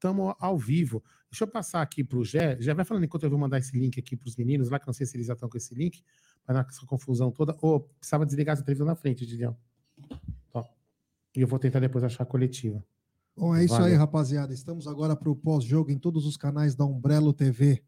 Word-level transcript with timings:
estamos 0.00 0.34
ao 0.40 0.58
vivo. 0.58 1.02
Deixa 1.30 1.44
eu 1.44 1.48
passar 1.48 1.82
aqui 1.82 2.02
para 2.02 2.18
o 2.18 2.24
Gé. 2.24 2.56
Já 2.60 2.74
vai 2.74 2.84
falando 2.84 3.04
enquanto 3.04 3.24
eu 3.24 3.30
vou 3.30 3.38
mandar 3.38 3.58
esse 3.58 3.78
link 3.78 4.00
aqui 4.00 4.16
para 4.16 4.26
os 4.26 4.36
meninos 4.36 4.70
lá, 4.70 4.80
que 4.80 4.86
não 4.86 4.94
sei 4.94 5.06
se 5.06 5.16
eles 5.16 5.26
já 5.26 5.34
estão 5.34 5.48
com 5.48 5.56
esse 5.56 5.74
link, 5.74 6.02
dar 6.46 6.66
essa 6.68 6.84
confusão 6.86 7.30
toda. 7.30 7.56
Ou 7.60 7.76
oh, 7.76 7.80
precisava 7.80 8.26
desligar 8.26 8.54
essa 8.54 8.64
televisão 8.64 8.86
na 8.86 8.96
frente, 8.96 9.24
Gideão. 9.24 9.56
E 11.36 11.40
eu 11.40 11.46
vou 11.46 11.58
tentar 11.58 11.78
depois 11.78 12.02
achar 12.02 12.24
a 12.24 12.26
coletiva. 12.26 12.84
Bom, 13.36 13.54
é 13.54 13.64
isso 13.64 13.74
Valeu. 13.74 13.88
aí, 13.88 13.94
rapaziada. 13.94 14.52
Estamos 14.52 14.88
agora 14.88 15.14
para 15.14 15.30
o 15.30 15.36
pós-jogo 15.36 15.90
em 15.90 15.98
todos 15.98 16.26
os 16.26 16.36
canais 16.36 16.74
da 16.74 16.84
Umbrello 16.84 17.32
TV 17.32 17.82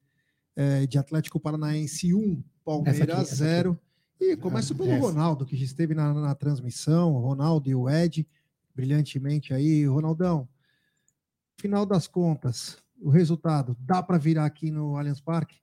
é, 0.54 0.86
de 0.86 0.96
Atlético 0.96 1.40
Paranaense 1.40 2.14
1, 2.14 2.42
Palmeiras 2.64 3.28
0. 3.30 3.78
E 4.20 4.36
começa 4.36 4.72
pelo 4.72 4.92
essa. 4.92 5.00
Ronaldo, 5.04 5.44
que 5.44 5.56
já 5.56 5.64
esteve 5.64 5.94
na, 5.94 6.14
na 6.14 6.34
transmissão, 6.34 7.14
Ronaldo 7.14 7.68
e 7.68 7.74
o 7.74 7.90
Ed, 7.90 8.26
brilhantemente 8.72 9.52
aí. 9.52 9.84
Ronaldão, 9.84 10.48
final 11.62 11.86
das 11.86 12.08
contas, 12.08 12.76
o 13.00 13.08
resultado, 13.08 13.76
dá 13.78 14.02
para 14.02 14.18
virar 14.18 14.44
aqui 14.44 14.68
no 14.68 14.96
Allianz 14.96 15.20
Parque? 15.20 15.58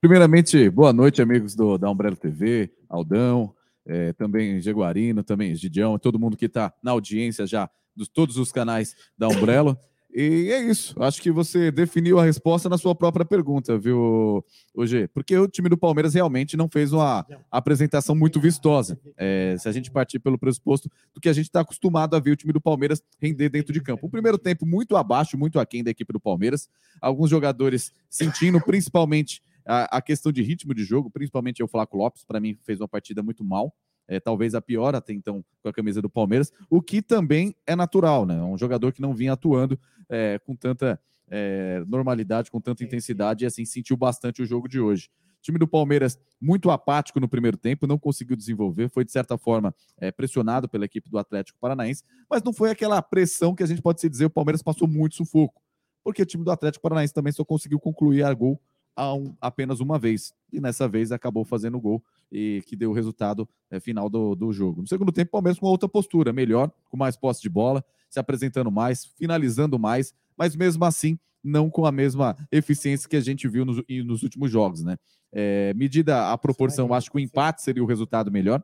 Primeiramente, 0.00 0.70
boa 0.70 0.94
noite, 0.94 1.20
amigos 1.20 1.54
do, 1.54 1.76
da 1.76 1.90
Umbrello 1.90 2.16
TV, 2.16 2.72
Aldão, 2.88 3.54
é, 3.84 4.14
também 4.14 4.62
Jaguarino, 4.62 5.22
também 5.22 5.54
Gidião, 5.54 5.98
todo 5.98 6.18
mundo 6.18 6.38
que 6.38 6.46
está 6.46 6.72
na 6.82 6.92
audiência 6.92 7.46
já 7.46 7.68
de 7.94 8.10
todos 8.10 8.38
os 8.38 8.50
canais 8.50 8.96
da 9.16 9.28
Umbrella. 9.28 9.78
E 10.18 10.50
é 10.50 10.62
isso. 10.62 10.94
Acho 10.98 11.20
que 11.20 11.30
você 11.30 11.70
definiu 11.70 12.18
a 12.18 12.24
resposta 12.24 12.70
na 12.70 12.78
sua 12.78 12.94
própria 12.94 13.22
pergunta, 13.22 13.76
viu, 13.76 14.42
hoje? 14.74 15.06
Porque 15.08 15.36
o 15.36 15.46
time 15.46 15.68
do 15.68 15.76
Palmeiras 15.76 16.14
realmente 16.14 16.56
não 16.56 16.70
fez 16.70 16.90
uma 16.90 17.26
apresentação 17.50 18.14
muito 18.14 18.40
vistosa. 18.40 18.98
É, 19.14 19.56
se 19.58 19.68
a 19.68 19.72
gente 19.72 19.90
partir 19.90 20.18
pelo 20.18 20.38
pressuposto 20.38 20.90
do 21.14 21.20
que 21.20 21.28
a 21.28 21.34
gente 21.34 21.44
está 21.44 21.60
acostumado 21.60 22.16
a 22.16 22.18
ver 22.18 22.30
o 22.30 22.36
time 22.36 22.50
do 22.50 22.62
Palmeiras 22.62 23.02
render 23.20 23.50
dentro 23.50 23.74
de 23.74 23.80
campo. 23.82 24.06
O 24.06 24.10
primeiro 24.10 24.38
tempo 24.38 24.64
muito 24.64 24.96
abaixo, 24.96 25.36
muito 25.36 25.60
aquém 25.60 25.84
da 25.84 25.90
equipe 25.90 26.10
do 26.14 26.18
Palmeiras. 26.18 26.70
Alguns 26.98 27.28
jogadores 27.28 27.92
sentindo, 28.08 28.58
principalmente 28.58 29.42
a, 29.66 30.00
questão 30.00 30.32
de 30.32 30.40
ritmo 30.42 30.72
de 30.72 30.82
jogo, 30.82 31.10
principalmente 31.10 31.62
o 31.62 31.68
Flaco 31.68 31.94
Lopes, 31.94 32.24
para 32.24 32.40
mim 32.40 32.56
fez 32.64 32.80
uma 32.80 32.88
partida 32.88 33.22
muito 33.22 33.44
mal 33.44 33.74
é, 34.08 34.20
talvez 34.20 34.54
a 34.54 34.60
pior 34.60 34.94
até 34.94 35.12
então 35.12 35.44
com 35.62 35.68
a 35.68 35.72
camisa 35.72 36.00
do 36.00 36.08
Palmeiras, 36.08 36.52
o 36.70 36.80
que 36.80 37.02
também 37.02 37.54
é 37.66 37.74
natural, 37.74 38.24
né? 38.24 38.40
Um 38.42 38.56
jogador 38.56 38.92
que 38.92 39.00
não 39.00 39.14
vinha 39.14 39.32
atuando 39.32 39.78
é, 40.08 40.38
com 40.38 40.54
tanta 40.54 41.00
é, 41.28 41.82
normalidade, 41.86 42.50
com 42.50 42.60
tanta 42.60 42.84
intensidade, 42.84 43.44
e 43.44 43.46
assim 43.46 43.64
sentiu 43.64 43.96
bastante 43.96 44.42
o 44.42 44.46
jogo 44.46 44.68
de 44.68 44.80
hoje. 44.80 45.08
O 45.38 45.42
time 45.42 45.58
do 45.58 45.68
Palmeiras 45.68 46.18
muito 46.40 46.70
apático 46.70 47.20
no 47.20 47.28
primeiro 47.28 47.56
tempo, 47.56 47.86
não 47.86 47.98
conseguiu 47.98 48.36
desenvolver, 48.36 48.88
foi 48.88 49.04
de 49.04 49.12
certa 49.12 49.36
forma 49.38 49.74
é, 49.98 50.10
pressionado 50.10 50.68
pela 50.68 50.84
equipe 50.84 51.10
do 51.10 51.18
Atlético 51.18 51.58
Paranaense, 51.60 52.02
mas 52.28 52.42
não 52.42 52.52
foi 52.52 52.70
aquela 52.70 53.00
pressão 53.02 53.54
que 53.54 53.62
a 53.62 53.66
gente 53.66 53.82
pode 53.82 54.00
se 54.00 54.08
dizer, 54.08 54.26
o 54.26 54.30
Palmeiras 54.30 54.62
passou 54.62 54.88
muito 54.88 55.14
sufoco, 55.14 55.60
porque 56.02 56.22
o 56.22 56.26
time 56.26 56.44
do 56.44 56.50
Atlético 56.50 56.82
Paranaense 56.82 57.14
também 57.14 57.32
só 57.32 57.44
conseguiu 57.44 57.78
concluir 57.78 58.24
a 58.24 58.32
gol 58.32 58.60
um, 58.98 59.34
apenas 59.40 59.80
uma 59.80 59.98
vez. 59.98 60.32
E 60.52 60.60
nessa 60.60 60.88
vez 60.88 61.12
acabou 61.12 61.44
fazendo 61.44 61.76
o 61.76 61.80
gol 61.80 62.02
e 62.30 62.62
que 62.66 62.74
deu 62.74 62.90
o 62.90 62.94
resultado 62.94 63.48
é, 63.70 63.78
final 63.78 64.08
do, 64.08 64.34
do 64.34 64.52
jogo. 64.52 64.80
No 64.80 64.88
segundo 64.88 65.12
tempo, 65.12 65.28
o 65.28 65.32
Palmeiras 65.32 65.58
com 65.58 65.66
outra 65.66 65.88
postura, 65.88 66.32
melhor, 66.32 66.70
com 66.88 66.96
mais 66.96 67.16
posse 67.16 67.42
de 67.42 67.48
bola, 67.48 67.84
se 68.08 68.18
apresentando 68.18 68.70
mais, 68.70 69.04
finalizando 69.04 69.78
mais, 69.78 70.14
mas 70.36 70.56
mesmo 70.56 70.84
assim 70.84 71.18
não 71.42 71.70
com 71.70 71.86
a 71.86 71.92
mesma 71.92 72.36
eficiência 72.50 73.08
que 73.08 73.16
a 73.16 73.20
gente 73.20 73.46
viu 73.46 73.64
nos, 73.64 73.80
nos 74.04 74.22
últimos 74.24 74.50
jogos, 74.50 74.82
né? 74.82 74.96
É, 75.32 75.72
medida 75.74 76.32
a 76.32 76.38
proporção, 76.38 76.92
acho 76.92 77.10
que 77.10 77.16
o 77.16 77.20
empate 77.20 77.62
seria 77.62 77.82
o 77.82 77.86
resultado 77.86 78.32
melhor. 78.32 78.62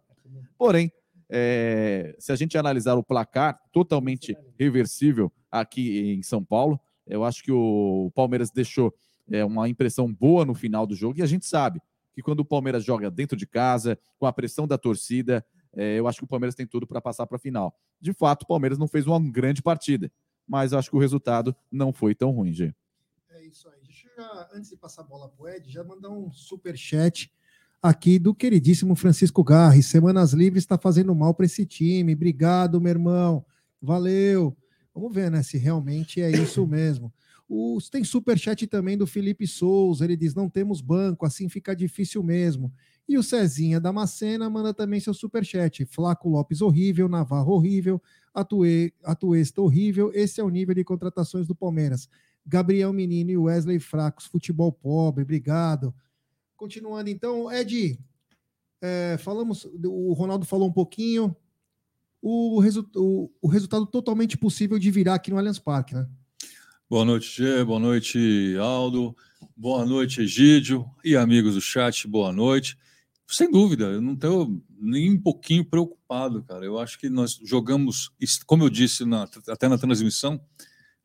Porém, 0.58 0.90
é, 1.28 2.14
se 2.18 2.32
a 2.32 2.36
gente 2.36 2.58
analisar 2.58 2.94
o 2.94 3.04
placar 3.04 3.60
totalmente 3.72 4.36
reversível 4.58 5.30
aqui 5.50 6.12
em 6.12 6.22
São 6.22 6.42
Paulo, 6.42 6.80
eu 7.06 7.24
acho 7.24 7.42
que 7.42 7.52
o 7.52 8.10
Palmeiras 8.14 8.50
deixou 8.50 8.92
é, 9.30 9.44
uma 9.44 9.68
impressão 9.68 10.12
boa 10.12 10.44
no 10.44 10.54
final 10.54 10.86
do 10.86 10.94
jogo. 10.94 11.18
E 11.18 11.22
a 11.22 11.26
gente 11.26 11.46
sabe 11.46 11.80
que 12.12 12.22
quando 12.22 12.40
o 12.40 12.44
Palmeiras 12.44 12.84
joga 12.84 13.10
dentro 13.10 13.36
de 13.36 13.46
casa, 13.46 13.98
com 14.18 14.26
a 14.26 14.32
pressão 14.32 14.66
da 14.66 14.76
torcida, 14.76 15.44
é, 15.74 15.98
eu 15.98 16.06
acho 16.06 16.18
que 16.18 16.24
o 16.24 16.28
Palmeiras 16.28 16.54
tem 16.54 16.66
tudo 16.66 16.86
para 16.86 17.00
passar 17.00 17.26
para 17.26 17.36
a 17.36 17.40
final. 17.40 17.74
De 18.00 18.12
fato, 18.12 18.42
o 18.42 18.46
Palmeiras 18.46 18.78
não 18.78 18.86
fez 18.86 19.06
uma 19.06 19.20
grande 19.20 19.62
partida, 19.62 20.10
mas 20.46 20.72
acho 20.72 20.90
que 20.90 20.96
o 20.96 21.00
resultado 21.00 21.56
não 21.70 21.92
foi 21.92 22.14
tão 22.14 22.30
ruim, 22.30 22.52
Gê. 22.52 22.74
É 23.30 23.44
isso 23.44 23.68
aí. 23.68 23.80
Deixa 23.82 24.08
eu 24.08 24.16
já, 24.16 24.48
antes 24.54 24.70
de 24.70 24.76
passar 24.76 25.02
a 25.02 25.04
bola 25.04 25.28
para 25.28 25.44
o 25.44 25.48
Ed, 25.48 25.70
já 25.70 25.82
mandar 25.82 26.10
um 26.10 26.30
super 26.30 26.76
chat 26.76 27.32
aqui 27.82 28.18
do 28.18 28.34
queridíssimo 28.34 28.94
Francisco 28.94 29.42
Garri. 29.42 29.82
Semanas 29.82 30.32
Livres 30.32 30.62
está 30.62 30.76
fazendo 30.78 31.14
mal 31.14 31.34
para 31.34 31.46
esse 31.46 31.64
time. 31.64 32.14
Obrigado, 32.14 32.80
meu 32.80 32.90
irmão. 32.90 33.44
Valeu. 33.80 34.56
Vamos 34.94 35.12
ver, 35.14 35.30
né, 35.30 35.42
se 35.42 35.56
realmente 35.56 36.20
é 36.20 36.30
isso 36.30 36.66
mesmo. 36.66 37.12
Os, 37.54 37.90
tem 37.90 38.02
superchat 38.02 38.66
também 38.66 38.96
do 38.96 39.06
Felipe 39.06 39.46
Souza. 39.46 40.06
Ele 40.06 40.16
diz: 40.16 40.34
não 40.34 40.48
temos 40.48 40.80
banco, 40.80 41.26
assim 41.26 41.50
fica 41.50 41.76
difícil 41.76 42.22
mesmo. 42.22 42.72
E 43.06 43.18
o 43.18 43.22
Cezinha 43.22 43.78
Damascena 43.78 44.48
manda 44.48 44.72
também 44.72 44.98
seu 45.00 45.12
superchat. 45.12 45.84
Flaco 45.84 46.30
Lopes 46.30 46.62
horrível, 46.62 47.10
Navarro 47.10 47.52
horrível, 47.52 48.00
Atue, 48.32 48.94
Atuesta 49.04 49.60
horrível. 49.60 50.10
Esse 50.14 50.40
é 50.40 50.44
o 50.44 50.48
nível 50.48 50.74
de 50.74 50.82
contratações 50.82 51.46
do 51.46 51.54
Palmeiras. 51.54 52.08
Gabriel 52.46 52.90
Menino 52.90 53.30
e 53.30 53.36
Wesley 53.36 53.78
Fracos, 53.78 54.24
futebol 54.24 54.72
pobre, 54.72 55.22
obrigado. 55.22 55.94
Continuando 56.56 57.10
então, 57.10 57.52
Ed, 57.52 57.98
é, 58.80 59.18
falamos, 59.18 59.68
o 59.84 60.14
Ronaldo 60.14 60.46
falou 60.46 60.68
um 60.68 60.72
pouquinho. 60.72 61.36
O, 62.22 62.60
resu, 62.60 62.88
o, 62.96 63.30
o 63.42 63.46
resultado 63.46 63.84
totalmente 63.84 64.38
possível 64.38 64.78
de 64.78 64.90
virar 64.90 65.16
aqui 65.16 65.30
no 65.30 65.36
Allianz 65.36 65.58
Parque, 65.58 65.94
né? 65.94 66.08
Boa 66.92 67.06
noite, 67.06 67.38
Gê. 67.38 67.64
Boa 67.64 67.80
noite, 67.80 68.54
Aldo. 68.60 69.16
Boa 69.56 69.86
noite, 69.86 70.20
Egídio. 70.20 70.84
E 71.02 71.16
amigos 71.16 71.54
do 71.54 71.60
chat, 71.62 72.06
boa 72.06 72.30
noite. 72.30 72.76
Sem 73.26 73.50
dúvida, 73.50 73.84
eu 73.84 74.02
não 74.02 74.12
estou 74.12 74.60
nem 74.78 75.10
um 75.10 75.18
pouquinho 75.18 75.64
preocupado, 75.64 76.42
cara. 76.42 76.66
Eu 76.66 76.78
acho 76.78 76.98
que 76.98 77.08
nós 77.08 77.40
jogamos, 77.42 78.10
como 78.44 78.64
eu 78.64 78.68
disse 78.68 79.06
na, 79.06 79.26
até 79.48 79.68
na 79.68 79.78
transmissão, 79.78 80.38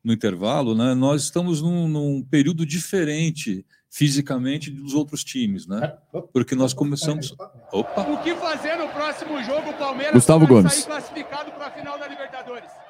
no 0.04 0.12
intervalo, 0.12 0.74
né? 0.74 0.92
Nós 0.92 1.22
estamos 1.22 1.62
num, 1.62 1.88
num 1.88 2.22
período 2.22 2.66
diferente 2.66 3.64
fisicamente 3.88 4.70
dos 4.70 4.92
outros 4.92 5.24
times, 5.24 5.66
né? 5.66 5.96
Porque 6.34 6.54
nós 6.54 6.74
começamos. 6.74 7.34
Opa! 7.72 8.02
O 8.02 8.22
que 8.22 8.34
fazer 8.34 8.76
no 8.76 8.90
próximo 8.90 9.42
jogo, 9.42 9.70
o 9.70 9.78
Palmeiras 9.78 10.12
Gustavo 10.12 10.46
Gomes. 10.46 10.70
sair 10.74 10.84
classificado 10.84 11.50
para 11.52 11.68
a 11.68 11.70
final 11.70 11.98
da 11.98 12.06
Libertadores? 12.06 12.87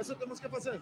Eso 0.00 0.14
tenemos 0.14 0.38
que 0.40 0.48
fazer. 0.48 0.80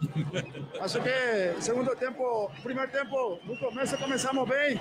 Acho 0.80 1.02
que 1.02 1.62
segundo 1.62 1.96
tempo, 1.96 2.50
primeiro 2.62 2.90
tempo, 2.92 3.40
no 3.44 3.58
começo 3.58 3.96
começamos 3.98 4.48
bem. 4.48 4.80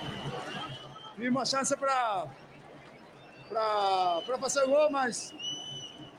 Tivemos 1.16 1.42
a 1.42 1.46
chance 1.46 1.76
para 1.78 2.28
para 3.50 4.38
fazer 4.40 4.66
gol, 4.66 4.90
mas 4.92 5.34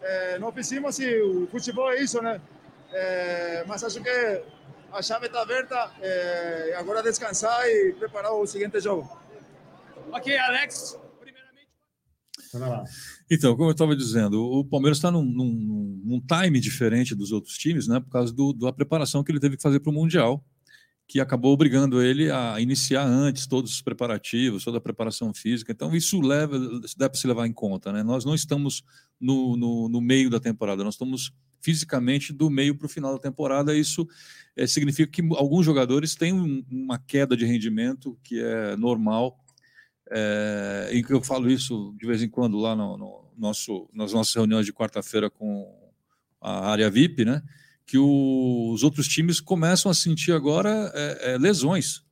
é, 0.01 0.39
não 0.39 0.51
fizemos 0.53 0.99
e 0.99 1.21
o 1.21 1.47
futebol 1.49 1.91
é 1.93 2.01
isso, 2.01 2.23
né? 2.23 2.41
É, 2.93 3.65
mas 3.67 3.85
acho 3.85 4.03
que 4.03 4.43
a 4.93 5.03
chave 5.03 5.27
está 5.27 5.43
aberta. 5.43 5.91
É, 6.01 6.75
agora 6.79 7.03
descansar 7.03 7.69
e 7.69 7.93
preparar 7.99 8.33
o 8.33 8.47
seguinte 8.47 8.81
jogo. 8.81 9.21
Ok, 10.11 10.39
Alex. 10.39 10.99
Primeiramente. 11.21 11.71
Então, 13.31 13.57
como 13.57 13.69
eu 13.69 13.73
estava 13.73 13.97
dizendo, 13.97 14.41
o 14.41 14.65
Palmeiras 14.65 14.99
está 14.99 15.11
num, 15.11 15.25
num, 15.25 16.01
num, 16.05 16.21
time 16.21 16.61
diferente 16.61 17.15
dos 17.15 17.33
outros 17.33 17.59
times, 17.59 17.89
né? 17.89 17.99
Por 17.99 18.11
causa 18.11 18.33
do, 18.33 18.53
da 18.53 18.73
preparação 18.73 19.25
que 19.25 19.33
ele 19.33 19.41
teve 19.41 19.57
que 19.57 19.63
fazer 19.63 19.81
para 19.81 19.91
o 19.91 19.93
Mundial, 19.93 20.45
que 21.09 21.19
acabou 21.19 21.53
obrigando 21.53 22.01
ele 22.01 22.31
a 22.31 22.61
iniciar 22.61 23.05
antes 23.05 23.47
todos 23.47 23.73
os 23.73 23.83
preparativos, 23.83 24.65
toda 24.65 24.79
a 24.79 24.81
preparação 24.81 25.35
física. 25.35 25.73
Então, 25.73 25.95
isso 25.95 26.21
leva, 26.21 26.57
deve 26.97 27.17
se 27.17 27.27
levar 27.27 27.49
em 27.49 27.53
conta, 27.53 27.93
né? 27.93 28.05
Nós 28.05 28.25
não 28.25 28.35
estamos 28.35 28.85
no, 29.21 29.57
no, 29.57 29.89
no 29.89 30.01
meio 30.01 30.31
da 30.31 30.39
temporada, 30.39 30.85
nós 30.85 30.95
estamos 30.95 31.33
fisicamente 31.61 32.33
do 32.33 32.49
meio 32.49 32.77
para 32.77 32.87
o 32.87 32.89
final 32.89 33.13
da 33.13 33.19
temporada. 33.19 33.77
Isso 33.77 34.07
é, 34.55 34.69
significa 34.69 35.11
que 35.11 35.23
alguns 35.35 35.67
jogadores 35.67 36.15
têm 36.15 36.65
uma 36.71 36.97
queda 36.97 37.37
de 37.37 37.45
rendimento 37.45 38.17
que 38.23 38.41
é 38.41 38.77
normal 38.77 39.37
é, 40.11 40.91
e 40.93 41.03
que 41.03 41.13
eu 41.13 41.21
falo 41.21 41.51
isso 41.51 41.95
de 41.99 42.07
vez 42.07 42.23
em 42.23 42.29
quando 42.29 42.57
lá 42.57 42.77
no, 42.77 42.97
no 42.97 43.25
nosso, 43.37 43.89
nas 43.93 44.13
nossas 44.13 44.35
reuniões 44.35 44.65
de 44.65 44.73
quarta-feira 44.73 45.29
com 45.29 45.73
a 46.41 46.71
área 46.71 46.91
VIP, 46.91 47.25
né? 47.25 47.43
Que 47.87 47.99
o, 47.99 48.71
os 48.73 48.83
outros 48.83 49.09
times 49.09 49.41
começam 49.41 49.91
a 49.91 49.95
sentir 49.95 50.33
agora 50.33 50.91
é, 50.95 51.33
é, 51.33 51.39
lesões. 51.39 52.05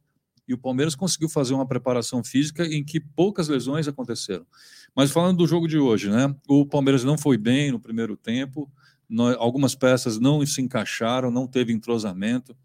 E 0.47 0.53
o 0.53 0.59
Palmeiras 0.59 0.95
conseguiu 0.95 1.29
fazer 1.29 1.55
uma 1.55 1.67
preparação 1.67 2.23
física 2.23 2.67
em 2.67 2.85
que 2.85 3.01
poucas 3.01 3.49
lesões 3.49 3.89
aconteceram. 3.89 4.47
Mas 4.95 5.11
falando 5.11 5.39
do 5.39 5.47
jogo 5.47 5.67
de 5.67 5.79
hoje, 5.79 6.11
né? 6.11 6.35
O 6.49 6.67
Palmeiras 6.67 7.03
não 7.03 7.17
foi 7.17 7.39
bem 7.39 7.73
no 7.73 7.81
primeiro 7.81 8.17
tempo, 8.17 8.71
nós, 9.09 9.37
algumas 9.39 9.75
peças 9.75 10.19
não 10.19 10.45
se 10.45 10.61
encaixaram, 10.61 11.31
não 11.31 11.47
teve 11.47 11.73
entrosamento. 11.73 12.57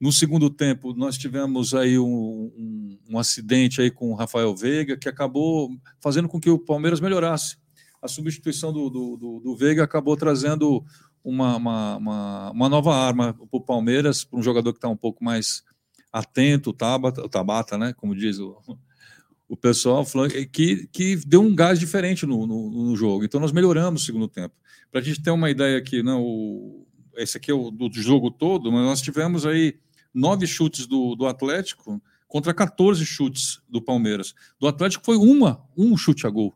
No 0.00 0.10
segundo 0.10 0.48
tempo, 0.48 0.94
nós 0.94 1.18
tivemos 1.18 1.74
aí 1.74 1.98
um, 1.98 2.04
um, 2.06 2.98
um, 3.10 3.18
acidente 3.18 3.82
aí 3.82 3.90
com 3.90 4.10
o 4.10 4.14
Rafael 4.14 4.56
Veiga, 4.56 4.96
que 4.96 5.08
acabou 5.08 5.70
fazendo 6.00 6.26
com 6.26 6.40
que 6.40 6.48
o 6.48 6.58
Palmeiras 6.58 7.00
melhorasse. 7.00 7.58
a 8.00 8.08
substituição 8.08 8.72
do, 8.72 8.88
do, 8.88 9.16
do, 9.18 9.40
do 9.40 9.56
Veiga 9.56 9.84
acabou 9.84 10.16
trazendo 10.16 10.82
uma, 11.22 11.56
uma, 11.56 11.96
uma, 11.96 12.50
uma 12.50 12.68
nova 12.70 12.96
arma 12.96 13.34
para 13.34 13.46
o 13.50 13.60
Palmeiras, 13.60 14.24
para 14.24 14.38
um 14.38 14.42
jogador 14.42 14.72
que 14.72 14.78
está 14.78 14.88
um 14.88 14.96
pouco 14.96 15.22
mais 15.22 15.62
atento, 16.10 16.70
o 16.70 16.72
Tabata, 16.72 17.22
o 17.22 17.28
Tabata, 17.28 17.76
né? 17.76 17.92
Como 17.92 18.14
diz 18.14 18.38
o, 18.38 18.56
o 19.46 19.54
pessoal, 19.54 20.06
que, 20.50 20.88
que 20.90 21.16
deu 21.26 21.42
um 21.42 21.54
gás 21.54 21.78
diferente 21.78 22.24
no, 22.24 22.46
no, 22.46 22.70
no 22.70 22.96
jogo. 22.96 23.22
Então 23.22 23.38
nós 23.38 23.52
melhoramos 23.52 24.02
o 24.02 24.06
segundo 24.06 24.28
tempo. 24.28 24.54
Para 24.90 25.00
a 25.00 25.04
gente 25.04 25.22
ter 25.22 25.30
uma 25.30 25.50
ideia 25.50 25.76
aqui, 25.76 26.02
não, 26.02 26.18
né, 26.18 26.24
o, 26.24 26.86
esse 27.16 27.36
aqui 27.36 27.50
é 27.50 27.54
o 27.54 27.70
do 27.70 27.90
jogo 27.92 28.30
todo, 28.30 28.72
mas 28.72 28.82
nós 28.82 29.02
tivemos 29.02 29.44
aí 29.44 29.78
nove 30.12 30.46
chutes 30.46 30.86
do, 30.86 31.14
do 31.14 31.26
Atlético 31.26 32.02
contra 32.26 32.54
14 32.54 33.04
chutes 33.04 33.60
do 33.68 33.82
Palmeiras. 33.82 34.34
Do 34.58 34.68
Atlético 34.68 35.04
foi 35.04 35.16
uma, 35.16 35.62
um 35.76 35.96
chute 35.96 36.26
a 36.26 36.30
gol. 36.30 36.54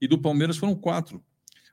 E 0.00 0.06
do 0.06 0.18
Palmeiras 0.18 0.56
foram 0.56 0.74
quatro. 0.74 1.22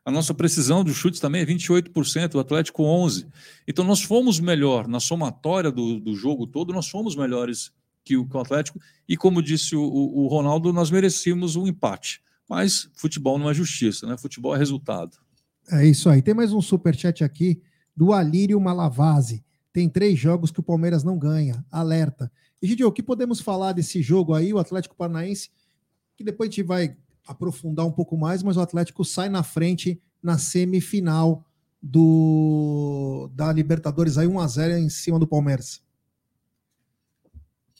A 0.06 0.12
nossa 0.12 0.34
precisão 0.34 0.84
de 0.84 0.94
chutes 0.94 1.20
também 1.20 1.42
é 1.42 1.46
28%, 1.46 2.36
o 2.36 2.40
Atlético 2.40 2.84
11%. 2.84 3.28
Então 3.68 3.86
nós 3.86 4.02
fomos 4.02 4.40
melhor 4.40 4.88
na 4.88 5.00
somatória 5.00 5.72
do, 5.72 6.00
do 6.00 6.16
jogo 6.16 6.46
todo, 6.46 6.74
nós 6.74 6.90
fomos 6.90 7.16
melhores 7.16 7.72
que 8.04 8.18
o, 8.18 8.28
que 8.28 8.36
o 8.36 8.40
Atlético. 8.40 8.80
E 9.08 9.16
como 9.16 9.42
disse 9.42 9.76
o, 9.76 9.82
o, 9.82 10.24
o 10.24 10.28
Ronaldo, 10.28 10.74
nós 10.74 10.92
merecíamos 10.92 11.56
um 11.56 11.66
empate. 11.66 12.22
Mas 12.50 12.90
futebol 12.96 13.40
não 13.40 13.50
é 13.50 13.54
justiça, 13.54 14.06
né? 14.06 14.18
Futebol 14.18 14.54
é 14.54 14.58
resultado. 14.58 15.18
É 15.72 15.86
isso 15.86 16.10
aí. 16.10 16.22
Tem 16.22 16.34
mais 16.34 16.52
um 16.52 16.62
super 16.62 16.94
chat 16.96 17.24
aqui 17.24 17.62
do 17.96 18.12
Alírio 18.12 18.60
Malavase. 18.60 19.44
Tem 19.74 19.90
três 19.90 20.18
jogos 20.18 20.52
que 20.52 20.60
o 20.60 20.64
Palmeiras 20.64 21.04
não 21.04 21.18
ganha. 21.18 21.66
Alerta. 21.72 22.32
E, 22.62 22.68
Gidio, 22.68 22.88
o 22.88 22.92
que 22.92 23.02
podemos 23.02 23.42
falar 23.42 23.74
desse 23.74 24.02
jogo 24.02 24.36
aí, 24.36 24.54
o 24.54 24.60
Atlético 24.60 24.96
Paranaense, 24.96 25.50
que 26.16 26.24
depois 26.24 26.48
a 26.48 26.52
gente 26.52 26.64
vai 26.64 26.96
aprofundar 27.28 27.86
um 27.86 27.92
pouco 27.92 28.16
mais, 28.16 28.44
mas 28.44 28.56
o 28.56 28.62
Atlético 28.62 29.04
sai 29.04 29.30
na 29.30 29.42
frente 29.42 30.00
na 30.22 30.38
semifinal 30.38 31.44
do 31.82 33.30
da 33.34 33.52
Libertadores 33.52 34.18
aí 34.18 34.28
1 34.28 34.40
a 34.40 34.48
0 34.48 34.78
em 34.78 34.90
cima 34.90 35.20
do 35.20 35.28
Palmeiras. 35.28 35.82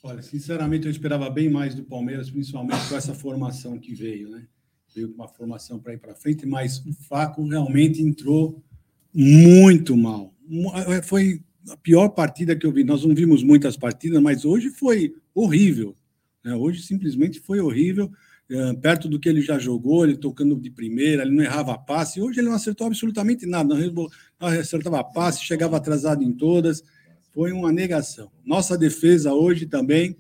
Olha, 0.02 0.22
sinceramente 0.22 0.86
eu 0.86 0.92
esperava 0.92 1.30
bem 1.30 1.50
mais 1.50 1.74
do 1.74 1.84
Palmeiras, 1.84 2.30
principalmente 2.30 2.90
com 2.90 2.98
essa 2.98 3.14
formação 3.14 3.80
que 3.80 3.94
veio, 3.94 4.30
né? 4.30 4.46
Veio 4.94 5.10
com 5.10 5.16
uma 5.16 5.30
formação 5.30 5.80
para 5.80 5.94
ir 5.94 5.98
para 5.98 6.14
frente, 6.14 6.46
mas 6.46 6.86
o 6.86 6.92
Faco 6.92 7.48
realmente 7.48 8.02
entrou 8.02 8.62
muito 9.14 9.96
mal. 9.96 10.34
Foi 11.04 11.42
a 11.70 11.78
pior 11.78 12.10
partida 12.10 12.56
que 12.56 12.66
eu 12.66 12.72
vi. 12.72 12.84
Nós 12.84 13.06
não 13.06 13.16
vimos 13.16 13.44
muitas 13.44 13.78
partidas, 13.78 14.22
mas 14.22 14.46
hoje 14.46 14.70
foi 14.70 15.16
horrível. 15.34 15.96
Né? 16.44 16.56
Hoje 16.56 16.82
simplesmente 16.82 17.40
foi 17.40 17.60
horrível. 17.60 18.12
É, 18.50 18.74
perto 18.74 19.08
do 19.08 19.20
que 19.20 19.30
ele 19.30 19.42
já 19.42 19.58
jogou, 19.58 20.04
ele 20.04 20.18
tocando 20.18 20.60
de 20.60 20.70
primeira, 20.70 21.24
ele 21.24 21.36
não 21.36 21.44
errava 21.44 21.78
passe. 21.78 22.22
Hoje 22.22 22.40
ele 22.40 22.50
não 22.50 22.56
acertou 22.56 22.86
absolutamente 22.86 23.46
nada, 23.46 23.74
não 23.76 24.10
acertava 24.40 25.04
passe, 25.04 25.46
chegava 25.46 25.78
atrasado 25.78 26.24
em 26.24 26.34
todas. 26.34 26.84
Foi 27.34 27.52
uma 27.52 27.72
negação. 27.72 28.30
Nossa 28.46 28.78
defesa 28.78 29.34
hoje 29.34 29.66
também 29.66 30.16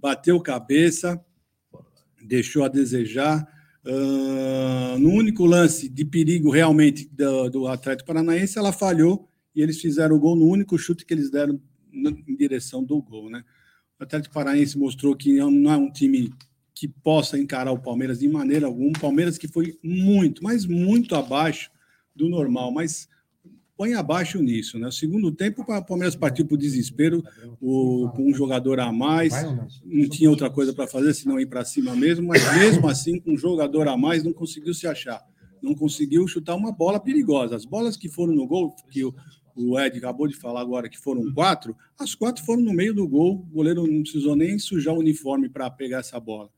bateu 0.00 0.40
cabeça, 0.40 1.22
deixou 2.22 2.64
a 2.64 2.68
desejar. 2.68 3.46
Uh, 3.84 4.98
no 4.98 5.10
único 5.10 5.44
lance 5.44 5.88
de 5.88 6.04
perigo 6.04 6.50
realmente 6.50 7.08
do, 7.12 7.48
do 7.48 7.68
Atlético 7.68 8.08
Paranaense, 8.08 8.58
ela 8.58 8.72
falhou 8.72 9.28
e 9.56 9.62
eles 9.62 9.80
fizeram 9.80 10.14
o 10.14 10.20
gol 10.20 10.36
no 10.36 10.46
único 10.46 10.78
chute 10.78 11.06
que 11.06 11.14
eles 11.14 11.30
deram 11.30 11.58
em 11.92 12.36
direção 12.36 12.84
do 12.84 13.00
gol, 13.00 13.30
né? 13.30 13.42
O 13.98 14.04
Atlético 14.04 14.34
Paranaense 14.34 14.76
mostrou 14.76 15.16
que 15.16 15.32
não 15.32 15.72
é 15.72 15.76
um 15.78 15.90
time 15.90 16.30
que 16.74 16.86
possa 16.86 17.38
encarar 17.38 17.72
o 17.72 17.78
Palmeiras 17.78 18.18
de 18.18 18.28
maneira 18.28 18.66
alguma. 18.66 18.90
O 18.90 19.00
Palmeiras 19.00 19.38
que 19.38 19.48
foi 19.48 19.78
muito, 19.82 20.44
mas 20.44 20.66
muito 20.66 21.14
abaixo 21.14 21.70
do 22.14 22.28
normal, 22.28 22.70
mas 22.70 23.08
põe 23.74 23.94
abaixo 23.94 24.42
nisso, 24.42 24.78
né? 24.78 24.88
O 24.88 24.92
segundo 24.92 25.32
tempo, 25.32 25.62
o 25.62 25.84
Palmeiras 25.84 26.14
partiu 26.14 26.46
para 26.46 26.54
o 26.54 26.58
desespero, 26.58 27.22
o, 27.60 28.10
com 28.14 28.30
um 28.30 28.34
jogador 28.34 28.78
a 28.80 28.92
mais, 28.92 29.32
não 29.84 30.08
tinha 30.08 30.28
outra 30.28 30.50
coisa 30.50 30.74
para 30.74 30.86
fazer 30.86 31.14
senão 31.14 31.40
ir 31.40 31.46
para 31.46 31.64
cima 31.64 31.96
mesmo, 31.96 32.26
mas 32.28 32.42
mesmo 32.58 32.88
assim, 32.88 33.18
com 33.18 33.32
um 33.32 33.38
jogador 33.38 33.88
a 33.88 33.96
mais, 33.96 34.22
não 34.22 34.32
conseguiu 34.32 34.74
se 34.74 34.86
achar, 34.86 35.22
não 35.62 35.74
conseguiu 35.74 36.26
chutar 36.26 36.54
uma 36.54 36.72
bola 36.72 37.00
perigosa. 37.00 37.56
As 37.56 37.64
bolas 37.64 37.96
que 37.96 38.08
foram 38.08 38.34
no 38.34 38.46
gol, 38.46 38.74
que 38.90 39.04
o, 39.04 39.14
o 39.56 39.80
Ed 39.80 39.96
acabou 39.96 40.28
de 40.28 40.36
falar 40.36 40.60
agora 40.60 40.88
que 40.88 40.98
foram 40.98 41.32
quatro, 41.32 41.74
as 41.98 42.14
quatro 42.14 42.44
foram 42.44 42.62
no 42.62 42.74
meio 42.74 42.92
do 42.92 43.08
gol, 43.08 43.36
o 43.50 43.54
goleiro 43.54 43.86
não 43.86 44.02
precisou 44.02 44.36
nem 44.36 44.58
sujar 44.58 44.94
o 44.94 44.98
uniforme 44.98 45.48
para 45.48 45.70
pegar 45.70 46.00
essa 46.00 46.20
bola. 46.20 46.50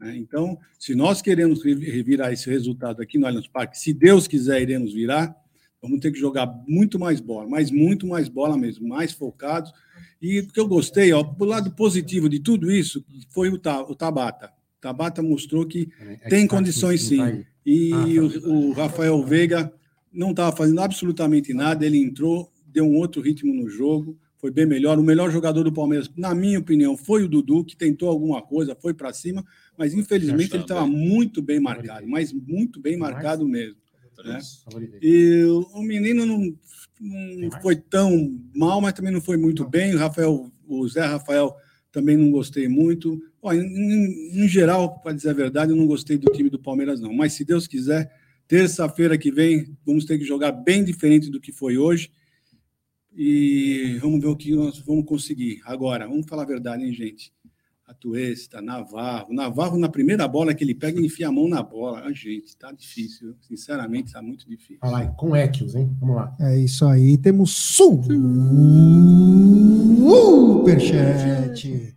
Né? 0.00 0.16
Então, 0.16 0.58
se 0.78 0.94
nós 0.94 1.20
queremos 1.20 1.62
revirar 1.62 2.32
esse 2.32 2.48
resultado 2.48 3.02
aqui 3.02 3.18
no 3.18 3.26
Allianz 3.26 3.46
Parque, 3.46 3.78
se 3.78 3.92
Deus 3.92 4.26
quiser, 4.26 4.62
iremos 4.62 4.92
virar, 4.92 5.36
vamos 5.80 6.00
ter 6.00 6.10
que 6.10 6.18
jogar 6.18 6.46
muito 6.66 6.98
mais 6.98 7.20
bola, 7.20 7.48
mas 7.48 7.70
muito 7.70 8.06
mais 8.06 8.28
bola 8.28 8.56
mesmo, 8.56 8.88
mais 8.88 9.12
focados. 9.12 9.72
E 10.20 10.40
o 10.40 10.48
que 10.48 10.58
eu 10.58 10.66
gostei, 10.66 11.12
ó, 11.12 11.24
o 11.38 11.44
lado 11.44 11.70
positivo 11.72 12.28
de 12.28 12.40
tudo 12.40 12.70
isso 12.70 13.04
foi 13.30 13.50
o, 13.50 13.58
Tabata. 13.58 14.50
O 14.78 14.80
Tabata 14.80 15.22
mostrou 15.22 15.66
que 15.66 15.90
é, 16.00 16.12
é 16.22 16.28
tem 16.28 16.46
condições 16.46 17.02
sim. 17.02 17.18
Tá 17.18 17.32
e 17.64 17.92
ah, 17.92 18.40
tá. 18.40 18.48
o, 18.48 18.68
o 18.68 18.72
Rafael 18.72 19.22
Veiga 19.24 19.72
não 20.16 20.30
estava 20.30 20.56
fazendo 20.56 20.80
absolutamente 20.80 21.52
nada, 21.54 21.84
ele 21.84 21.98
entrou, 21.98 22.50
deu 22.66 22.84
um 22.84 22.96
outro 22.96 23.20
ritmo 23.20 23.54
no 23.54 23.68
jogo 23.68 24.18
foi 24.38 24.50
bem 24.50 24.66
melhor. 24.66 24.98
O 24.98 25.02
melhor 25.02 25.30
jogador 25.30 25.64
do 25.64 25.72
Palmeiras, 25.72 26.10
na 26.16 26.34
minha 26.34 26.58
opinião, 26.58 26.96
foi 26.96 27.24
o 27.24 27.28
Dudu, 27.28 27.64
que 27.64 27.76
tentou 27.76 28.08
alguma 28.08 28.40
coisa, 28.42 28.76
foi 28.76 28.94
para 28.94 29.12
cima, 29.12 29.44
mas 29.76 29.94
infelizmente 29.94 30.54
ele 30.54 30.62
estava 30.62 30.86
muito 30.86 31.42
bem 31.42 31.58
marcado, 31.58 32.06
mas 32.06 32.32
muito 32.32 32.80
bem 32.80 32.96
marcado 32.96 33.46
mesmo. 33.46 33.76
Né? 34.24 34.38
E 35.02 35.44
o 35.72 35.82
menino 35.82 36.24
não, 36.24 36.56
não 37.00 37.60
foi 37.60 37.76
tão 37.76 38.40
mal, 38.54 38.80
mas 38.80 38.94
também 38.94 39.12
não 39.12 39.20
foi 39.20 39.36
muito 39.36 39.68
bem. 39.68 39.94
O 39.94 39.98
Rafael, 39.98 40.50
o 40.66 40.88
Zé 40.88 41.04
Rafael 41.04 41.54
também 41.92 42.16
não 42.16 42.30
gostei 42.30 42.68
muito. 42.68 43.20
Ó, 43.42 43.52
em, 43.52 43.60
em, 43.60 44.44
em 44.44 44.48
geral, 44.48 45.00
para 45.00 45.12
dizer 45.12 45.30
a 45.30 45.34
verdade, 45.34 45.72
eu 45.72 45.76
não 45.76 45.86
gostei 45.86 46.16
do 46.16 46.32
time 46.32 46.48
do 46.48 46.58
Palmeiras, 46.58 47.00
não. 47.00 47.12
Mas 47.12 47.34
se 47.34 47.44
Deus 47.44 47.66
quiser, 47.66 48.10
terça-feira 48.48 49.18
que 49.18 49.30
vem, 49.30 49.76
vamos 49.84 50.04
ter 50.04 50.18
que 50.18 50.24
jogar 50.24 50.52
bem 50.52 50.84
diferente 50.84 51.30
do 51.30 51.40
que 51.40 51.52
foi 51.52 51.76
hoje 51.76 52.10
e 53.16 53.98
vamos 54.00 54.20
ver 54.20 54.28
o 54.28 54.36
que 54.36 54.54
nós 54.54 54.78
vamos 54.78 55.06
conseguir. 55.06 55.60
Agora, 55.64 56.06
vamos 56.06 56.26
falar 56.26 56.42
a 56.42 56.46
verdade, 56.46 56.84
hein, 56.84 56.92
gente? 56.92 57.32
Atuesta, 57.86 58.60
Navarro. 58.60 59.32
Navarro, 59.32 59.78
na 59.78 59.88
primeira 59.88 60.26
bola 60.26 60.52
que 60.52 60.62
ele 60.64 60.74
pega, 60.74 61.00
enfia 61.00 61.28
a 61.28 61.32
mão 61.32 61.48
na 61.48 61.62
bola. 61.62 62.02
Ah, 62.04 62.12
gente, 62.12 62.56
tá 62.56 62.72
difícil. 62.72 63.36
Sinceramente, 63.40 64.12
tá 64.12 64.20
muito 64.20 64.46
difícil. 64.48 64.78
Olha 64.82 64.92
lá, 64.92 65.06
com 65.06 65.36
Equios, 65.36 65.76
hein? 65.76 65.96
Vamos 66.00 66.16
lá. 66.16 66.36
É 66.40 66.58
isso 66.58 66.84
aí. 66.84 67.16
Temos 67.16 67.52
superchat 70.72 71.96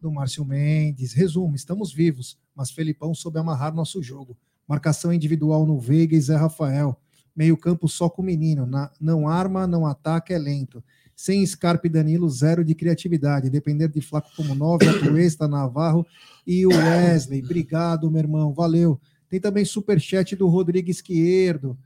do 0.00 0.12
Márcio 0.12 0.44
Mendes. 0.44 1.14
Resumo, 1.14 1.56
estamos 1.56 1.92
vivos, 1.92 2.38
mas 2.54 2.70
Felipão 2.70 3.14
soube 3.14 3.38
amarrar 3.38 3.74
nosso 3.74 4.02
jogo. 4.02 4.36
Marcação 4.70 5.12
individual 5.12 5.66
no 5.66 5.80
Veiga 5.80 6.14
e 6.14 6.20
Zé 6.20 6.36
Rafael 6.36 6.96
meio 7.34 7.56
campo 7.56 7.88
só 7.88 8.08
com 8.08 8.22
o 8.22 8.24
menino, 8.24 8.66
na, 8.66 8.90
não 9.00 9.26
arma, 9.26 9.66
não 9.66 9.86
ataca, 9.86 10.34
é 10.34 10.38
lento. 10.38 10.84
Sem 11.16 11.44
Scarpe 11.46 11.88
e 11.88 11.90
Danilo, 11.90 12.28
zero 12.28 12.64
de 12.64 12.74
criatividade. 12.74 13.50
Depender 13.50 13.88
de 13.88 14.00
Flaco 14.00 14.30
como 14.36 14.54
nove, 14.54 14.86
Atuesta, 14.86 15.48
Navarro 15.48 16.06
e 16.46 16.66
o 16.66 16.70
Wesley. 16.70 17.42
Obrigado, 17.42 18.10
meu 18.10 18.20
irmão, 18.20 18.52
valeu. 18.52 19.00
Tem 19.28 19.40
também 19.40 19.64
superchat 19.64 20.36
do 20.36 20.48
Rodrigo 20.48 20.90
Esquerdo. 20.90 21.78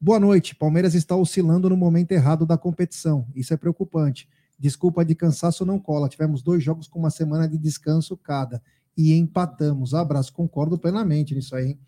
Boa 0.00 0.20
noite. 0.20 0.54
Palmeiras 0.54 0.94
está 0.94 1.16
oscilando 1.16 1.68
no 1.68 1.76
momento 1.76 2.12
errado 2.12 2.44
da 2.44 2.58
competição. 2.58 3.26
Isso 3.34 3.54
é 3.54 3.56
preocupante. 3.56 4.28
Desculpa 4.58 5.04
de 5.04 5.14
cansaço 5.14 5.64
não 5.64 5.78
cola. 5.78 6.08
Tivemos 6.08 6.42
dois 6.42 6.62
jogos 6.62 6.86
com 6.86 6.98
uma 6.98 7.10
semana 7.10 7.48
de 7.48 7.58
descanso 7.58 8.16
cada 8.16 8.62
e 8.96 9.14
empatamos. 9.14 9.94
Abraço, 9.94 10.32
concordo 10.32 10.78
plenamente 10.78 11.34
nisso 11.34 11.54
aí. 11.54 11.78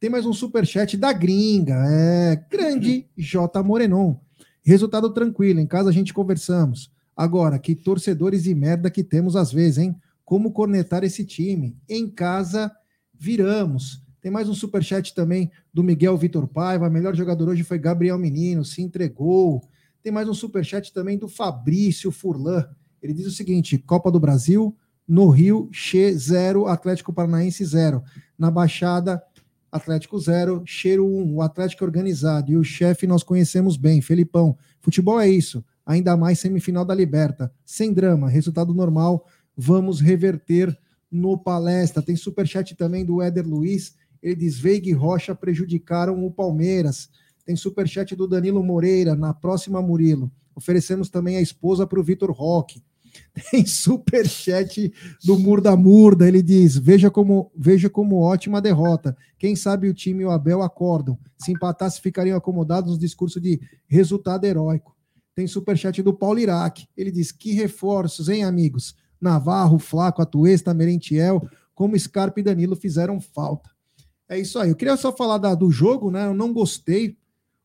Tem 0.00 0.10
mais 0.10 0.26
um 0.26 0.32
super 0.32 0.66
chat 0.66 0.96
da 0.96 1.12
gringa, 1.12 1.74
é 1.88 2.36
grande 2.50 3.08
J 3.16 3.62
Morenon. 3.62 4.16
Resultado 4.62 5.12
tranquilo, 5.12 5.60
em 5.60 5.66
casa 5.66 5.90
a 5.90 5.92
gente 5.92 6.12
conversamos. 6.12 6.92
Agora, 7.16 7.58
que 7.58 7.74
torcedores 7.74 8.46
e 8.46 8.54
merda 8.54 8.90
que 8.90 9.04
temos 9.04 9.36
às 9.36 9.52
vezes, 9.52 9.78
hein? 9.78 9.96
Como 10.24 10.52
cornetar 10.52 11.04
esse 11.04 11.24
time? 11.24 11.76
Em 11.88 12.08
casa 12.08 12.72
viramos. 13.12 14.02
Tem 14.20 14.30
mais 14.30 14.48
um 14.48 14.54
super 14.54 14.82
chat 14.82 15.14
também 15.14 15.50
do 15.72 15.82
Miguel 15.82 16.16
Vitor 16.16 16.48
Paiva. 16.48 16.88
Melhor 16.90 17.14
jogador 17.14 17.50
hoje 17.50 17.62
foi 17.62 17.78
Gabriel 17.78 18.18
Menino, 18.18 18.64
se 18.64 18.82
entregou. 18.82 19.62
Tem 20.02 20.10
mais 20.10 20.28
um 20.28 20.34
super 20.34 20.64
chat 20.64 20.92
também 20.92 21.18
do 21.18 21.28
Fabrício 21.28 22.10
Furlan. 22.10 22.66
Ele 23.02 23.12
diz 23.12 23.26
o 23.26 23.30
seguinte: 23.30 23.76
Copa 23.76 24.10
do 24.10 24.18
Brasil, 24.18 24.74
no 25.06 25.28
Rio, 25.28 25.68
Che 25.70 26.12
0, 26.14 26.66
Atlético 26.66 27.12
Paranaense 27.12 27.62
0. 27.64 28.02
Na 28.38 28.50
Baixada, 28.50 29.22
Atlético 29.74 30.16
0, 30.16 30.62
Cheiro 30.64 31.04
1, 31.04 31.08
um, 31.08 31.34
o 31.34 31.42
Atlético 31.42 31.82
é 31.82 31.86
organizado 31.88 32.52
e 32.52 32.56
o 32.56 32.62
chefe 32.62 33.08
nós 33.08 33.24
conhecemos 33.24 33.76
bem, 33.76 34.00
Felipão. 34.00 34.56
Futebol 34.80 35.20
é 35.20 35.28
isso, 35.28 35.64
ainda 35.84 36.16
mais 36.16 36.38
semifinal 36.38 36.84
da 36.84 36.94
Liberta. 36.94 37.52
Sem 37.64 37.92
drama, 37.92 38.28
resultado 38.28 38.72
normal, 38.72 39.26
vamos 39.56 40.00
reverter 40.00 40.78
no 41.10 41.36
palestra. 41.36 42.00
Tem 42.00 42.14
superchat 42.14 42.72
também 42.76 43.04
do 43.04 43.20
Éder 43.20 43.44
Luiz. 43.44 43.96
Ele 44.22 44.36
diz: 44.36 44.56
Veiga 44.56 44.88
e 44.88 44.92
Rocha 44.92 45.34
prejudicaram 45.34 46.24
o 46.24 46.30
Palmeiras. 46.30 47.10
Tem 47.44 47.56
superchat 47.56 48.14
do 48.14 48.28
Danilo 48.28 48.62
Moreira, 48.62 49.16
na 49.16 49.34
próxima 49.34 49.82
Murilo. 49.82 50.30
Oferecemos 50.54 51.08
também 51.08 51.36
a 51.36 51.42
esposa 51.42 51.84
para 51.84 51.98
o 51.98 52.04
Vitor 52.04 52.30
Roque. 52.30 52.80
Tem 53.50 53.64
superchat 53.66 54.92
do 55.24 55.38
Murda 55.38 55.76
Murda. 55.76 56.26
Ele 56.26 56.42
diz: 56.42 56.76
veja 56.76 57.10
como, 57.10 57.50
veja 57.56 57.90
como 57.90 58.20
ótima 58.20 58.60
derrota. 58.60 59.16
Quem 59.38 59.56
sabe 59.56 59.88
o 59.88 59.94
time 59.94 60.22
e 60.22 60.26
o 60.26 60.30
Abel 60.30 60.62
acordam. 60.62 61.18
Se 61.38 61.52
empatasse, 61.52 62.00
ficariam 62.00 62.36
acomodados 62.36 62.92
no 62.92 62.98
discurso 62.98 63.40
de 63.40 63.60
resultado 63.86 64.44
heróico. 64.44 64.94
Tem 65.34 65.46
superchat 65.46 66.02
do 66.02 66.14
Paulo 66.14 66.38
Iraque. 66.38 66.86
Ele 66.96 67.10
diz: 67.10 67.32
que 67.32 67.52
reforços, 67.52 68.28
hein, 68.28 68.44
amigos? 68.44 68.94
Navarro, 69.20 69.78
Flaco, 69.78 70.20
Atuesta, 70.20 70.74
Merentiel, 70.74 71.48
como 71.74 71.98
Scarpa 71.98 72.40
e 72.40 72.42
Danilo 72.42 72.76
fizeram 72.76 73.20
falta. 73.20 73.70
É 74.28 74.38
isso 74.38 74.58
aí. 74.58 74.70
Eu 74.70 74.76
queria 74.76 74.96
só 74.96 75.12
falar 75.12 75.38
da, 75.38 75.54
do 75.54 75.70
jogo, 75.70 76.10
né? 76.10 76.26
Eu 76.26 76.34
não 76.34 76.52
gostei. 76.52 77.16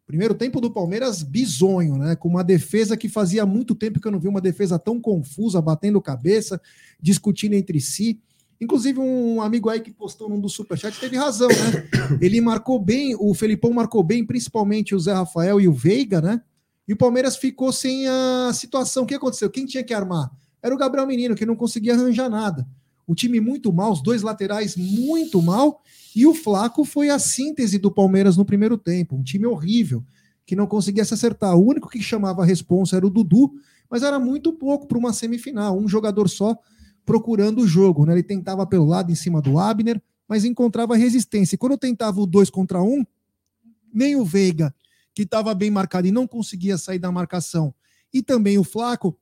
Primeiro 0.10 0.34
tempo 0.34 0.60
do 0.60 0.72
Palmeiras, 0.72 1.22
bizonho, 1.22 1.96
né? 1.96 2.16
Com 2.16 2.30
uma 2.30 2.44
defesa 2.44 2.98
que 2.98 3.08
fazia 3.08 3.46
muito 3.46 3.76
tempo 3.76 4.00
que 4.00 4.08
eu 4.08 4.12
não 4.12 4.20
vi 4.20 4.28
uma 4.28 4.42
defesa 4.42 4.80
tão 4.80 5.00
confusa, 5.00 5.62
batendo 5.62 6.02
cabeça, 6.02 6.60
discutindo 7.00 7.54
entre 7.54 7.80
si. 7.80 8.20
Inclusive, 8.60 9.00
um 9.00 9.40
amigo 9.40 9.70
aí 9.70 9.80
que 9.80 9.92
postou 9.92 10.28
num 10.28 10.40
dos 10.40 10.54
superchats 10.54 11.00
teve 11.00 11.16
razão, 11.16 11.48
né? 11.48 11.88
Ele 12.20 12.42
marcou 12.42 12.80
bem, 12.80 13.16
o 13.20 13.36
Felipão 13.36 13.72
marcou 13.72 14.02
bem, 14.02 14.26
principalmente 14.26 14.96
o 14.96 15.00
Zé 15.00 15.14
Rafael 15.14 15.62
e 15.62 15.68
o 15.68 15.74
Veiga, 15.74 16.20
né? 16.20 16.42
E 16.88 16.94
o 16.94 16.98
Palmeiras 16.98 17.38
ficou 17.38 17.72
sem 17.72 18.08
a 18.08 18.50
situação. 18.52 19.04
O 19.04 19.06
que 19.06 19.14
aconteceu? 19.14 19.48
Quem 19.48 19.68
tinha 19.68 19.84
que 19.84 19.94
armar? 19.94 20.32
Era 20.60 20.74
o 20.74 20.78
Gabriel 20.80 21.06
Menino, 21.06 21.36
que 21.36 21.46
não 21.46 21.56
conseguia 21.56 21.94
arranjar 21.94 22.32
nada. 22.32 22.68
O 23.10 23.16
time 23.16 23.42
muito 23.42 23.74
mal, 23.74 23.92
os 23.92 24.04
dois 24.04 24.22
laterais 24.22 24.76
muito 24.76 25.42
mal, 25.42 25.82
e 26.16 26.28
o 26.28 26.34
Flaco 26.36 26.86
foi 26.86 27.10
a 27.10 27.18
síntese 27.18 27.80
do 27.80 27.90
Palmeiras 27.90 28.38
no 28.38 28.46
primeiro 28.46 28.78
tempo. 28.78 29.16
Um 29.16 29.24
time 29.24 29.48
horrível, 29.48 30.06
que 30.46 30.56
não 30.56 30.68
conseguia 30.68 31.04
se 31.04 31.16
acertar. 31.16 31.58
O 31.58 31.66
único 31.66 31.90
que 31.90 32.04
chamava 32.04 32.44
a 32.44 32.46
responsa 32.46 32.98
era 32.98 33.08
o 33.08 33.10
Dudu, 33.10 33.52
mas 33.90 34.04
era 34.04 34.20
muito 34.20 34.54
pouco 34.54 34.86
para 34.86 34.96
uma 34.96 35.12
semifinal. 35.12 35.76
Um 35.76 35.88
jogador 35.88 36.30
só 36.30 36.56
procurando 37.04 37.62
o 37.62 37.68
jogo. 37.68 38.06
Né? 38.06 38.14
Ele 38.14 38.22
tentava 38.22 38.64
pelo 38.68 38.86
lado 38.86 39.12
em 39.12 39.16
cima 39.16 39.42
do 39.42 39.58
Abner, 39.58 40.00
mas 40.28 40.46
encontrava 40.46 40.96
resistência. 40.96 41.56
E 41.56 41.58
quando 41.58 41.80
tentava 41.80 42.22
o 42.22 42.28
dois 42.28 42.52
contra 42.52 42.80
um, 42.80 43.04
nem 43.92 44.16
o 44.16 44.24
Veiga, 44.24 44.72
que 45.16 45.24
estava 45.24 45.56
bem 45.56 45.72
marcado 45.72 46.08
e 46.08 46.12
não 46.12 46.28
conseguia 46.28 46.78
sair 46.78 47.00
da 47.00 47.12
marcação, 47.12 47.74
e 48.14 48.22
também 48.22 48.60
o 48.60 48.64
Flaco, 48.64 49.18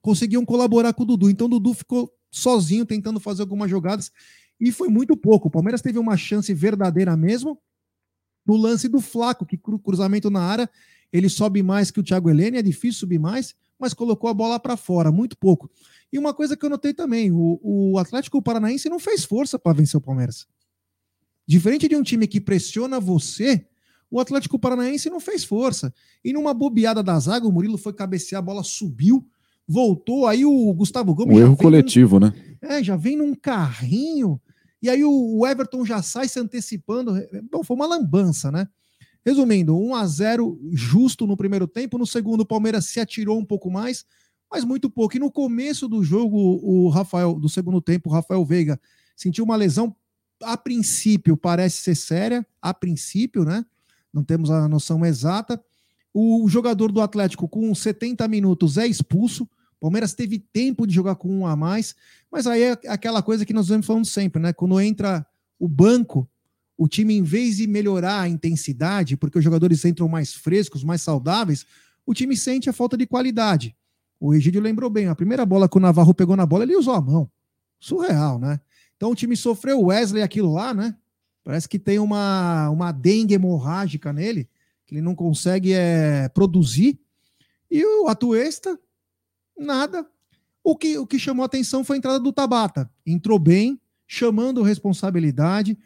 conseguiam 0.00 0.44
colaborar 0.44 0.92
com 0.92 1.02
o 1.02 1.06
Dudu. 1.06 1.28
Então 1.28 1.48
o 1.48 1.50
Dudu 1.50 1.74
ficou 1.74 2.08
sozinho 2.32 2.86
tentando 2.86 3.20
fazer 3.20 3.42
algumas 3.42 3.70
jogadas 3.70 4.10
e 4.58 4.72
foi 4.72 4.88
muito 4.88 5.16
pouco. 5.16 5.48
O 5.48 5.50
Palmeiras 5.50 5.82
teve 5.82 5.98
uma 5.98 6.16
chance 6.16 6.52
verdadeira 6.52 7.16
mesmo 7.16 7.60
no 8.44 8.56
lance 8.56 8.88
do 8.88 9.00
Flaco, 9.00 9.46
que 9.46 9.56
cruzamento 9.56 10.30
na 10.30 10.40
área, 10.40 10.68
ele 11.12 11.28
sobe 11.28 11.62
mais 11.62 11.90
que 11.90 12.00
o 12.00 12.02
Thiago 12.02 12.30
Helene, 12.30 12.58
é 12.58 12.62
difícil 12.62 13.00
subir 13.00 13.18
mais, 13.18 13.54
mas 13.78 13.94
colocou 13.94 14.28
a 14.28 14.34
bola 14.34 14.58
para 14.58 14.76
fora, 14.76 15.12
muito 15.12 15.36
pouco. 15.36 15.70
E 16.12 16.18
uma 16.18 16.34
coisa 16.34 16.56
que 16.56 16.64
eu 16.64 16.70
notei 16.70 16.92
também, 16.92 17.30
o, 17.30 17.60
o 17.62 17.98
Atlético 17.98 18.42
Paranaense 18.42 18.88
não 18.88 18.98
fez 18.98 19.24
força 19.24 19.58
para 19.58 19.72
vencer 19.72 19.98
o 19.98 20.00
Palmeiras. 20.00 20.46
Diferente 21.46 21.86
de 21.86 21.96
um 21.96 22.02
time 22.02 22.26
que 22.26 22.40
pressiona 22.40 22.98
você, 22.98 23.66
o 24.10 24.20
Atlético 24.20 24.58
Paranaense 24.58 25.08
não 25.08 25.20
fez 25.20 25.44
força. 25.44 25.92
E 26.24 26.32
numa 26.32 26.52
bobeada 26.52 27.02
da 27.02 27.18
zaga, 27.18 27.46
o 27.46 27.52
Murilo 27.52 27.78
foi 27.78 27.92
cabecear, 27.92 28.40
a 28.40 28.44
bola 28.44 28.62
subiu, 28.62 29.26
voltou, 29.72 30.26
aí 30.26 30.44
o 30.44 30.72
Gustavo 30.74 31.14
Gomes. 31.14 31.36
Um 31.36 31.40
erro 31.40 31.56
coletivo, 31.56 32.20
num, 32.20 32.26
né? 32.26 32.34
É, 32.60 32.84
já 32.84 32.94
vem 32.96 33.16
num 33.16 33.34
carrinho 33.34 34.40
e 34.82 34.90
aí 34.90 35.04
o 35.04 35.46
Everton 35.46 35.84
já 35.84 36.02
sai 36.02 36.28
se 36.28 36.40
antecipando. 36.40 37.14
Bom, 37.50 37.62
foi 37.62 37.76
uma 37.76 37.86
lambança, 37.86 38.50
né? 38.50 38.66
Resumindo, 39.24 39.78
1 39.78 39.94
a 39.94 40.06
0 40.06 40.60
justo 40.72 41.24
no 41.24 41.36
primeiro 41.36 41.68
tempo. 41.68 41.96
No 41.96 42.06
segundo, 42.06 42.40
o 42.40 42.46
Palmeiras 42.46 42.86
se 42.86 42.98
atirou 42.98 43.38
um 43.38 43.44
pouco 43.44 43.70
mais, 43.70 44.04
mas 44.50 44.64
muito 44.64 44.90
pouco. 44.90 45.16
E 45.16 45.20
no 45.20 45.30
começo 45.30 45.86
do 45.86 46.02
jogo, 46.02 46.36
o 46.36 46.88
Rafael, 46.88 47.34
do 47.34 47.48
segundo 47.48 47.80
tempo, 47.80 48.10
o 48.10 48.12
Rafael 48.12 48.44
Veiga 48.44 48.80
sentiu 49.14 49.44
uma 49.44 49.54
lesão. 49.54 49.94
A 50.42 50.56
princípio, 50.56 51.36
parece 51.36 51.76
ser 51.76 51.94
séria, 51.94 52.44
a 52.60 52.74
princípio, 52.74 53.44
né? 53.44 53.64
Não 54.12 54.24
temos 54.24 54.50
a 54.50 54.68
noção 54.68 55.06
exata. 55.06 55.62
O 56.12 56.48
jogador 56.48 56.90
do 56.90 57.00
Atlético, 57.00 57.48
com 57.48 57.72
70 57.72 58.26
minutos, 58.26 58.76
é 58.76 58.86
expulso. 58.86 59.48
Palmeiras 59.82 60.14
teve 60.14 60.38
tempo 60.38 60.86
de 60.86 60.94
jogar 60.94 61.16
com 61.16 61.28
um 61.28 61.44
a 61.44 61.56
mais, 61.56 61.96
mas 62.30 62.46
aí 62.46 62.62
é 62.62 62.78
aquela 62.86 63.20
coisa 63.20 63.44
que 63.44 63.52
nós 63.52 63.66
vamos 63.66 63.84
falando 63.84 64.04
sempre, 64.04 64.40
né? 64.40 64.52
Quando 64.52 64.80
entra 64.80 65.26
o 65.58 65.66
banco, 65.66 66.28
o 66.78 66.86
time, 66.86 67.14
em 67.14 67.22
vez 67.24 67.56
de 67.56 67.66
melhorar 67.66 68.20
a 68.20 68.28
intensidade, 68.28 69.16
porque 69.16 69.38
os 69.38 69.42
jogadores 69.42 69.84
entram 69.84 70.06
mais 70.06 70.32
frescos, 70.32 70.84
mais 70.84 71.02
saudáveis, 71.02 71.66
o 72.06 72.14
time 72.14 72.36
sente 72.36 72.70
a 72.70 72.72
falta 72.72 72.96
de 72.96 73.08
qualidade. 73.08 73.74
O 74.20 74.32
Egídio 74.32 74.60
lembrou 74.60 74.88
bem, 74.88 75.08
a 75.08 75.16
primeira 75.16 75.44
bola 75.44 75.68
que 75.68 75.76
o 75.76 75.80
Navarro 75.80 76.14
pegou 76.14 76.36
na 76.36 76.46
bola, 76.46 76.62
ele 76.62 76.76
usou 76.76 76.94
a 76.94 77.00
mão. 77.00 77.28
Surreal, 77.80 78.38
né? 78.38 78.60
Então 78.96 79.10
o 79.10 79.16
time 79.16 79.36
sofreu 79.36 79.80
o 79.80 79.86
Wesley 79.86 80.22
aquilo 80.22 80.52
lá, 80.52 80.72
né? 80.72 80.94
Parece 81.42 81.68
que 81.68 81.76
tem 81.76 81.98
uma, 81.98 82.70
uma 82.70 82.92
dengue 82.92 83.34
hemorrágica 83.34 84.12
nele, 84.12 84.48
que 84.86 84.94
ele 84.94 85.02
não 85.02 85.16
consegue 85.16 85.72
é, 85.72 86.28
produzir. 86.28 87.00
E 87.68 87.84
o 87.84 88.06
Atuesta, 88.06 88.78
Nada. 89.62 90.06
O 90.64 90.76
que, 90.76 90.96
o 90.98 91.06
que 91.06 91.18
chamou 91.18 91.44
atenção 91.44 91.82
foi 91.82 91.96
a 91.96 91.98
entrada 91.98 92.20
do 92.20 92.32
Tabata. 92.32 92.90
Entrou 93.06 93.38
bem, 93.38 93.80
chamando 94.06 94.62
responsabilidade, 94.62 95.76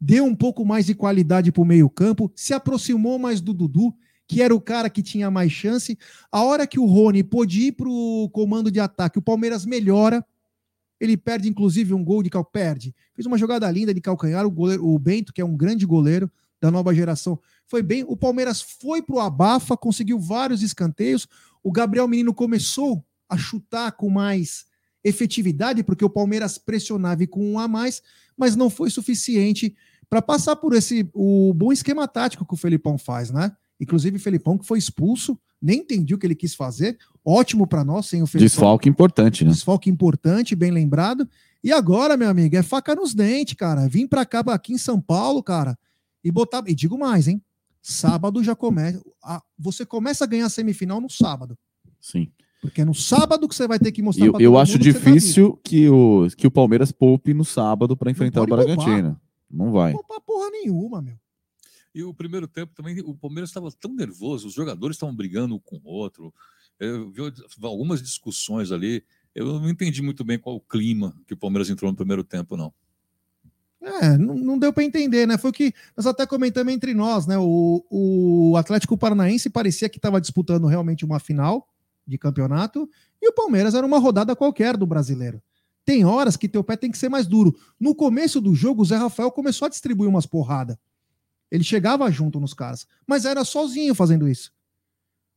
deu 0.00 0.24
um 0.24 0.34
pouco 0.34 0.64
mais 0.64 0.86
de 0.86 0.94
qualidade 0.94 1.52
para 1.52 1.62
o 1.62 1.64
meio-campo, 1.64 2.30
se 2.34 2.52
aproximou 2.52 3.18
mais 3.18 3.40
do 3.40 3.54
Dudu, 3.54 3.94
que 4.26 4.42
era 4.42 4.54
o 4.54 4.60
cara 4.60 4.90
que 4.90 5.02
tinha 5.02 5.30
mais 5.30 5.52
chance. 5.52 5.96
A 6.30 6.42
hora 6.42 6.66
que 6.66 6.78
o 6.78 6.84
Rony 6.84 7.22
pôde 7.22 7.68
ir 7.68 7.72
para 7.72 7.88
o 7.88 8.28
comando 8.30 8.70
de 8.70 8.80
ataque, 8.80 9.18
o 9.18 9.22
Palmeiras 9.22 9.64
melhora. 9.64 10.24
Ele 10.98 11.16
perde, 11.16 11.48
inclusive, 11.48 11.94
um 11.94 12.02
gol 12.02 12.22
de 12.22 12.30
cal 12.30 12.44
perde. 12.44 12.94
Fez 13.14 13.26
uma 13.26 13.38
jogada 13.38 13.70
linda 13.70 13.94
de 13.94 14.00
calcanhar. 14.00 14.46
O, 14.46 14.50
goleiro, 14.50 14.84
o 14.84 14.98
Bento, 14.98 15.32
que 15.32 15.40
é 15.40 15.44
um 15.44 15.56
grande 15.56 15.86
goleiro 15.86 16.30
da 16.60 16.70
nova 16.70 16.94
geração, 16.94 17.38
foi 17.66 17.82
bem. 17.82 18.04
O 18.08 18.16
Palmeiras 18.16 18.62
foi 18.62 19.02
para 19.02 19.14
o 19.14 19.20
abafa, 19.20 19.76
conseguiu 19.76 20.18
vários 20.18 20.62
escanteios. 20.62 21.28
O 21.62 21.70
Gabriel 21.70 22.08
Menino 22.08 22.34
começou 22.34 23.04
a 23.28 23.36
chutar 23.36 23.92
com 23.92 24.08
mais 24.10 24.66
efetividade, 25.02 25.84
porque 25.84 26.04
o 26.04 26.10
Palmeiras 26.10 26.58
pressionava 26.58 27.22
e 27.22 27.26
com 27.26 27.52
um 27.52 27.58
a 27.58 27.68
mais, 27.68 28.02
mas 28.36 28.56
não 28.56 28.68
foi 28.68 28.90
suficiente 28.90 29.74
para 30.08 30.20
passar 30.20 30.56
por 30.56 30.74
esse 30.74 31.08
o 31.14 31.52
bom 31.54 31.72
esquema 31.72 32.06
tático 32.08 32.44
que 32.44 32.54
o 32.54 32.56
Felipão 32.56 32.98
faz, 32.98 33.30
né? 33.30 33.52
Inclusive 33.80 34.16
o 34.16 34.20
Felipão 34.20 34.58
que 34.58 34.66
foi 34.66 34.78
expulso, 34.78 35.38
nem 35.60 35.80
entendi 35.80 36.14
o 36.14 36.18
que 36.18 36.26
ele 36.26 36.34
quis 36.34 36.54
fazer. 36.54 36.98
Ótimo 37.24 37.66
para 37.66 37.84
nós 37.84 38.06
sem 38.06 38.22
o 38.22 38.26
Felipão. 38.26 38.46
Desfalque 38.46 38.88
importante, 38.88 39.44
né? 39.44 39.50
Desfalque 39.50 39.90
importante, 39.90 40.54
bem 40.54 40.70
lembrado. 40.70 41.28
E 41.62 41.72
agora, 41.72 42.16
meu 42.16 42.28
amigo, 42.28 42.56
é 42.56 42.62
faca 42.62 42.94
nos 42.94 43.14
dentes, 43.14 43.54
cara. 43.54 43.88
Vim 43.88 44.06
para 44.06 44.24
cá 44.24 44.40
aqui 44.40 44.72
em 44.72 44.78
São 44.78 45.00
Paulo, 45.00 45.42
cara, 45.42 45.78
e 46.22 46.30
botar, 46.30 46.62
e 46.66 46.74
digo 46.74 46.98
mais, 46.98 47.28
hein? 47.28 47.42
Sábado 47.82 48.42
já 48.42 48.54
começa, 48.54 49.00
você 49.58 49.86
começa 49.86 50.24
a 50.24 50.26
ganhar 50.26 50.46
a 50.46 50.50
semifinal 50.50 51.00
no 51.00 51.08
sábado. 51.08 51.56
Sim. 52.00 52.30
Porque 52.66 52.82
é 52.82 52.84
no 52.84 52.94
sábado 52.94 53.48
que 53.48 53.54
você 53.54 53.66
vai 53.66 53.78
ter 53.78 53.92
que 53.92 54.02
mostrar 54.02 54.26
Eu, 54.26 54.40
eu 54.40 54.58
acho 54.58 54.78
difícil 54.78 55.58
que, 55.62 55.82
que, 55.82 55.88
o, 55.88 56.28
que 56.36 56.46
o 56.46 56.50
Palmeiras 56.50 56.90
poupe 56.90 57.32
no 57.32 57.44
sábado 57.44 57.96
para 57.96 58.10
enfrentar 58.10 58.42
o 58.42 58.46
Bragantino. 58.46 59.18
Não 59.50 59.70
vai. 59.70 59.92
Não 59.92 60.00
poupar 60.00 60.20
porra 60.20 60.50
nenhuma, 60.50 61.00
meu. 61.00 61.16
E 61.94 62.02
o 62.02 62.12
primeiro 62.12 62.46
tempo 62.46 62.74
também, 62.74 63.00
o 63.00 63.14
Palmeiras 63.14 63.50
estava 63.50 63.70
tão 63.72 63.94
nervoso, 63.94 64.48
os 64.48 64.54
jogadores 64.54 64.96
estavam 64.96 65.14
brigando 65.14 65.54
um 65.54 65.58
com 65.58 65.76
o 65.76 65.88
outro. 65.88 66.34
Eu 66.78 67.10
vi 67.10 67.22
algumas 67.62 68.02
discussões 68.02 68.70
ali. 68.70 69.02
Eu 69.34 69.60
não 69.60 69.70
entendi 69.70 70.02
muito 70.02 70.24
bem 70.24 70.38
qual 70.38 70.56
o 70.56 70.60
clima 70.60 71.16
que 71.26 71.34
o 71.34 71.36
Palmeiras 71.36 71.70
entrou 71.70 71.90
no 71.90 71.96
primeiro 71.96 72.24
tempo, 72.24 72.56
não. 72.56 72.72
É, 73.80 74.18
não, 74.18 74.34
não 74.34 74.58
deu 74.58 74.72
para 74.72 74.82
entender, 74.82 75.26
né? 75.26 75.38
Foi 75.38 75.50
o 75.50 75.54
que 75.54 75.72
nós 75.96 76.06
até 76.06 76.26
comentamos 76.26 76.72
entre 76.72 76.92
nós, 76.92 77.26
né? 77.26 77.38
O, 77.38 77.84
o 77.88 78.56
Atlético 78.56 78.98
Paranaense 78.98 79.48
parecia 79.48 79.88
que 79.88 79.98
estava 79.98 80.20
disputando 80.20 80.66
realmente 80.66 81.04
uma 81.04 81.20
final 81.20 81.68
de 82.06 82.16
campeonato 82.16 82.88
e 83.20 83.28
o 83.28 83.32
Palmeiras 83.32 83.74
era 83.74 83.86
uma 83.86 83.98
rodada 83.98 84.36
qualquer 84.36 84.76
do 84.76 84.86
brasileiro. 84.86 85.42
Tem 85.84 86.04
horas 86.04 86.36
que 86.36 86.48
teu 86.48 86.64
pé 86.64 86.76
tem 86.76 86.90
que 86.90 86.98
ser 86.98 87.08
mais 87.08 87.26
duro. 87.26 87.56
No 87.78 87.94
começo 87.94 88.40
do 88.40 88.54
jogo, 88.54 88.82
o 88.82 88.84
Zé 88.84 88.96
Rafael 88.96 89.30
começou 89.30 89.66
a 89.66 89.68
distribuir 89.68 90.08
umas 90.08 90.26
porradas. 90.26 90.76
Ele 91.50 91.62
chegava 91.62 92.10
junto 92.10 92.40
nos 92.40 92.52
caras, 92.52 92.86
mas 93.06 93.24
era 93.24 93.44
sozinho 93.44 93.94
fazendo 93.94 94.28
isso. 94.28 94.52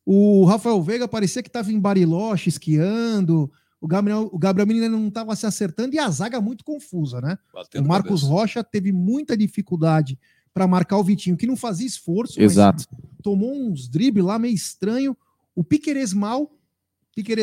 O 0.04 0.44
Rafael 0.46 0.82
Veiga 0.82 1.08
parecia 1.08 1.44
que 1.44 1.50
estava 1.50 1.72
em 1.72 1.80
Bariloche, 1.80 2.50
esquiando. 2.50 3.52
O 3.80 3.88
Gabriel, 3.88 4.28
o 4.32 4.40
Gabriel 4.40 4.66
Menino 4.68 4.90
não 4.90 5.08
estava 5.08 5.36
se 5.36 5.46
acertando 5.46 5.96
e 5.96 6.00
a 6.00 6.10
zaga 6.10 6.42
muito 6.42 6.64
confusa, 6.66 7.22
né? 7.22 7.38
Batendo 7.54 7.86
o 7.86 7.88
Marcos 7.88 8.22
cabeça. 8.22 8.28
Rocha 8.28 8.64
teve 8.64 8.92
muita 8.92 9.38
dificuldade 9.38 10.18
para 10.52 10.68
marcar 10.68 10.98
o 10.98 11.04
Vitinho, 11.04 11.38
que 11.38 11.46
não 11.46 11.56
fazia 11.56 11.86
esforço. 11.86 12.42
Exato. 12.42 12.86
Tomou 13.22 13.54
uns 13.54 13.88
dribles 13.88 14.26
lá 14.26 14.40
meio 14.40 14.56
estranho. 14.56 15.16
O 15.56 15.64
Piqueires 15.64 16.12
mal 16.12 16.52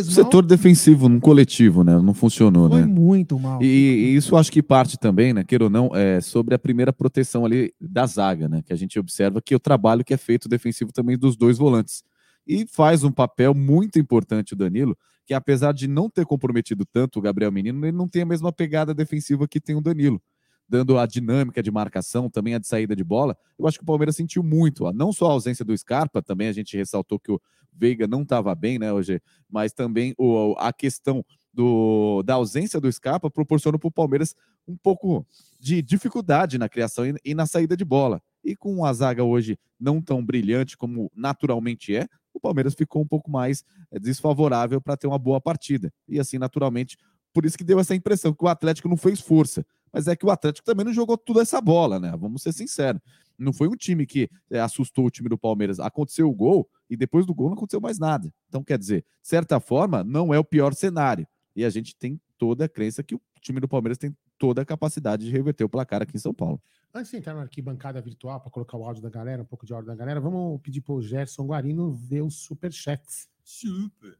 Mal 0.08 0.24
setor 0.24 0.44
defensivo, 0.44 1.08
no 1.08 1.20
coletivo, 1.20 1.84
né? 1.84 2.00
Não 2.00 2.14
funcionou, 2.14 2.68
foi 2.68 2.80
né? 2.80 2.86
muito 2.86 3.38
mal. 3.38 3.62
E, 3.62 3.66
e 3.66 4.16
isso 4.16 4.36
acho 4.36 4.50
que 4.50 4.62
parte 4.62 4.98
também, 4.98 5.32
né, 5.32 5.44
queira 5.44 5.64
ou 5.64 5.70
não, 5.70 5.90
é 5.94 6.20
sobre 6.20 6.54
a 6.54 6.58
primeira 6.58 6.92
proteção 6.92 7.44
ali 7.44 7.72
da 7.80 8.06
zaga, 8.06 8.48
né? 8.48 8.62
Que 8.64 8.72
a 8.72 8.76
gente 8.76 8.98
observa 8.98 9.40
que 9.40 9.54
o 9.54 9.60
trabalho 9.60 10.04
que 10.04 10.14
é 10.14 10.16
feito 10.16 10.48
defensivo 10.48 10.92
também 10.92 11.18
dos 11.18 11.36
dois 11.36 11.58
volantes. 11.58 12.02
E 12.46 12.66
faz 12.66 13.02
um 13.02 13.10
papel 13.10 13.54
muito 13.54 13.98
importante 13.98 14.52
o 14.52 14.56
Danilo, 14.56 14.96
que 15.26 15.34
apesar 15.34 15.72
de 15.72 15.88
não 15.88 16.08
ter 16.08 16.24
comprometido 16.24 16.84
tanto 16.84 17.18
o 17.18 17.22
Gabriel 17.22 17.50
Menino, 17.50 17.84
ele 17.84 17.96
não 17.96 18.06
tem 18.06 18.22
a 18.22 18.26
mesma 18.26 18.52
pegada 18.52 18.94
defensiva 18.94 19.48
que 19.48 19.60
tem 19.60 19.74
o 19.74 19.80
Danilo. 19.80 20.22
Dando 20.68 20.98
a 20.98 21.06
dinâmica 21.06 21.62
de 21.62 21.70
marcação, 21.70 22.28
também 22.28 22.54
a 22.54 22.58
de 22.58 22.66
saída 22.66 22.96
de 22.96 23.04
bola. 23.04 23.36
Eu 23.58 23.66
acho 23.66 23.78
que 23.78 23.84
o 23.84 23.86
Palmeiras 23.86 24.16
sentiu 24.16 24.42
muito, 24.42 24.90
não 24.92 25.12
só 25.12 25.28
a 25.28 25.32
ausência 25.32 25.64
do 25.64 25.76
Scarpa, 25.76 26.22
também 26.22 26.48
a 26.48 26.52
gente 26.52 26.76
ressaltou 26.76 27.18
que 27.18 27.30
o 27.30 27.40
Veiga 27.72 28.06
não 28.06 28.22
estava 28.22 28.54
bem, 28.54 28.78
né, 28.78 28.92
hoje, 28.92 29.20
mas 29.48 29.72
também 29.72 30.14
o, 30.18 30.54
a 30.58 30.72
questão 30.72 31.24
do, 31.52 32.22
da 32.22 32.34
ausência 32.34 32.80
do 32.80 32.90
Scarpa 32.90 33.30
proporciona 33.30 33.78
para 33.78 33.88
o 33.88 33.92
Palmeiras 33.92 34.34
um 34.66 34.76
pouco 34.76 35.26
de 35.60 35.80
dificuldade 35.82 36.58
na 36.58 36.68
criação 36.68 37.06
e, 37.06 37.14
e 37.24 37.34
na 37.34 37.46
saída 37.46 37.76
de 37.76 37.84
bola. 37.84 38.20
E 38.44 38.54
com 38.54 38.84
a 38.84 38.92
zaga 38.92 39.24
hoje 39.24 39.58
não 39.78 40.00
tão 40.00 40.24
brilhante 40.24 40.76
como 40.76 41.10
naturalmente 41.14 41.94
é, 41.94 42.08
o 42.36 42.40
Palmeiras 42.40 42.74
ficou 42.74 43.02
um 43.02 43.06
pouco 43.06 43.30
mais 43.30 43.64
eh, 43.90 43.98
desfavorável 43.98 44.80
para 44.80 44.96
ter 44.96 45.06
uma 45.06 45.18
boa 45.18 45.40
partida. 45.40 45.92
E 46.06 46.20
assim, 46.20 46.38
naturalmente, 46.38 46.96
por 47.32 47.44
isso 47.44 47.56
que 47.56 47.64
deu 47.64 47.80
essa 47.80 47.94
impressão 47.94 48.32
que 48.32 48.44
o 48.44 48.48
Atlético 48.48 48.88
não 48.88 48.96
fez 48.96 49.20
força. 49.20 49.64
Mas 49.96 50.06
é 50.08 50.14
que 50.14 50.26
o 50.26 50.30
Atlético 50.30 50.66
também 50.66 50.84
não 50.84 50.92
jogou 50.92 51.16
toda 51.16 51.40
essa 51.40 51.58
bola, 51.58 51.98
né? 51.98 52.14
Vamos 52.18 52.42
ser 52.42 52.52
sinceros. 52.52 53.00
Não 53.38 53.50
foi 53.50 53.66
um 53.66 53.74
time 53.74 54.04
que 54.04 54.28
eh, 54.50 54.60
assustou 54.60 55.06
o 55.06 55.10
time 55.10 55.26
do 55.26 55.38
Palmeiras. 55.38 55.80
Aconteceu 55.80 56.28
o 56.28 56.34
gol 56.34 56.68
e 56.90 56.98
depois 56.98 57.24
do 57.24 57.34
gol 57.34 57.48
não 57.48 57.56
aconteceu 57.56 57.80
mais 57.80 57.98
nada. 57.98 58.30
Então, 58.46 58.62
quer 58.62 58.78
dizer, 58.78 59.06
de 59.22 59.26
certa 59.26 59.58
forma, 59.58 60.04
não 60.04 60.34
é 60.34 60.38
o 60.38 60.44
pior 60.44 60.74
cenário. 60.74 61.26
E 61.54 61.64
a 61.64 61.70
gente 61.70 61.96
tem 61.96 62.20
toda 62.36 62.66
a 62.66 62.68
crença 62.68 63.02
que 63.02 63.14
o 63.14 63.20
time 63.40 63.58
do 63.58 63.66
Palmeiras 63.66 63.96
tem 63.96 64.14
toda 64.36 64.60
a 64.60 64.66
capacidade 64.66 65.24
de 65.24 65.32
reverter 65.32 65.64
o 65.64 65.68
placar 65.68 66.02
aqui 66.02 66.14
em 66.14 66.20
São 66.20 66.34
Paulo. 66.34 66.60
Antes 66.92 67.10
de 67.10 67.16
entrar 67.16 67.32
na 67.32 67.40
arquibancada 67.40 67.98
virtual 68.02 68.38
para 68.38 68.50
colocar 68.50 68.76
o 68.76 68.84
áudio 68.84 69.02
da 69.02 69.08
galera, 69.08 69.40
um 69.40 69.46
pouco 69.46 69.64
de 69.64 69.72
áudio 69.72 69.86
da 69.86 69.94
galera, 69.94 70.20
vamos 70.20 70.60
pedir 70.60 70.82
para 70.82 70.92
o 70.92 71.00
Gerson 71.00 71.46
Guarino 71.46 71.90
ver 71.90 72.20
os 72.20 72.34
superchats. 72.34 73.30
Super. 73.42 74.18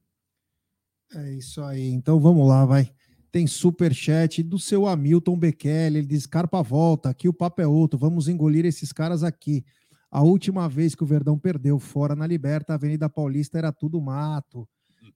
É 1.15 1.35
isso 1.35 1.63
aí. 1.63 1.91
Então 1.91 2.19
vamos 2.19 2.49
lá, 2.49 2.65
vai. 2.65 2.91
Tem 3.31 3.47
superchat 3.47 4.43
do 4.43 4.59
seu 4.59 4.87
Hamilton 4.87 5.39
Bekele. 5.39 5.99
Ele 5.99 6.07
diz: 6.07 6.27
Carpa 6.27 6.63
volta, 6.63 7.11
aqui 7.11 7.29
o 7.29 7.33
papo 7.33 7.61
é 7.61 7.67
outro. 7.67 7.99
Vamos 7.99 8.29
engolir 8.29 8.65
esses 8.65 8.93
caras 8.93 9.23
aqui. 9.23 9.65
A 10.11 10.23
última 10.23 10.69
vez 10.69 10.95
que 10.95 11.03
o 11.03 11.07
Verdão 11.07 11.39
perdeu 11.39 11.79
fora 11.79 12.15
na 12.15 12.27
Liberta, 12.27 12.73
a 12.73 12.77
Avenida 12.77 13.09
Paulista 13.09 13.59
era 13.59 13.73
tudo 13.73 14.01
mato. 14.01 14.69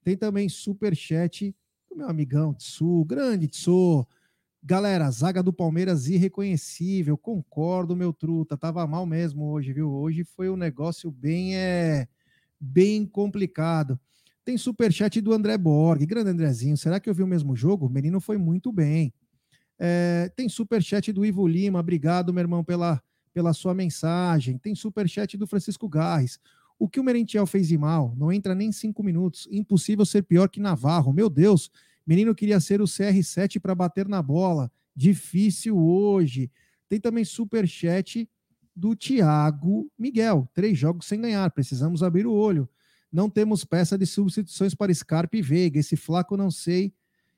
Tem 0.02 0.16
também 0.16 0.48
superchat 0.48 1.54
do 1.88 1.96
meu 1.96 2.08
amigão 2.08 2.54
Tsu, 2.54 3.04
grande 3.04 3.48
Tsu. 3.48 4.06
Galera, 4.62 5.10
zaga 5.10 5.42
do 5.42 5.52
Palmeiras 5.52 6.06
irreconhecível. 6.06 7.16
Concordo, 7.16 7.96
meu 7.96 8.12
truta. 8.12 8.58
Tava 8.58 8.86
mal 8.86 9.06
mesmo 9.06 9.50
hoje, 9.50 9.72
viu? 9.72 9.90
Hoje 9.90 10.22
foi 10.22 10.50
um 10.50 10.56
negócio 10.56 11.10
bem, 11.10 11.56
é, 11.56 12.06
bem 12.60 13.06
complicado. 13.06 13.98
Tem 14.50 14.58
superchat 14.58 15.20
do 15.20 15.32
André 15.32 15.56
Borg. 15.56 16.04
Grande 16.04 16.30
Andrezinho. 16.30 16.76
Será 16.76 16.98
que 16.98 17.08
eu 17.08 17.14
vi 17.14 17.22
o 17.22 17.26
mesmo 17.26 17.54
jogo? 17.54 17.86
O 17.86 17.88
menino 17.88 18.18
foi 18.18 18.36
muito 18.36 18.72
bem. 18.72 19.14
É, 19.78 20.28
tem 20.34 20.48
superchat 20.48 21.12
do 21.12 21.24
Ivo 21.24 21.46
Lima. 21.46 21.78
Obrigado, 21.78 22.32
meu 22.32 22.40
irmão, 22.40 22.64
pela, 22.64 23.00
pela 23.32 23.52
sua 23.52 23.74
mensagem. 23.74 24.58
Tem 24.58 24.74
superchat 24.74 25.36
do 25.36 25.46
Francisco 25.46 25.88
Garres. 25.88 26.40
O 26.80 26.88
que 26.88 26.98
o 26.98 27.04
Merentiel 27.04 27.46
fez 27.46 27.68
de 27.68 27.78
mal? 27.78 28.12
Não 28.16 28.32
entra 28.32 28.52
nem 28.52 28.72
cinco 28.72 29.04
minutos. 29.04 29.46
Impossível 29.52 30.04
ser 30.04 30.22
pior 30.22 30.48
que 30.48 30.58
Navarro. 30.58 31.12
Meu 31.12 31.30
Deus, 31.30 31.70
menino 32.04 32.34
queria 32.34 32.58
ser 32.58 32.80
o 32.80 32.86
CR7 32.86 33.60
para 33.60 33.72
bater 33.72 34.08
na 34.08 34.20
bola. 34.20 34.68
Difícil 34.96 35.78
hoje. 35.78 36.50
Tem 36.88 36.98
também 36.98 37.24
superchat 37.24 38.28
do 38.74 38.96
Thiago 38.96 39.88
Miguel. 39.96 40.48
Três 40.52 40.76
jogos 40.76 41.06
sem 41.06 41.20
ganhar. 41.20 41.48
Precisamos 41.52 42.02
abrir 42.02 42.26
o 42.26 42.32
olho. 42.32 42.68
Não 43.12 43.28
temos 43.28 43.64
peça 43.64 43.98
de 43.98 44.06
substituições 44.06 44.74
para 44.74 44.94
Scarpa 44.94 45.36
e 45.36 45.42
Veiga. 45.42 45.78
Esse 45.78 45.96
flaco 45.96 46.36
não 46.36 46.50
sei. 46.50 46.92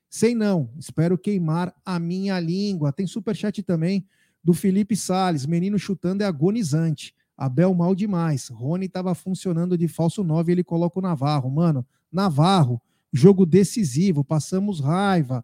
Sei 0.09 0.35
não. 0.35 0.69
Espero 0.77 1.17
queimar 1.17 1.73
a 1.83 1.99
minha 1.99 2.39
língua. 2.39 2.93
Tem 2.93 3.07
superchat 3.07 3.63
também 3.63 4.05
do 4.43 4.53
Felipe 4.53 4.95
Sales. 4.95 5.45
Menino 5.45 5.79
chutando 5.79 6.21
é 6.21 6.25
agonizante. 6.27 7.15
Abel 7.35 7.73
mal 7.73 7.95
demais. 7.95 8.49
Rony 8.49 8.85
estava 8.85 9.15
funcionando 9.15 9.75
de 9.75 9.87
falso 9.87 10.23
9 10.23 10.51
ele 10.51 10.63
coloca 10.63 10.99
o 10.99 11.01
Navarro. 11.01 11.49
Mano, 11.49 11.85
Navarro, 12.11 12.79
jogo 13.11 13.43
decisivo, 13.43 14.23
passamos 14.23 14.79
raiva. 14.79 15.43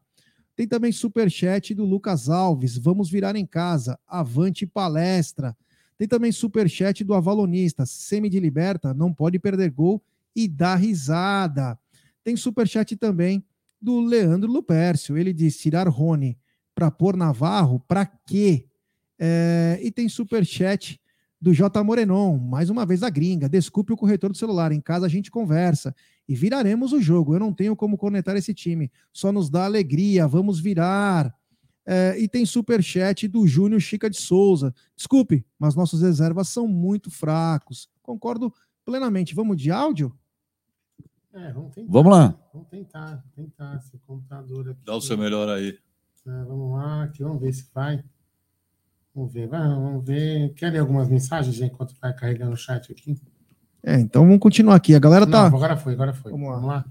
Tem 0.56 0.68
também 0.68 0.92
superchat 0.92 1.74
do 1.74 1.86
Lucas 1.86 2.30
Alves. 2.30 2.78
Vamos 2.78 3.10
virar 3.10 3.36
em 3.36 3.48
casa. 3.48 3.98
Avante 4.08 4.68
palestra. 4.68 5.58
Tem 5.98 6.08
também 6.08 6.32
superchat 6.32 7.04
do 7.04 7.16
Avalonista. 7.16 7.86
Semi 7.88 8.30
de 8.30 8.40
liberta, 8.40 8.94
não 8.94 9.12
pode 9.12 9.40
perder 9.40 9.72
gol 9.72 10.04
e 10.36 10.48
dar 10.48 10.76
risada. 10.76 11.78
Tem 12.24 12.36
superchat 12.36 12.96
também 12.96 13.44
do 13.82 14.00
Leandro 14.00 14.52
Lupercio. 14.52 15.18
Ele 15.18 15.34
diz: 15.34 15.58
tirar 15.58 15.88
Rony 15.88 16.38
para 16.76 16.92
pôr 16.92 17.16
Navarro, 17.16 17.80
para 17.88 18.06
quê? 18.06 18.68
É, 19.20 19.80
e 19.84 19.92
tem 19.92 20.08
superchat 20.08 21.00
do 21.42 21.54
J 21.54 21.84
Morenon, 21.84 22.38
mais 22.38 22.70
uma 22.70 22.86
vez 22.86 23.04
a 23.04 23.10
gringa. 23.10 23.48
Desculpe 23.48 23.94
o 23.94 23.98
corretor 23.98 24.32
do 24.32 24.38
celular, 24.38 24.72
em 24.72 24.82
casa 24.82 25.06
a 25.06 25.10
gente 25.10 25.32
conversa 25.32 25.96
e 26.28 26.36
viraremos 26.36 26.94
o 26.94 27.02
jogo. 27.02 27.34
Eu 27.34 27.40
não 27.40 27.54
tenho 27.54 27.76
como 27.76 27.98
conectar 27.98 28.36
esse 28.36 28.54
time, 28.54 28.92
só 29.12 29.32
nos 29.32 29.50
dá 29.50 29.66
alegria. 29.66 30.28
Vamos 30.28 30.60
virar. 30.60 31.34
É, 31.86 32.16
e 32.20 32.28
tem 32.28 32.46
superchat 32.46 33.28
do 33.28 33.48
Júnior 33.48 33.82
Chica 33.82 34.10
de 34.10 34.18
Souza. 34.18 34.74
Desculpe, 34.96 35.46
mas 35.58 35.76
nossos 35.76 36.02
reservas 36.02 36.50
são 36.50 36.68
muito 36.68 37.10
fracos. 37.10 37.90
Concordo 38.04 38.54
plenamente. 38.90 39.36
Vamos 39.36 39.56
de 39.58 39.72
áudio? 39.72 40.12
É, 41.34 41.54
vamos 41.54 41.74
tentar. 41.74 41.92
Vamos 41.92 42.12
lá. 42.12 42.36
Vamos 42.52 42.68
tentar, 42.70 43.24
tentar 43.36 43.76
esse 43.78 43.98
computador 44.00 44.70
aqui. 44.70 44.80
Dá 44.84 44.96
o 44.96 45.02
seu 45.02 45.18
melhor 45.18 45.48
aí. 45.48 45.78
É, 46.28 46.44
vamos 46.44 46.74
lá, 46.74 47.04
aqui, 47.04 47.24
vamos 47.24 47.40
ver 47.40 47.54
se 47.54 47.68
vai. 47.74 48.04
Vamos 49.14 49.32
ver, 49.32 49.48
vamos 49.48 50.06
ver. 50.06 50.54
Quer 50.56 50.72
ler 50.72 50.80
algumas 50.80 51.08
mensagens 51.08 51.62
enquanto 51.62 51.96
vai 52.02 52.14
carregando 52.14 52.54
o 52.54 52.58
chat 52.58 52.92
aqui? 52.92 53.16
É, 53.84 54.00
então 54.00 54.24
vamos 54.24 54.40
continuar 54.40 54.76
aqui. 54.76 54.96
A 54.96 55.00
galera 55.00 55.26
tá. 55.26 55.50
Não, 55.50 55.58
agora 55.58 55.78
foi, 55.78 55.94
agora 55.94 56.14
foi. 56.14 56.32
Vamos 56.32 56.50
lá. 56.50 56.56
Vamos 56.56 56.70
lá. 56.70 56.86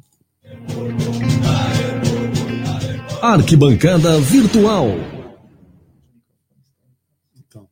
Arquibancada 3.22 4.20
Virtual. 4.20 4.86
Então, 7.36 7.68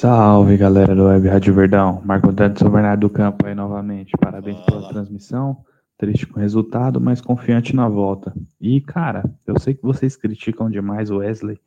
Salve 0.00 0.56
galera 0.56 0.94
do 0.94 1.06
Web 1.06 1.26
Rádio 1.26 1.52
Verdão, 1.52 2.00
Marco 2.04 2.30
Antônio 2.30 2.56
São 2.56 2.70
Bernardo 2.70 3.00
do 3.00 3.10
Campo 3.10 3.44
aí 3.44 3.52
novamente. 3.52 4.12
Parabéns 4.16 4.60
pela 4.60 4.88
transmissão. 4.88 5.64
Triste 5.96 6.24
com 6.24 6.38
o 6.38 6.40
resultado, 6.40 7.00
mas 7.00 7.20
confiante 7.20 7.74
na 7.74 7.88
volta. 7.88 8.32
E 8.60 8.80
cara, 8.80 9.28
eu 9.44 9.58
sei 9.58 9.74
que 9.74 9.82
vocês 9.82 10.14
criticam 10.14 10.70
demais 10.70 11.10
o 11.10 11.16
Wesley, 11.16 11.60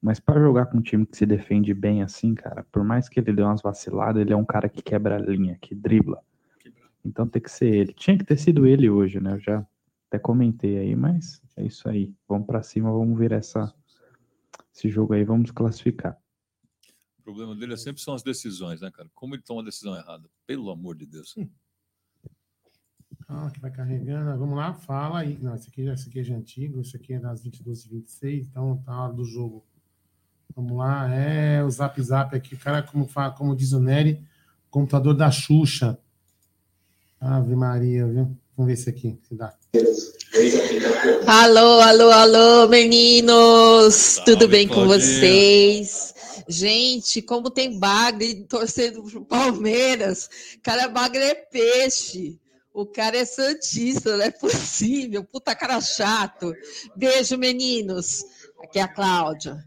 mas 0.00 0.18
para 0.18 0.40
jogar 0.40 0.64
com 0.64 0.78
um 0.78 0.80
time 0.80 1.04
que 1.04 1.14
se 1.14 1.26
defende 1.26 1.74
bem 1.74 2.02
assim, 2.02 2.34
cara, 2.34 2.64
por 2.72 2.82
mais 2.82 3.06
que 3.06 3.20
ele 3.20 3.34
dê 3.34 3.42
umas 3.42 3.60
vaciladas, 3.60 4.22
ele 4.22 4.32
é 4.32 4.36
um 4.36 4.46
cara 4.46 4.66
que 4.66 4.82
quebra 4.82 5.16
a 5.16 5.18
linha, 5.18 5.58
que 5.60 5.74
dribla. 5.74 6.22
Então 7.04 7.28
tem 7.28 7.42
que 7.42 7.50
ser 7.50 7.66
ele. 7.66 7.92
Tinha 7.92 8.16
que 8.16 8.24
ter 8.24 8.38
sido 8.38 8.66
ele 8.66 8.88
hoje, 8.88 9.20
né? 9.20 9.34
Eu 9.34 9.40
já 9.40 9.66
até 10.08 10.18
comentei 10.18 10.78
aí, 10.78 10.96
mas 10.96 11.42
é 11.54 11.62
isso 11.62 11.86
aí. 11.86 12.14
Vamos 12.26 12.46
pra 12.46 12.62
cima, 12.62 12.90
vamos 12.90 13.18
ver 13.18 13.32
essa 13.32 13.70
esse 14.74 14.88
jogo 14.88 15.12
aí, 15.12 15.22
vamos 15.22 15.50
classificar. 15.50 16.16
O 17.24 17.32
problema 17.32 17.56
dele 17.56 17.72
é 17.72 17.76
sempre 17.78 18.02
são 18.02 18.12
as 18.12 18.22
decisões, 18.22 18.82
né, 18.82 18.90
cara? 18.90 19.08
Como 19.14 19.34
ele 19.34 19.42
toma 19.42 19.62
a 19.62 19.64
decisão 19.64 19.96
errada? 19.96 20.28
Pelo 20.46 20.70
amor 20.70 20.94
de 20.94 21.06
Deus. 21.06 21.34
calma 23.26 23.50
que 23.50 23.58
vai 23.60 23.70
carregando. 23.70 24.38
Vamos 24.38 24.54
lá, 24.54 24.74
fala 24.74 25.20
aí. 25.20 25.38
Não, 25.40 25.54
esse 25.54 25.70
aqui, 25.70 25.88
esse 25.88 26.06
aqui 26.06 26.20
é 26.20 26.22
já 26.22 26.36
antigo, 26.36 26.82
esse 26.82 26.94
aqui 26.94 27.14
é 27.14 27.18
das 27.18 27.42
22 27.42 27.86
e 27.86 27.88
26, 27.88 28.46
então 28.48 28.76
tá 28.84 28.92
a 28.92 29.04
hora 29.04 29.14
do 29.14 29.24
jogo. 29.24 29.64
Vamos 30.54 30.76
lá, 30.76 31.10
é 31.14 31.64
o 31.64 31.70
zap 31.70 32.00
zap 32.02 32.36
aqui, 32.36 32.58
cara, 32.58 32.82
como, 32.82 33.08
fala, 33.08 33.30
como 33.32 33.56
diz 33.56 33.72
o 33.72 33.80
Nery, 33.80 34.22
computador 34.68 35.14
da 35.14 35.30
Xuxa. 35.30 35.98
Ave 37.18 37.56
Maria, 37.56 38.06
viu? 38.06 38.36
Vamos 38.54 38.66
ver 38.66 38.74
esse 38.74 38.90
aqui, 38.90 39.18
se 39.26 39.34
dá. 39.34 39.54
Alô, 41.26 41.80
alô, 41.80 42.10
alô, 42.10 42.68
meninos! 42.68 43.94
Salve, 43.94 44.30
Tudo 44.30 44.46
bem 44.46 44.68
com 44.68 44.86
vocês? 44.86 46.13
Gente, 46.48 47.22
como 47.22 47.50
tem 47.50 47.78
bagre 47.78 48.44
torcendo 48.44 49.02
pro 49.02 49.24
Palmeiras. 49.24 50.28
Cara, 50.62 50.88
bagre 50.88 51.22
é 51.22 51.34
peixe. 51.34 52.40
O 52.72 52.84
cara 52.84 53.16
é 53.16 53.24
santista, 53.24 54.16
não 54.16 54.24
é 54.24 54.30
possível. 54.30 55.24
Puta 55.24 55.54
cara 55.54 55.80
chato. 55.80 56.52
Beijo, 56.96 57.38
meninos. 57.38 58.24
Aqui 58.60 58.78
é 58.78 58.82
a 58.82 58.88
Cláudia. 58.88 59.64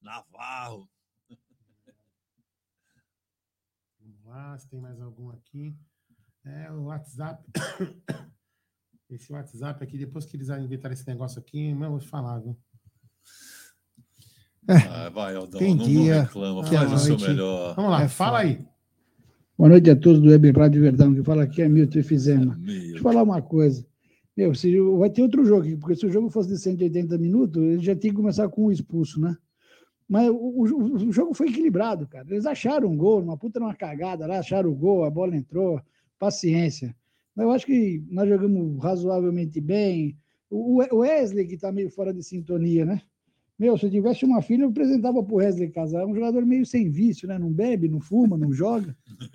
Navarro. 0.00 0.88
Vamos 4.00 4.24
lá, 4.24 4.58
se 4.58 4.68
tem 4.68 4.80
mais 4.80 5.00
algum 5.00 5.30
aqui. 5.30 5.76
É 6.44 6.70
o 6.72 6.84
WhatsApp. 6.84 7.44
Esse 9.10 9.32
WhatsApp 9.32 9.84
aqui, 9.84 9.98
depois 9.98 10.24
que 10.24 10.36
eles 10.36 10.48
inventaram 10.48 10.92
esse 10.92 11.06
negócio 11.06 11.38
aqui, 11.38 11.70
eu 11.70 11.76
vou 11.76 12.00
te 12.00 12.08
falar, 12.08 12.40
viu? 12.40 12.58
Ah, 14.68 15.08
vai, 15.10 15.34
Aldão, 15.36 15.58
Tem 15.60 15.74
não, 15.74 15.84
dia, 15.84 16.14
não 16.16 16.22
reclama, 16.24 16.64
faz 16.64 16.92
o 16.92 16.98
seu 16.98 17.18
melhor. 17.18 17.74
Vamos 17.76 17.90
lá, 17.90 18.02
É 18.02 18.08
fala 18.08 18.38
aí. 18.40 18.58
Boa 19.56 19.70
noite 19.70 19.90
a 19.90 19.96
todos 19.96 20.20
do 20.20 20.28
Web 20.28 20.50
Rádio 20.52 20.82
Verdão, 20.82 21.14
que 21.14 21.22
fala 21.22 21.44
aqui 21.44 21.62
é 21.62 21.68
Milton 21.68 21.98
Efizema. 21.98 22.56
Deixa 22.60 22.96
eu 22.98 23.02
falar 23.02 23.22
uma 23.22 23.40
coisa. 23.40 23.86
Meu, 24.36 24.54
se, 24.54 24.78
vai 24.98 25.08
ter 25.08 25.22
outro 25.22 25.44
jogo, 25.44 25.62
aqui, 25.62 25.76
porque 25.76 25.94
se 25.96 26.04
o 26.04 26.10
jogo 26.10 26.28
fosse 26.28 26.48
de 26.50 26.58
180 26.58 27.16
minutos, 27.16 27.62
ele 27.62 27.82
já 27.82 27.94
tinha 27.96 28.10
que 28.12 28.16
começar 28.16 28.48
com 28.48 28.66
o 28.66 28.72
expulso, 28.72 29.18
né? 29.20 29.34
Mas 30.08 30.28
o, 30.28 30.34
o- 30.34 30.94
o 31.08 31.12
jogo 31.12 31.32
foi 31.32 31.48
equilibrado, 31.48 32.06
cara. 32.06 32.26
Eles 32.28 32.44
acharam 32.44 32.90
um 32.90 32.96
gol, 32.96 33.22
uma 33.22 33.36
puta 33.36 33.58
numa 33.58 33.74
cagada 33.74 34.26
lá, 34.26 34.38
acharam 34.40 34.70
o 34.70 34.74
gol, 34.74 35.04
a 35.04 35.10
bola 35.10 35.34
entrou, 35.34 35.80
paciência. 36.18 36.94
Mas 37.34 37.44
eu 37.46 37.52
acho 37.52 37.66
que 37.66 38.04
nós 38.10 38.28
jogamos 38.28 38.82
razoavelmente 38.82 39.60
bem. 39.60 40.18
O 40.50 40.82
o 40.94 40.98
Wesley, 40.98 41.46
que 41.46 41.54
está 41.54 41.72
meio 41.72 41.90
fora 41.90 42.12
de 42.12 42.22
sintonia, 42.22 42.84
né? 42.84 43.00
Meu, 43.58 43.78
se 43.78 43.86
eu 43.86 43.90
tivesse 43.90 44.24
uma 44.24 44.42
filha, 44.42 44.64
eu 44.64 44.68
apresentava 44.68 45.22
pro 45.22 45.36
Wesley 45.36 45.70
casar. 45.70 46.02
É 46.02 46.06
um 46.06 46.14
jogador 46.14 46.44
meio 46.44 46.66
sem 46.66 46.90
vício, 46.90 47.26
né? 47.26 47.38
Não 47.38 47.50
bebe, 47.50 47.88
não 47.88 48.00
fuma, 48.00 48.36
não 48.36 48.52
joga. 48.52 48.94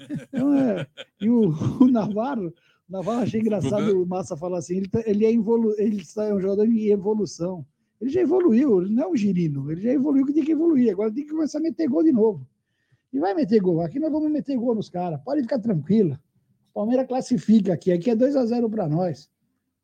Então, 0.10 0.54
é... 0.54 0.86
E 1.20 1.28
o, 1.30 1.50
o 1.82 1.88
Navarro, 1.88 2.48
o 2.48 2.92
Navarro 2.92 3.22
achei 3.24 3.42
engraçado 3.42 4.00
o 4.02 4.06
Massa 4.06 4.38
falar 4.38 4.60
assim, 4.60 4.78
ele, 4.78 4.88
tá- 4.88 5.02
ele 5.06 5.26
é 5.26 5.34
evolu... 5.34 5.74
ele 5.78 5.98
está- 5.98 6.26
é 6.26 6.34
um 6.34 6.40
jogador 6.40 6.66
em 6.68 6.88
evolução. 6.90 7.66
Ele 8.00 8.10
já 8.12 8.22
evoluiu, 8.22 8.82
ele 8.82 8.94
não 8.94 9.04
é 9.04 9.08
um 9.08 9.16
girino, 9.16 9.72
ele 9.72 9.82
já 9.82 9.92
evoluiu 9.92 10.26
que 10.26 10.34
tem 10.34 10.44
que 10.44 10.52
evoluir, 10.52 10.92
agora 10.92 11.12
tem 11.12 11.24
que 11.24 11.30
começar 11.32 11.60
a 11.60 11.62
meter 11.62 11.88
gol 11.88 12.04
de 12.04 12.12
novo. 12.12 12.48
E 13.14 13.20
vai 13.20 13.34
meter 13.36 13.60
gol, 13.60 13.82
aqui 13.82 14.00
nós 14.00 14.12
vamos 14.12 14.32
meter 14.32 14.58
gol 14.58 14.74
nos 14.74 14.90
caras, 14.90 15.20
pode 15.24 15.42
ficar 15.42 15.60
tranquilo. 15.60 16.18
O 16.72 16.74
Palmeiras 16.74 17.06
classifica 17.08 17.74
aqui, 17.74 17.92
aqui 17.92 18.10
é 18.10 18.16
2 18.16 18.36
a 18.36 18.46
0 18.46 18.70
para 18.70 18.88
nós. 18.88 19.30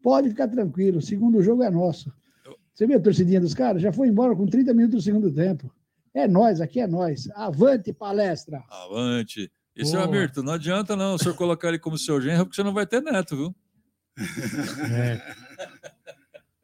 Pode 0.02 0.30
ficar 0.30 0.48
tranquilo, 0.48 0.98
o 0.98 1.02
segundo 1.02 1.42
jogo 1.44 1.62
é 1.62 1.70
nosso. 1.70 2.12
Você 2.78 2.86
viu 2.86 2.96
a 2.96 3.02
torcidinha 3.02 3.42
dos 3.42 3.56
caras? 3.56 3.82
Já 3.82 3.92
foi 3.92 4.08
embora 4.08 4.36
com 4.36 4.46
30 4.46 4.72
minutos 4.72 4.98
do 4.98 5.02
segundo 5.04 5.32
tempo. 5.34 5.74
É 6.14 6.28
nós, 6.28 6.62
aqui 6.62 6.80
é 6.80 6.86
nós. 6.86 7.28
Avante 7.34 7.92
palestra. 7.92 8.64
avante. 8.70 9.52
Esse 9.76 9.96
é 9.96 9.98
o 9.98 10.02
Boa. 10.04 10.16
Aberto, 10.16 10.44
não 10.44 10.54
adianta 10.54 10.96
não 10.96 11.16
o 11.16 11.18
senhor 11.18 11.34
colocar 11.36 11.70
ele 11.70 11.80
como 11.80 11.98
seu 11.98 12.22
genro, 12.22 12.46
porque 12.46 12.56
você 12.56 12.62
não 12.62 12.76
vai 12.76 12.86
ter 12.86 13.02
neto, 13.02 13.36
viu? 13.36 13.56
É. 14.96 15.20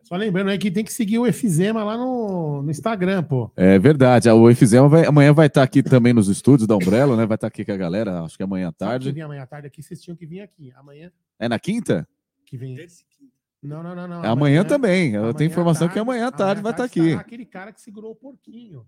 Só 0.03 0.15
lembrando 0.15 0.51
aí 0.51 0.59
que 0.59 0.69
tem 0.69 0.83
que 0.85 0.93
seguir 0.93 1.17
o 1.17 1.25
Efizema 1.25 1.83
lá 1.83 1.97
no, 1.97 2.61
no 2.61 2.69
Instagram, 2.69 3.23
pô. 3.23 3.49
É 3.55 3.79
verdade. 3.79 4.29
O 4.29 4.51
Efizema 4.51 4.87
vai, 4.87 5.07
amanhã 5.07 5.33
vai 5.33 5.47
estar 5.47 5.63
aqui 5.63 5.81
também 5.81 6.13
nos 6.13 6.27
estúdios 6.27 6.67
da 6.67 6.75
Umbrella, 6.75 7.17
né? 7.17 7.25
Vai 7.25 7.35
estar 7.35 7.47
aqui 7.47 7.65
com 7.65 7.71
a 7.71 7.77
galera, 7.77 8.21
acho 8.21 8.37
que 8.37 8.43
amanhã 8.43 8.67
à 8.67 8.71
tarde. 8.71 9.11
vir 9.11 9.21
amanhã 9.21 9.41
à 9.41 9.47
tarde 9.47 9.65
aqui, 9.65 9.81
vocês 9.81 9.99
tinham 9.99 10.15
que 10.15 10.27
vir 10.27 10.41
aqui. 10.41 10.71
Amanhã 10.75 11.11
É 11.39 11.49
na 11.49 11.57
quinta? 11.57 12.07
que 12.45 12.55
vem. 12.55 12.75
Não, 13.63 13.81
não, 13.81 13.95
não, 13.95 14.07
não. 14.07 14.25
É 14.25 14.27
amanhã 14.27 14.63
também. 14.65 15.13
Eu 15.13 15.21
amanhã 15.21 15.33
tenho 15.33 15.49
informação 15.49 15.87
à 15.87 15.89
que 15.89 15.97
amanhã 15.97 16.27
à 16.27 16.31
tarde 16.31 16.61
vai 16.61 16.71
estar 16.73 16.85
estará 16.85 17.05
aqui. 17.05 17.13
Aquele 17.13 17.45
cara 17.45 17.71
que 17.71 17.79
segurou 17.81 18.11
o 18.11 18.15
porquinho. 18.15 18.85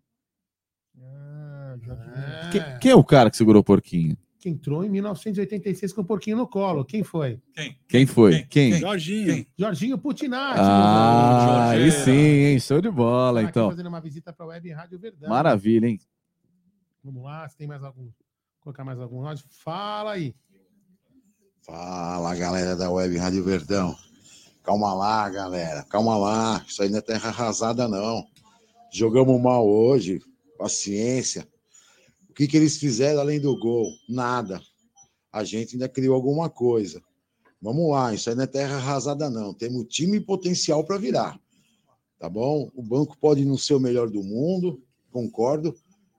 Ah, 1.02 1.76
já 1.82 1.94
vi. 1.96 2.10
É. 2.10 2.50
Quem, 2.52 2.80
quem 2.80 2.92
é 2.92 2.96
o 2.96 3.04
cara 3.04 3.30
que 3.32 3.38
segurou 3.38 3.62
o 3.62 3.64
porquinho? 3.64 4.18
Que 4.40 4.50
entrou 4.50 4.84
em 4.84 4.90
1986 4.90 5.94
com 5.94 6.02
o 6.02 6.06
porquinho 6.06 6.38
no 6.38 6.48
colo. 6.48 6.84
Quem 6.86 7.04
foi? 7.04 7.42
Quem? 7.54 7.80
Quem 7.88 8.06
foi? 8.06 8.44
Quem? 8.44 8.74
Jorginho. 8.74 9.34
Quem? 9.34 9.48
Jorginho 9.58 9.98
Putinati. 9.98 10.60
Ah, 10.62 11.70
aí 11.70 11.92
sim, 11.92 12.12
hein? 12.12 12.60
Show 12.60 12.80
de 12.82 12.92
bola, 12.92 13.42
Tá 13.44 13.50
então. 13.50 13.70
fazendo 13.70 13.88
uma 13.88 14.02
visita 14.02 14.32
para 14.34 14.46
a 14.46 14.50
Web 14.50 14.70
Rádio 14.72 15.00
Verdão. 15.00 15.30
Maravilha, 15.30 15.88
hein? 15.88 16.00
Vamos 17.04 17.24
lá, 17.24 17.48
se 17.48 17.58
tem 17.58 17.66
mais 17.68 17.84
algum. 17.84 18.10
Colocar 18.60 18.84
mais 18.84 19.00
algum 19.00 19.26
áudio. 19.26 19.46
Fala 19.50 20.12
aí. 20.14 20.36
Fala, 21.62 22.36
galera 22.36 22.76
da 22.76 22.92
Web 22.92 23.18
Rádio 23.18 23.44
Verdão. 23.44 23.96
Calma 24.66 24.96
lá, 24.96 25.30
galera. 25.30 25.84
Calma 25.84 26.18
lá. 26.18 26.66
Isso 26.68 26.82
aí 26.82 26.90
não 26.90 26.98
é 26.98 27.02
terra 27.02 27.30
arrasada, 27.30 27.88
não. 27.88 28.26
Jogamos 28.92 29.40
mal 29.40 29.68
hoje. 29.68 30.20
Paciência. 30.58 31.48
O 32.28 32.34
que, 32.34 32.48
que 32.48 32.58
eles 32.58 32.78
fizeram 32.78 33.22
além 33.22 33.40
do 33.40 33.56
gol? 33.60 33.88
Nada. 34.10 34.60
A 35.32 35.44
gente 35.44 35.76
ainda 35.76 35.88
criou 35.88 36.16
alguma 36.16 36.50
coisa. 36.50 37.00
Vamos 37.62 37.92
lá. 37.92 38.12
Isso 38.14 38.28
aí 38.28 38.36
não 38.36 38.44
é 38.44 38.48
terra 38.48 38.78
arrasada, 38.78 39.30
não. 39.30 39.54
Temos 39.54 39.86
time 39.88 40.18
e 40.18 40.22
potencial 40.22 40.84
para 40.84 40.98
virar. 40.98 41.40
Tá 42.18 42.28
bom? 42.28 42.72
O 42.74 42.82
banco 42.82 43.16
pode 43.20 43.46
não 43.46 43.58
ser 43.58 43.76
o 43.76 43.80
melhor 43.80 44.10
do 44.10 44.24
mundo, 44.24 44.82
concordo, 45.12 45.76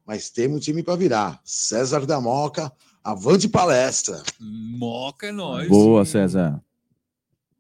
mas 0.07 0.31
temos 0.31 0.65
time 0.65 0.83
para 0.83 0.95
virar. 0.95 1.41
César 1.45 2.07
da 2.07 2.21
Moca, 2.21 2.71
avante 3.03 3.49
palestra. 3.49 4.23
Moca 4.39 5.27
é 5.27 5.33
nós. 5.33 5.69
Boa, 5.69 6.05
César. 6.05 6.63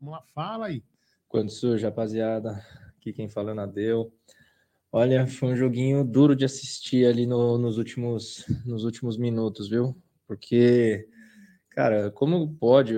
Vamos 0.00 0.14
lá, 0.14 0.22
fala 0.34 0.66
aí. 0.66 0.82
Quando 1.28 1.50
surge, 1.50 1.84
rapaziada, 1.84 2.62
aqui 2.98 3.12
quem 3.12 3.28
fala 3.28 3.50
é 3.50 3.54
Nadeu. 3.54 4.12
Olha, 4.92 5.26
foi 5.26 5.50
um 5.50 5.56
joguinho 5.56 6.04
duro 6.04 6.34
de 6.36 6.44
assistir 6.44 7.06
ali 7.06 7.26
no- 7.26 7.58
nos, 7.58 7.76
últimos, 7.78 8.44
nos 8.64 8.84
últimos 8.84 9.18
minutos, 9.18 9.68
viu? 9.68 9.96
Porque, 10.26 11.08
cara, 11.70 12.10
como 12.10 12.54
pode? 12.54 12.96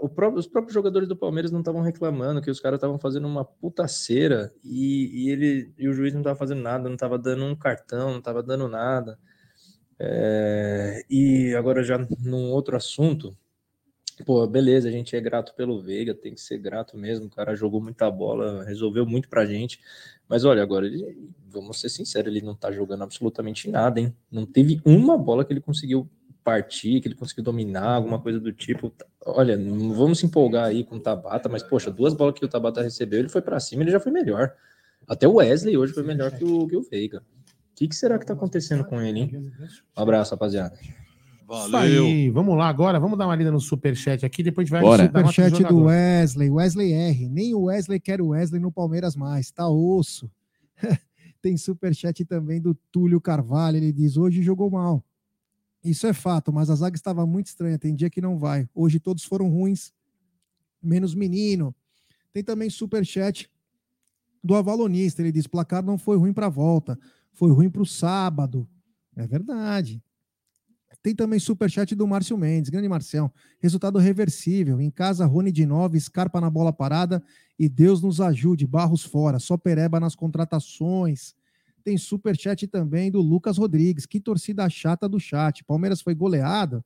O 0.00 0.08
próprio- 0.08 0.38
os 0.40 0.46
próprios 0.46 0.74
jogadores 0.74 1.08
do 1.08 1.16
Palmeiras 1.16 1.50
não 1.50 1.60
estavam 1.60 1.80
reclamando 1.82 2.42
que 2.42 2.50
os 2.50 2.60
caras 2.60 2.78
estavam 2.78 2.98
fazendo 2.98 3.26
uma 3.26 3.44
puta 3.44 3.86
cera 3.88 4.52
e, 4.64 5.24
e 5.26 5.30
ele 5.30 5.72
e 5.78 5.88
o 5.88 5.92
juiz 5.92 6.12
não 6.12 6.20
estava 6.20 6.38
fazendo 6.38 6.62
nada, 6.62 6.84
não 6.84 6.94
estava 6.94 7.18
dando 7.18 7.44
um 7.44 7.54
cartão, 7.56 8.10
não 8.10 8.18
estava 8.18 8.42
dando 8.42 8.68
nada. 8.68 9.18
É, 9.98 11.02
e 11.10 11.54
agora 11.56 11.82
já 11.82 11.98
num 12.20 12.50
outro 12.50 12.76
assunto, 12.76 13.36
Pô, 14.24 14.46
beleza, 14.46 14.88
a 14.88 14.92
gente 14.92 15.14
é 15.14 15.20
grato 15.20 15.54
pelo 15.54 15.80
Veiga, 15.80 16.14
tem 16.14 16.34
que 16.34 16.40
ser 16.40 16.58
grato 16.58 16.96
mesmo. 16.96 17.26
O 17.26 17.30
cara 17.30 17.54
jogou 17.54 17.80
muita 17.80 18.10
bola, 18.10 18.64
resolveu 18.64 19.06
muito 19.06 19.28
pra 19.28 19.46
gente. 19.46 19.80
Mas 20.28 20.44
olha, 20.44 20.62
agora, 20.62 20.86
ele, 20.86 21.30
vamos 21.48 21.80
ser 21.80 21.88
sinceros, 21.88 22.34
ele 22.34 22.44
não 22.44 22.54
tá 22.54 22.70
jogando 22.70 23.02
absolutamente 23.02 23.70
nada, 23.70 24.00
hein? 24.00 24.14
Não 24.30 24.44
teve 24.44 24.80
uma 24.84 25.16
bola 25.16 25.44
que 25.44 25.52
ele 25.52 25.60
conseguiu 25.60 26.08
partir, 26.44 27.00
que 27.00 27.08
ele 27.08 27.14
conseguiu 27.14 27.44
dominar, 27.44 27.94
alguma 27.94 28.18
coisa 28.18 28.40
do 28.40 28.52
tipo. 28.52 28.92
Olha, 29.24 29.56
não 29.56 29.92
vamos 29.92 30.18
se 30.18 30.26
empolgar 30.26 30.66
aí 30.66 30.82
com 30.82 30.96
o 30.96 31.00
Tabata, 31.00 31.48
mas 31.48 31.62
poxa, 31.62 31.90
duas 31.90 32.14
bolas 32.14 32.34
que 32.38 32.44
o 32.44 32.48
Tabata 32.48 32.82
recebeu, 32.82 33.20
ele 33.20 33.28
foi 33.28 33.42
pra 33.42 33.60
cima, 33.60 33.82
ele 33.82 33.90
já 33.90 34.00
foi 34.00 34.10
melhor. 34.10 34.54
Até 35.06 35.28
o 35.28 35.34
Wesley 35.34 35.76
hoje 35.76 35.92
foi 35.92 36.02
melhor 36.02 36.30
que 36.32 36.44
o, 36.44 36.66
que 36.66 36.76
o 36.76 36.82
Veiga. 36.82 37.18
O 37.18 37.74
que, 37.74 37.88
que 37.88 37.94
será 37.94 38.18
que 38.18 38.26
tá 38.26 38.32
acontecendo 38.32 38.84
com 38.84 39.00
ele, 39.00 39.20
hein? 39.20 39.52
Um 39.96 40.02
abraço, 40.02 40.32
rapaziada. 40.32 40.78
Isso 41.50 41.76
aí, 41.76 42.28
vamos 42.28 42.56
lá 42.58 42.68
agora, 42.68 43.00
vamos 43.00 43.16
dar 43.16 43.26
uma 43.26 43.34
lida 43.34 43.50
no 43.50 43.60
superchat 43.60 44.26
aqui, 44.26 44.42
depois 44.42 44.64
a 44.64 44.66
gente 44.66 44.72
vai 44.72 44.82
Bora. 44.82 45.06
Superchat 45.06 45.64
do. 45.64 45.84
Wesley, 45.84 46.50
Wesley 46.50 46.92
R. 46.92 47.28
Nem 47.28 47.54
o 47.54 47.62
Wesley 47.64 47.98
quer 47.98 48.20
o 48.20 48.28
Wesley 48.28 48.60
no 48.60 48.70
Palmeiras 48.70 49.16
mais, 49.16 49.50
tá 49.50 49.66
osso. 49.66 50.30
Tem 51.40 51.56
superchat 51.56 52.22
também 52.26 52.60
do 52.60 52.74
Túlio 52.92 53.20
Carvalho, 53.20 53.78
ele 53.78 53.92
diz: 53.92 54.16
hoje 54.16 54.42
jogou 54.42 54.70
mal. 54.70 55.02
Isso 55.82 56.06
é 56.06 56.12
fato, 56.12 56.52
mas 56.52 56.68
a 56.68 56.74
zaga 56.74 56.96
estava 56.96 57.24
muito 57.24 57.46
estranha, 57.46 57.78
tem 57.78 57.94
dia 57.94 58.10
que 58.10 58.20
não 58.20 58.36
vai. 58.36 58.68
Hoje 58.74 58.98
todos 58.98 59.24
foram 59.24 59.48
ruins, 59.48 59.92
menos 60.82 61.14
menino. 61.14 61.74
Tem 62.32 62.42
também 62.42 62.68
superchat 62.68 63.48
do 64.42 64.54
Avalonista, 64.54 65.22
ele 65.22 65.32
diz: 65.32 65.46
placar 65.46 65.82
não 65.82 65.96
foi 65.96 66.16
ruim 66.16 66.32
para 66.32 66.46
a 66.46 66.50
volta, 66.50 66.98
foi 67.32 67.50
ruim 67.52 67.70
para 67.70 67.80
o 67.80 67.86
sábado. 67.86 68.68
É 69.16 69.26
verdade. 69.26 70.02
Tem 71.02 71.14
também 71.14 71.38
superchat 71.38 71.94
do 71.94 72.06
Márcio 72.06 72.36
Mendes, 72.36 72.70
grande 72.70 72.88
Marcião. 72.88 73.30
Resultado 73.60 73.98
reversível. 73.98 74.80
Em 74.80 74.90
casa, 74.90 75.24
Rony 75.26 75.52
de 75.52 75.64
9, 75.64 75.98
Scarpa 76.00 76.40
na 76.40 76.50
bola 76.50 76.72
parada 76.72 77.22
e 77.58 77.68
Deus 77.68 78.02
nos 78.02 78.20
ajude. 78.20 78.66
Barros 78.66 79.04
fora, 79.04 79.38
só 79.38 79.56
Pereba 79.56 80.00
nas 80.00 80.14
contratações. 80.14 81.34
Tem 81.84 81.96
superchat 81.96 82.66
também 82.66 83.10
do 83.10 83.20
Lucas 83.20 83.56
Rodrigues. 83.56 84.06
Que 84.06 84.20
torcida 84.20 84.68
chata 84.68 85.08
do 85.08 85.20
chat. 85.20 85.64
Palmeiras 85.64 86.00
foi 86.02 86.14
goleado. 86.14 86.84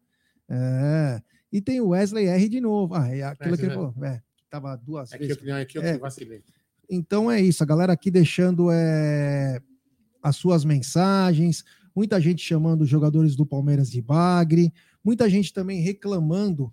É. 0.48 1.20
E 1.51 1.61
tem 1.61 1.81
o 1.81 1.88
Wesley 1.88 2.27
R 2.27 2.48
de 2.48 2.61
novo. 2.61 2.94
Ah, 2.94 3.09
é 3.09 3.22
aquilo 3.22 3.55
É, 3.55 3.59
que 3.59 3.64
ele 3.64 3.75
falou. 3.75 3.94
É, 4.03 4.16
que 4.37 4.44
tava 4.51 4.77
duas 4.77 5.12
Aqui 5.12 5.27
vezes. 5.27 5.42
eu, 5.42 5.57
aqui 5.57 5.79
eu 5.79 5.83
É. 5.83 5.98
vacilei. 5.98 6.42
Então 6.88 7.31
é 7.31 7.40
isso, 7.40 7.62
a 7.62 7.66
galera 7.66 7.92
aqui 7.94 8.11
deixando 8.11 8.68
é, 8.70 9.61
as 10.22 10.37
suas 10.37 10.62
mensagens, 10.64 11.64
muita 11.94 12.20
gente 12.20 12.42
chamando 12.42 12.83
os 12.83 12.88
jogadores 12.88 13.37
do 13.37 13.46
Palmeiras 13.46 13.90
de 13.90 14.00
bagre, 14.00 14.72
muita 15.05 15.28
gente 15.28 15.52
também 15.52 15.81
reclamando 15.81 16.72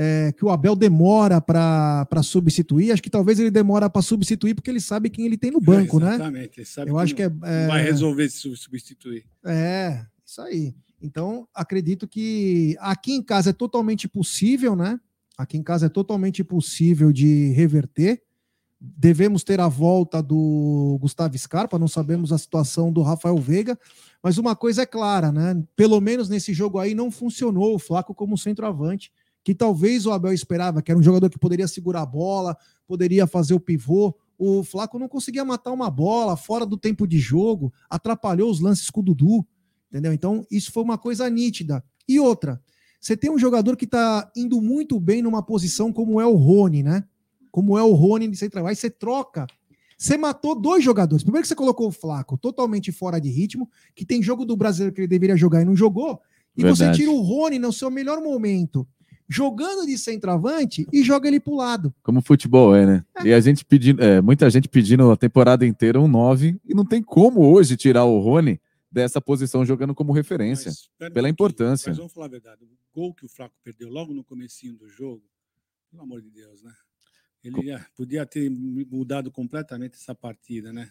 é, 0.00 0.32
que 0.32 0.44
o 0.44 0.50
Abel 0.50 0.76
demora 0.76 1.40
para 1.40 2.22
substituir. 2.22 2.92
Acho 2.92 3.02
que 3.02 3.10
talvez 3.10 3.40
ele 3.40 3.50
demora 3.50 3.90
para 3.90 4.00
substituir 4.00 4.54
porque 4.54 4.70
ele 4.70 4.80
sabe 4.80 5.10
quem 5.10 5.26
ele 5.26 5.36
tem 5.36 5.50
no 5.50 5.60
banco, 5.60 5.98
né? 5.98 6.14
Exatamente. 6.14 6.60
Ele 6.60 6.66
sabe 6.66 6.90
Eu 6.90 6.98
acho 6.98 7.14
que 7.16 7.22
é, 7.22 7.32
é- 7.42 7.66
vai 7.66 7.82
resolver 7.82 8.28
se 8.30 8.56
substituir. 8.56 9.24
é, 9.44 10.06
isso 10.24 10.40
aí. 10.40 10.74
Então, 11.02 11.48
acredito 11.54 12.06
que 12.06 12.76
aqui 12.80 13.12
em 13.12 13.22
casa 13.22 13.50
é 13.50 13.52
totalmente 13.52 14.08
possível, 14.08 14.76
né? 14.76 15.00
Aqui 15.36 15.56
em 15.56 15.62
casa 15.62 15.86
é 15.86 15.88
totalmente 15.88 16.42
possível 16.44 17.12
de 17.12 17.50
reverter. 17.52 18.22
Devemos 18.80 19.42
ter 19.42 19.60
a 19.60 19.66
volta 19.66 20.22
do 20.22 20.98
Gustavo 21.00 21.36
Scarpa, 21.36 21.78
não 21.78 21.88
sabemos 21.88 22.32
a 22.32 22.38
situação 22.38 22.92
do 22.92 23.02
Rafael 23.02 23.36
Veiga, 23.36 23.76
mas 24.22 24.38
uma 24.38 24.54
coisa 24.54 24.82
é 24.82 24.86
clara, 24.86 25.32
né? 25.32 25.60
Pelo 25.74 26.00
menos 26.00 26.28
nesse 26.28 26.52
jogo 26.52 26.78
aí 26.78 26.94
não 26.94 27.10
funcionou 27.10 27.74
o 27.74 27.78
Flaco 27.78 28.14
como 28.14 28.38
centroavante, 28.38 29.10
que 29.42 29.54
talvez 29.54 30.06
o 30.06 30.12
Abel 30.12 30.32
esperava, 30.32 30.80
que 30.80 30.92
era 30.92 30.98
um 30.98 31.02
jogador 31.02 31.28
que 31.28 31.38
poderia 31.38 31.66
segurar 31.66 32.02
a 32.02 32.06
bola, 32.06 32.56
poderia 32.86 33.26
fazer 33.26 33.54
o 33.54 33.60
pivô. 33.60 34.14
O 34.38 34.62
Flaco 34.62 34.98
não 34.98 35.08
conseguia 35.08 35.44
matar 35.44 35.72
uma 35.72 35.90
bola 35.90 36.36
fora 36.36 36.64
do 36.64 36.76
tempo 36.76 37.06
de 37.06 37.18
jogo, 37.18 37.72
atrapalhou 37.90 38.50
os 38.50 38.60
lances 38.60 38.90
com 38.90 39.00
o 39.00 39.02
Dudu, 39.02 39.44
entendeu? 39.90 40.12
Então, 40.12 40.46
isso 40.50 40.70
foi 40.70 40.82
uma 40.84 40.98
coisa 40.98 41.28
nítida. 41.28 41.82
E 42.06 42.20
outra, 42.20 42.60
você 43.00 43.16
tem 43.16 43.30
um 43.30 43.38
jogador 43.38 43.76
que 43.76 43.84
está 43.84 44.30
indo 44.36 44.60
muito 44.60 45.00
bem 45.00 45.22
numa 45.22 45.42
posição 45.42 45.92
como 45.92 46.20
é 46.20 46.26
o 46.26 46.34
Rony, 46.34 46.82
né? 46.82 47.04
Como 47.58 47.76
é 47.76 47.82
o 47.82 47.92
Rony 47.92 48.28
de 48.28 48.36
central. 48.36 48.68
Aí 48.68 48.76
você 48.76 48.88
troca. 48.88 49.44
Você 49.98 50.16
matou 50.16 50.54
dois 50.54 50.84
jogadores. 50.84 51.24
Primeiro 51.24 51.42
que 51.42 51.48
você 51.48 51.56
colocou 51.56 51.88
o 51.88 51.90
Flaco 51.90 52.38
totalmente 52.38 52.92
fora 52.92 53.20
de 53.20 53.28
ritmo, 53.30 53.68
que 53.96 54.06
tem 54.06 54.22
jogo 54.22 54.44
do 54.44 54.56
brasileiro 54.56 54.94
que 54.94 55.00
ele 55.00 55.08
deveria 55.08 55.36
jogar 55.36 55.60
e 55.60 55.64
não 55.64 55.74
jogou. 55.74 56.20
E 56.56 56.62
você 56.62 56.84
Verdade. 56.84 56.98
tira 56.98 57.10
o 57.10 57.20
Rony 57.20 57.58
no 57.58 57.72
seu 57.72 57.90
melhor 57.90 58.22
momento, 58.22 58.86
jogando 59.28 59.84
de 59.84 59.98
centroavante 59.98 60.86
e 60.92 61.02
joga 61.02 61.26
ele 61.26 61.40
pro 61.40 61.56
lado. 61.56 61.92
Como 62.00 62.22
futebol 62.22 62.76
é, 62.76 62.86
né? 62.86 63.04
E 63.24 63.32
a 63.32 63.40
gente 63.40 63.64
pedindo, 63.64 64.04
é, 64.04 64.20
muita 64.20 64.48
gente 64.48 64.68
pedindo 64.68 65.10
a 65.10 65.16
temporada 65.16 65.66
inteira 65.66 66.00
um 66.00 66.06
9, 66.06 66.60
e 66.64 66.74
não 66.74 66.84
tem 66.84 67.02
como 67.02 67.40
hoje 67.40 67.76
tirar 67.76 68.04
o 68.04 68.20
Rony 68.20 68.60
dessa 68.88 69.20
posição 69.20 69.66
jogando 69.66 69.96
como 69.96 70.12
referência, 70.12 70.70
um 71.02 71.10
pela 71.10 71.28
importância. 71.28 71.90
Mas 71.90 71.96
vamos 71.96 72.12
falar 72.12 72.26
a 72.26 72.30
verdade. 72.30 72.62
O 72.62 72.68
gol 72.94 73.12
que 73.12 73.26
o 73.26 73.28
Flaco 73.28 73.56
perdeu 73.64 73.88
logo 73.88 74.14
no 74.14 74.22
comecinho 74.22 74.76
do 74.76 74.88
jogo, 74.88 75.24
pelo 75.90 76.04
amor 76.04 76.22
de 76.22 76.30
Deus, 76.30 76.62
né? 76.62 76.70
Ele 77.42 77.78
podia 77.96 78.26
ter 78.26 78.50
mudado 78.50 79.30
completamente 79.30 79.94
essa 79.94 80.14
partida, 80.14 80.72
né? 80.72 80.90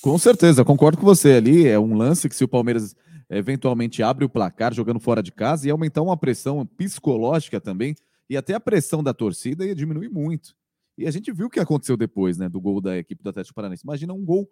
Com 0.00 0.16
certeza, 0.18 0.64
concordo 0.64 0.98
com 0.98 1.04
você 1.04 1.32
ali. 1.32 1.66
É 1.66 1.78
um 1.78 1.96
lance 1.96 2.28
que 2.28 2.36
se 2.36 2.44
o 2.44 2.48
Palmeiras 2.48 2.94
eventualmente 3.28 4.02
abre 4.02 4.24
o 4.24 4.28
placar 4.28 4.72
jogando 4.72 5.00
fora 5.00 5.22
de 5.22 5.32
casa 5.32 5.66
e 5.66 5.70
aumentar 5.70 6.02
uma 6.02 6.16
pressão 6.16 6.64
psicológica 6.64 7.60
também, 7.60 7.94
e 8.30 8.36
até 8.36 8.54
a 8.54 8.60
pressão 8.60 9.02
da 9.02 9.12
torcida 9.12 9.66
ia 9.66 9.74
diminuir 9.74 10.08
muito. 10.08 10.54
E 10.96 11.06
a 11.06 11.10
gente 11.10 11.32
viu 11.32 11.46
o 11.46 11.50
que 11.50 11.60
aconteceu 11.60 11.96
depois, 11.96 12.38
né, 12.38 12.48
do 12.48 12.60
gol 12.60 12.80
da 12.80 12.96
equipe 12.96 13.22
do 13.22 13.28
Atlético 13.28 13.54
Paranaense. 13.54 13.84
Imagina 13.84 14.14
um 14.14 14.24
gol 14.24 14.48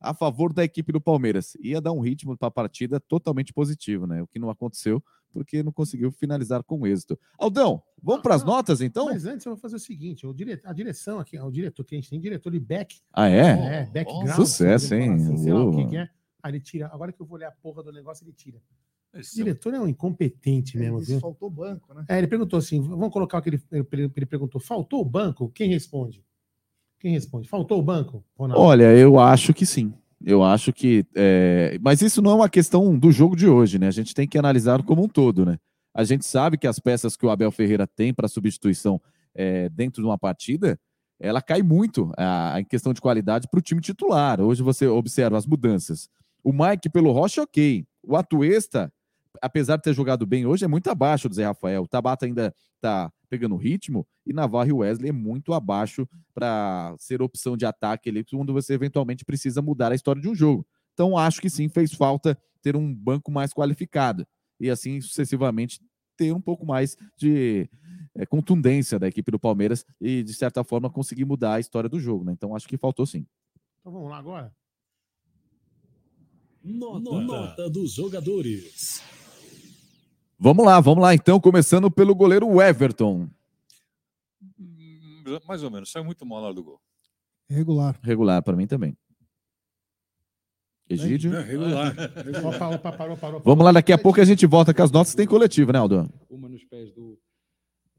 a 0.00 0.14
favor 0.14 0.52
da 0.52 0.62
equipe 0.62 0.92
do 0.92 1.00
Palmeiras. 1.00 1.56
Ia 1.60 1.80
dar 1.80 1.92
um 1.92 2.00
ritmo 2.00 2.36
para 2.36 2.48
a 2.48 2.50
partida 2.50 3.00
totalmente 3.00 3.52
positivo, 3.52 4.06
né? 4.06 4.22
O 4.22 4.26
que 4.26 4.38
não 4.38 4.50
aconteceu 4.50 5.02
porque 5.32 5.62
não 5.62 5.72
conseguiu 5.72 6.10
finalizar 6.10 6.62
com 6.62 6.86
êxito. 6.86 7.18
Aldão, 7.38 7.82
vamos 8.02 8.22
para 8.22 8.34
as 8.34 8.44
notas 8.44 8.80
então? 8.80 9.06
Mas 9.06 9.26
antes 9.26 9.44
eu 9.46 9.52
vou 9.52 9.60
fazer 9.60 9.76
o 9.76 9.80
seguinte: 9.80 10.26
o 10.26 10.32
dire... 10.32 10.60
a 10.64 10.72
direção 10.72 11.18
aqui, 11.18 11.38
o 11.38 11.50
diretor 11.50 11.84
que 11.84 11.94
a 11.94 11.98
gente 11.98 12.10
tem, 12.10 12.20
diretor 12.20 12.50
de 12.50 12.60
back. 12.60 13.00
Ah, 13.12 13.28
é? 13.28 13.42
É, 13.42 13.86
background. 13.86 14.30
Sucesso, 14.30 14.94
hein? 14.94 15.14
Assim, 15.14 15.36
sei 15.36 15.52
lá 15.52 15.64
o 15.64 15.88
que 15.88 15.96
é. 15.96 16.08
Aí 16.42 16.52
ele 16.52 16.60
tira. 16.60 16.88
Agora 16.92 17.12
que 17.12 17.20
eu 17.20 17.26
vou 17.26 17.38
ler 17.38 17.46
a 17.46 17.50
porra 17.50 17.82
do 17.82 17.92
negócio, 17.92 18.24
ele 18.24 18.32
tira. 18.32 18.58
O 19.14 19.18
Esse 19.18 19.36
diretor 19.36 19.74
é 19.74 19.80
um 19.80 19.88
incompetente 19.88 20.76
mesmo, 20.76 20.98
Ele 20.98 21.06
viu? 21.06 21.20
faltou 21.20 21.48
banco, 21.48 21.94
né? 21.94 22.04
É, 22.08 22.18
ele 22.18 22.26
perguntou 22.26 22.58
assim: 22.58 22.80
vamos 22.80 23.10
colocar 23.10 23.38
o 23.38 23.42
que 23.42 23.50
ele, 23.50 23.62
ele, 23.72 24.12
ele 24.14 24.26
perguntou: 24.26 24.60
faltou 24.60 25.00
o 25.00 25.04
banco? 25.04 25.48
Quem 25.50 25.70
responde? 25.70 26.24
Quem 26.98 27.12
responde? 27.12 27.48
Faltou 27.48 27.78
o 27.78 27.82
banco? 27.82 28.24
Ronaldo? 28.36 28.62
Olha, 28.62 28.92
eu 28.96 29.18
acho 29.18 29.54
que 29.54 29.64
sim. 29.64 29.94
Eu 30.24 30.42
acho 30.42 30.72
que. 30.72 31.04
é, 31.14 31.78
Mas 31.80 32.02
isso 32.02 32.20
não 32.20 32.32
é 32.32 32.34
uma 32.34 32.48
questão 32.48 32.98
do 32.98 33.12
jogo 33.12 33.36
de 33.36 33.46
hoje, 33.46 33.78
né? 33.78 33.86
A 33.86 33.92
gente 33.92 34.14
tem 34.14 34.26
que 34.26 34.38
analisar 34.38 34.82
como 34.82 35.04
um 35.04 35.08
todo, 35.08 35.46
né? 35.46 35.58
A 35.94 36.04
gente 36.04 36.24
sabe 36.26 36.58
que 36.58 36.66
as 36.66 36.78
peças 36.78 37.16
que 37.16 37.24
o 37.26 37.30
Abel 37.30 37.50
Ferreira 37.50 37.86
tem 37.86 38.12
para 38.12 38.28
substituição 38.28 39.00
é, 39.34 39.68
dentro 39.68 40.02
de 40.02 40.08
uma 40.08 40.18
partida, 40.18 40.78
ela 41.20 41.42
cai 41.42 41.62
muito 41.62 42.12
a, 42.16 42.60
em 42.60 42.64
questão 42.64 42.92
de 42.92 43.00
qualidade 43.00 43.48
para 43.50 43.58
o 43.58 43.62
time 43.62 43.80
titular. 43.80 44.40
Hoje 44.40 44.62
você 44.62 44.86
observa 44.86 45.36
as 45.36 45.46
mudanças. 45.46 46.08
O 46.42 46.52
Mike 46.52 46.88
pelo 46.90 47.12
Rocha, 47.12 47.42
ok. 47.42 47.84
O 48.02 48.16
Atuesta, 48.16 48.92
apesar 49.42 49.76
de 49.76 49.82
ter 49.82 49.94
jogado 49.94 50.26
bem 50.26 50.46
hoje, 50.46 50.64
é 50.64 50.68
muito 50.68 50.88
abaixo 50.88 51.28
do 51.28 51.34
Zé 51.34 51.44
Rafael. 51.44 51.82
O 51.82 51.88
Tabata 51.88 52.26
ainda 52.26 52.54
está 52.76 53.12
pegando 53.28 53.56
ritmo 53.56 54.06
e 54.26 54.32
Navarro 54.32 54.68
e 54.68 54.72
Wesley 54.72 55.10
é 55.10 55.12
muito 55.12 55.52
abaixo 55.52 56.08
para 56.34 56.94
ser 56.98 57.20
opção 57.20 57.56
de 57.56 57.66
ataque 57.66 58.08
ali, 58.08 58.24
quando 58.24 58.52
você 58.52 58.74
eventualmente 58.74 59.24
precisa 59.24 59.60
mudar 59.60 59.92
a 59.92 59.94
história 59.94 60.20
de 60.20 60.28
um 60.28 60.34
jogo. 60.34 60.66
Então, 60.94 61.16
acho 61.16 61.40
que 61.40 61.50
sim, 61.50 61.68
fez 61.68 61.92
falta 61.92 62.38
ter 62.62 62.76
um 62.76 62.92
banco 62.94 63.30
mais 63.30 63.52
qualificado 63.52 64.26
e 64.58 64.68
assim 64.68 65.00
sucessivamente 65.00 65.80
ter 66.16 66.32
um 66.32 66.40
pouco 66.40 66.66
mais 66.66 66.96
de 67.16 67.70
eh, 68.16 68.26
contundência 68.26 68.98
da 68.98 69.06
equipe 69.06 69.30
do 69.30 69.38
Palmeiras 69.38 69.84
e, 70.00 70.22
de 70.24 70.34
certa 70.34 70.64
forma, 70.64 70.90
conseguir 70.90 71.24
mudar 71.24 71.54
a 71.54 71.60
história 71.60 71.88
do 71.88 72.00
jogo. 72.00 72.24
Né? 72.24 72.32
Então, 72.32 72.56
acho 72.56 72.66
que 72.66 72.76
faltou 72.76 73.06
sim. 73.06 73.24
Então 73.80 73.92
vamos 73.92 74.10
lá 74.10 74.18
agora? 74.18 74.52
Nota, 76.62 77.20
nota 77.20 77.70
dos 77.70 77.92
jogadores. 77.94 79.00
Vamos 80.38 80.64
lá, 80.64 80.78
vamos 80.80 81.02
lá 81.02 81.14
então, 81.14 81.40
começando 81.40 81.90
pelo 81.90 82.14
goleiro 82.14 82.62
Everton. 82.62 83.28
Mais 85.46 85.62
ou 85.62 85.70
menos, 85.70 85.90
saiu 85.90 86.04
muito 86.04 86.24
mal 86.24 86.42
hora 86.42 86.54
do 86.54 86.62
gol. 86.62 86.80
Regular. 87.50 87.98
Regular 88.02 88.42
para 88.42 88.56
mim 88.56 88.66
também. 88.66 88.96
Egídio? 90.88 91.34
É, 91.34 91.42
regular. 91.42 91.94
Opa, 92.46 92.68
opa, 92.68 92.92
parou, 92.92 93.16
parou. 93.16 93.42
Vamos 93.44 93.64
lá, 93.64 93.72
daqui 93.72 93.92
a 93.92 93.98
pouco 93.98 94.20
a 94.20 94.24
gente 94.24 94.46
volta 94.46 94.72
com 94.72 94.82
as 94.82 94.90
notas. 94.90 95.14
Tem 95.14 95.26
coletivo, 95.26 95.72
né, 95.72 95.78
Aldo? 95.78 96.08
Uma 96.30 96.48
nos 96.48 96.64
pés 96.64 96.92
do, 96.92 97.18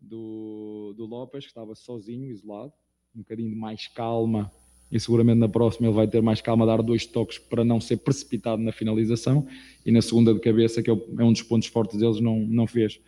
do, 0.02 0.94
do 0.98 1.06
Lopes, 1.06 1.44
que 1.44 1.50
estava 1.50 1.76
sozinho, 1.76 2.32
isolado, 2.32 2.74
um 3.14 3.20
bocadinho 3.20 3.50
de 3.50 3.56
mais 3.56 3.88
calma. 3.88 4.52
E 4.92 5.00
seguramente 5.00 5.38
na 5.38 5.48
próxima 5.48 5.88
ele 5.88 5.96
vai 5.96 6.08
ter 6.08 6.22
mais 6.22 6.42
calma, 6.42 6.66
dar 6.66 6.82
dois 6.82 7.06
toques 7.06 7.38
para 7.38 7.64
não 7.64 7.80
ser 7.80 7.98
precipitado 7.98 8.62
na 8.62 8.72
finalização. 8.72 9.46
E 9.86 9.92
na 9.92 10.02
segunda 10.02 10.34
de 10.34 10.40
cabeça, 10.40 10.82
que 10.82 10.90
é 10.90 10.94
é 10.94 11.24
um 11.24 11.32
dos 11.32 11.44
pontos 11.44 11.68
fortes 11.68 12.00
deles, 12.00 12.20
não, 12.20 12.40
não 12.40 12.66
fez. 12.66 13.00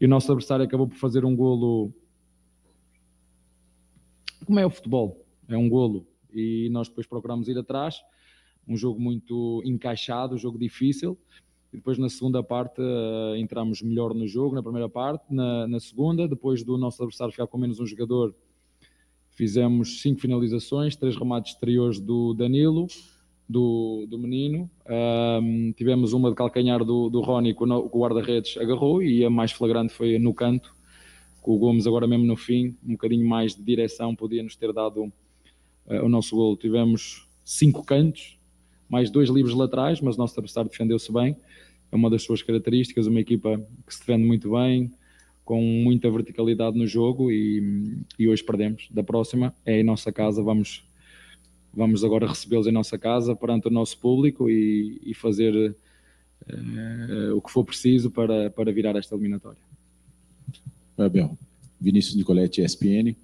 E 0.00 0.04
o 0.04 0.08
nosso 0.08 0.30
adversário 0.30 0.64
acabou 0.64 0.88
por 0.88 0.96
fazer 0.96 1.24
um 1.24 1.34
golo. 1.34 1.92
Como 4.44 4.58
é 4.58 4.66
o 4.66 4.70
futebol? 4.70 5.26
É 5.48 5.56
um 5.56 5.68
golo. 5.68 6.06
E 6.32 6.68
nós 6.70 6.88
depois 6.88 7.06
procuramos 7.06 7.48
ir 7.48 7.58
atrás. 7.58 7.96
Um 8.68 8.76
jogo 8.76 9.00
muito 9.00 9.62
encaixado, 9.64 10.34
um 10.34 10.38
jogo 10.38 10.58
difícil. 10.58 11.18
E 11.72 11.76
depois 11.76 11.98
na 11.98 12.08
segunda 12.08 12.42
parte 12.42 12.80
eh, 12.80 13.38
entramos 13.38 13.80
melhor 13.80 14.12
no 14.12 14.26
jogo, 14.26 14.54
na 14.54 14.62
primeira 14.62 14.88
parte, 14.88 15.24
na, 15.30 15.68
na 15.68 15.78
segunda, 15.78 16.26
depois 16.26 16.64
do 16.64 16.76
nosso 16.76 17.00
adversário 17.02 17.30
ficar 17.30 17.46
com 17.46 17.58
menos 17.58 17.78
um 17.78 17.86
jogador, 17.86 18.34
fizemos 19.40 20.02
cinco 20.02 20.20
finalizações, 20.20 20.94
três 20.94 21.16
remates 21.16 21.54
exteriores 21.54 21.98
do 21.98 22.34
Danilo, 22.34 22.86
do, 23.48 24.06
do 24.06 24.18
menino, 24.18 24.70
Ahm, 24.86 25.72
tivemos 25.72 26.12
uma 26.12 26.28
de 26.28 26.36
calcanhar 26.36 26.84
do, 26.84 27.08
do 27.08 27.22
Rony 27.22 27.54
que 27.54 27.64
o, 27.64 27.88
guarda-redes 27.88 28.58
agarrou 28.58 29.02
e 29.02 29.24
a 29.24 29.30
mais 29.30 29.50
flagrante 29.50 29.94
foi 29.94 30.18
no 30.18 30.34
canto, 30.34 30.74
com 31.40 31.54
o 31.54 31.58
Gomes 31.58 31.86
agora 31.86 32.06
mesmo 32.06 32.26
no 32.26 32.36
fim, 32.36 32.76
um 32.84 32.92
bocadinho 32.92 33.26
mais 33.26 33.54
de 33.54 33.62
direção, 33.62 34.14
podia 34.14 34.42
nos 34.42 34.56
ter 34.56 34.74
dado 34.74 35.10
eh, 35.88 36.02
o 36.02 36.08
nosso 36.08 36.36
golo. 36.36 36.54
Tivemos 36.54 37.26
cinco 37.42 37.82
cantos, 37.82 38.38
mais 38.90 39.10
dois 39.10 39.30
livres 39.30 39.54
laterais, 39.54 40.02
mas 40.02 40.16
o 40.16 40.18
nosso 40.18 40.34
adversário 40.34 40.70
defendeu-se 40.70 41.10
bem. 41.10 41.34
É 41.90 41.96
uma 41.96 42.10
das 42.10 42.22
suas 42.22 42.42
características, 42.42 43.06
uma 43.06 43.20
equipa 43.20 43.56
que 43.86 43.94
se 43.94 44.00
defende 44.00 44.26
muito 44.26 44.50
bem, 44.50 44.92
com 45.50 45.60
muita 45.60 46.08
verticalidade 46.08 46.78
no 46.78 46.86
jogo 46.86 47.28
e, 47.28 47.98
e 48.16 48.28
hoje 48.28 48.40
perdemos. 48.40 48.86
Da 48.88 49.02
próxima 49.02 49.52
é 49.66 49.80
em 49.80 49.82
nossa 49.82 50.12
casa, 50.12 50.40
vamos, 50.40 50.84
vamos 51.74 52.04
agora 52.04 52.28
recebê-los 52.28 52.68
em 52.68 52.70
nossa 52.70 52.96
casa 52.96 53.34
perante 53.34 53.66
o 53.66 53.70
nosso 53.70 53.98
público 53.98 54.48
e, 54.48 55.00
e 55.04 55.12
fazer 55.12 55.74
eh, 56.46 57.32
o 57.34 57.40
que 57.40 57.50
for 57.50 57.64
preciso 57.64 58.12
para, 58.12 58.48
para 58.50 58.70
virar 58.70 58.94
esta 58.94 59.16
eliminatória. 59.16 59.58
Abel. 60.96 61.36
Vinícius 61.80 62.14
Nicoletti, 62.14 62.62
ESPN. 62.62 63.16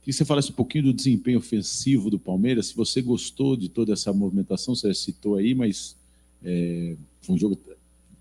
Que 0.00 0.10
você 0.10 0.24
falasse 0.24 0.52
um 0.52 0.54
pouquinho 0.54 0.84
do 0.84 0.94
desempenho 0.94 1.38
ofensivo 1.38 2.08
do 2.08 2.18
Palmeiras, 2.18 2.68
se 2.68 2.74
você 2.74 3.02
gostou 3.02 3.58
de 3.58 3.68
toda 3.68 3.92
essa 3.92 4.10
movimentação, 4.10 4.74
você 4.74 4.94
citou 4.94 5.36
aí, 5.36 5.54
mas 5.54 5.94
é, 6.42 6.96
foi 7.20 7.34
um 7.34 7.38
jogo 7.38 7.60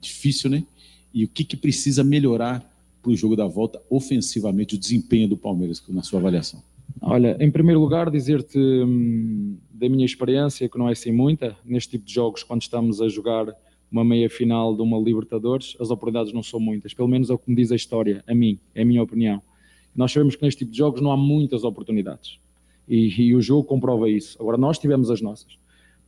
difícil, 0.02 0.49
né? 0.49 0.65
E 1.13 1.23
o 1.23 1.30
que, 1.30 1.45
que 1.45 1.56
precisa 1.56 2.04
melhorar 2.04 2.72
para 3.03 3.11
o 3.11 3.15
jogo 3.15 3.35
da 3.35 3.45
volta 3.45 3.81
ofensivamente, 3.89 4.75
o 4.75 4.79
desempenho 4.79 5.27
do 5.27 5.37
Palmeiras, 5.37 5.83
na 5.89 6.01
sua 6.01 6.19
avaliação? 6.19 6.63
Olha, 7.01 7.35
em 7.39 7.51
primeiro 7.51 7.81
lugar, 7.81 8.09
dizer-te 8.09 8.57
hum, 8.57 9.57
da 9.71 9.89
minha 9.89 10.05
experiência, 10.05 10.69
que 10.69 10.77
não 10.77 10.87
é 10.87 10.93
assim 10.93 11.11
muita, 11.11 11.55
neste 11.65 11.91
tipo 11.91 12.05
de 12.05 12.13
jogos, 12.13 12.43
quando 12.43 12.61
estamos 12.61 13.01
a 13.01 13.09
jogar 13.09 13.53
uma 13.91 14.03
meia 14.05 14.29
final 14.29 14.73
de 14.75 14.81
uma 14.81 14.97
Libertadores, 14.97 15.75
as 15.79 15.91
oportunidades 15.91 16.33
não 16.33 16.41
são 16.41 16.59
muitas. 16.59 16.93
Pelo 16.93 17.07
menos 17.07 17.29
é 17.29 17.33
o 17.33 17.37
que 17.37 17.49
me 17.49 17.55
diz 17.55 17.71
a 17.71 17.75
história, 17.75 18.23
a 18.25 18.33
mim, 18.33 18.57
é 18.73 18.81
a 18.81 18.85
minha 18.85 19.03
opinião. 19.03 19.41
Nós 19.95 20.11
sabemos 20.11 20.35
que 20.35 20.43
neste 20.43 20.59
tipo 20.59 20.71
de 20.71 20.77
jogos 20.77 21.01
não 21.01 21.11
há 21.11 21.17
muitas 21.17 21.63
oportunidades. 21.63 22.39
E, 22.87 23.21
e 23.21 23.35
o 23.35 23.41
jogo 23.41 23.65
comprova 23.65 24.09
isso. 24.09 24.37
Agora, 24.39 24.57
nós 24.57 24.79
tivemos 24.79 25.11
as 25.11 25.21
nossas. 25.21 25.57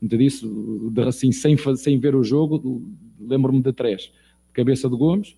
Muito 0.02 0.18
disso, 0.18 0.90
de- 0.92 1.02
assim, 1.04 1.32
sem, 1.32 1.56
sem 1.76 2.00
ver 2.00 2.16
o 2.16 2.24
jogo, 2.24 2.84
lembro-me 3.20 3.62
de 3.62 3.72
três. 3.72 4.04
De 4.04 4.54
cabeça 4.54 4.90
do 4.90 4.98
Gomes, 4.98 5.36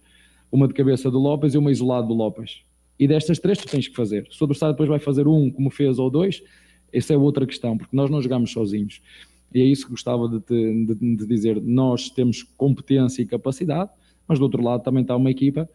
uma 0.51 0.67
de 0.67 0.73
cabeça 0.73 1.09
do 1.11 1.19
Lopes 1.19 1.53
e 1.53 1.57
uma 1.57 1.71
isolada 1.71 2.07
do 2.07 2.13
Lopes. 2.13 2.61
E 2.99 3.07
destas 3.07 3.39
três 3.39 3.57
tu 3.57 3.67
tens 3.67 3.87
que 3.87 3.95
fazer. 3.95 4.27
Se 4.31 4.41
o 4.41 4.45
adversário 4.45 4.73
depois 4.73 4.89
vai 4.89 4.99
fazer 4.99 5.27
um 5.27 5.51
como 5.51 5.69
fez 5.69 5.99
ou 5.99 6.09
dois, 6.09 6.41
essa 6.91 7.13
é 7.13 7.17
outra 7.17 7.45
questão, 7.45 7.77
porque 7.77 7.95
nós 7.95 8.09
não 8.09 8.21
jogamos 8.21 8.51
sozinhos. 8.51 9.01
E 9.53 9.61
é 9.61 9.63
isso 9.65 9.85
que 9.85 9.91
gostava 9.91 10.27
de, 10.27 10.39
te- 10.39 10.85
de- 10.85 11.15
de 11.15 11.27
dizer. 11.27 11.61
Nós 11.61 12.09
temos 12.09 12.43
competência 12.43 13.21
e 13.21 13.25
capacidade, 13.25 13.89
mas 14.27 14.39
do 14.39 14.43
outro 14.43 14.61
lado 14.63 14.83
também 14.83 15.01
está 15.01 15.15
uma 15.15 15.29
equipa 15.29 15.69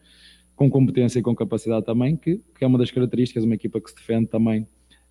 com 0.55 0.69
competência 0.69 1.19
e 1.19 1.21
com 1.21 1.35
capacidade 1.35 1.85
também, 1.85 2.15
que, 2.15 2.39
que 2.57 2.63
é 2.63 2.67
uma 2.67 2.77
das 2.77 2.91
características, 2.91 3.43
uma 3.43 3.55
equipa 3.55 3.79
que 3.81 3.89
se 3.89 3.95
defende 3.95 4.27
também 4.27 4.67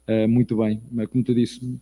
uh, 0.08 0.28
muito 0.28 0.56
bem. 0.56 0.80
Mas, 0.90 1.08
como 1.08 1.24
tu 1.24 1.34
disse, 1.34 1.80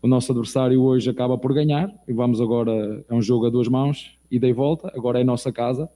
o 0.00 0.06
nosso 0.06 0.30
adversário 0.30 0.80
hoje 0.80 1.10
acaba 1.10 1.36
por 1.36 1.52
ganhar 1.52 1.92
e 2.06 2.12
vamos 2.12 2.40
agora, 2.40 3.04
é 3.08 3.14
um 3.14 3.20
jogo 3.20 3.46
a 3.46 3.50
duas 3.50 3.66
mãos, 3.66 4.16
ida 4.30 4.46
e 4.46 4.52
volta, 4.52 4.92
agora 4.94 5.18
é 5.18 5.22
a 5.22 5.24
nossa 5.24 5.50
casa 5.50 5.88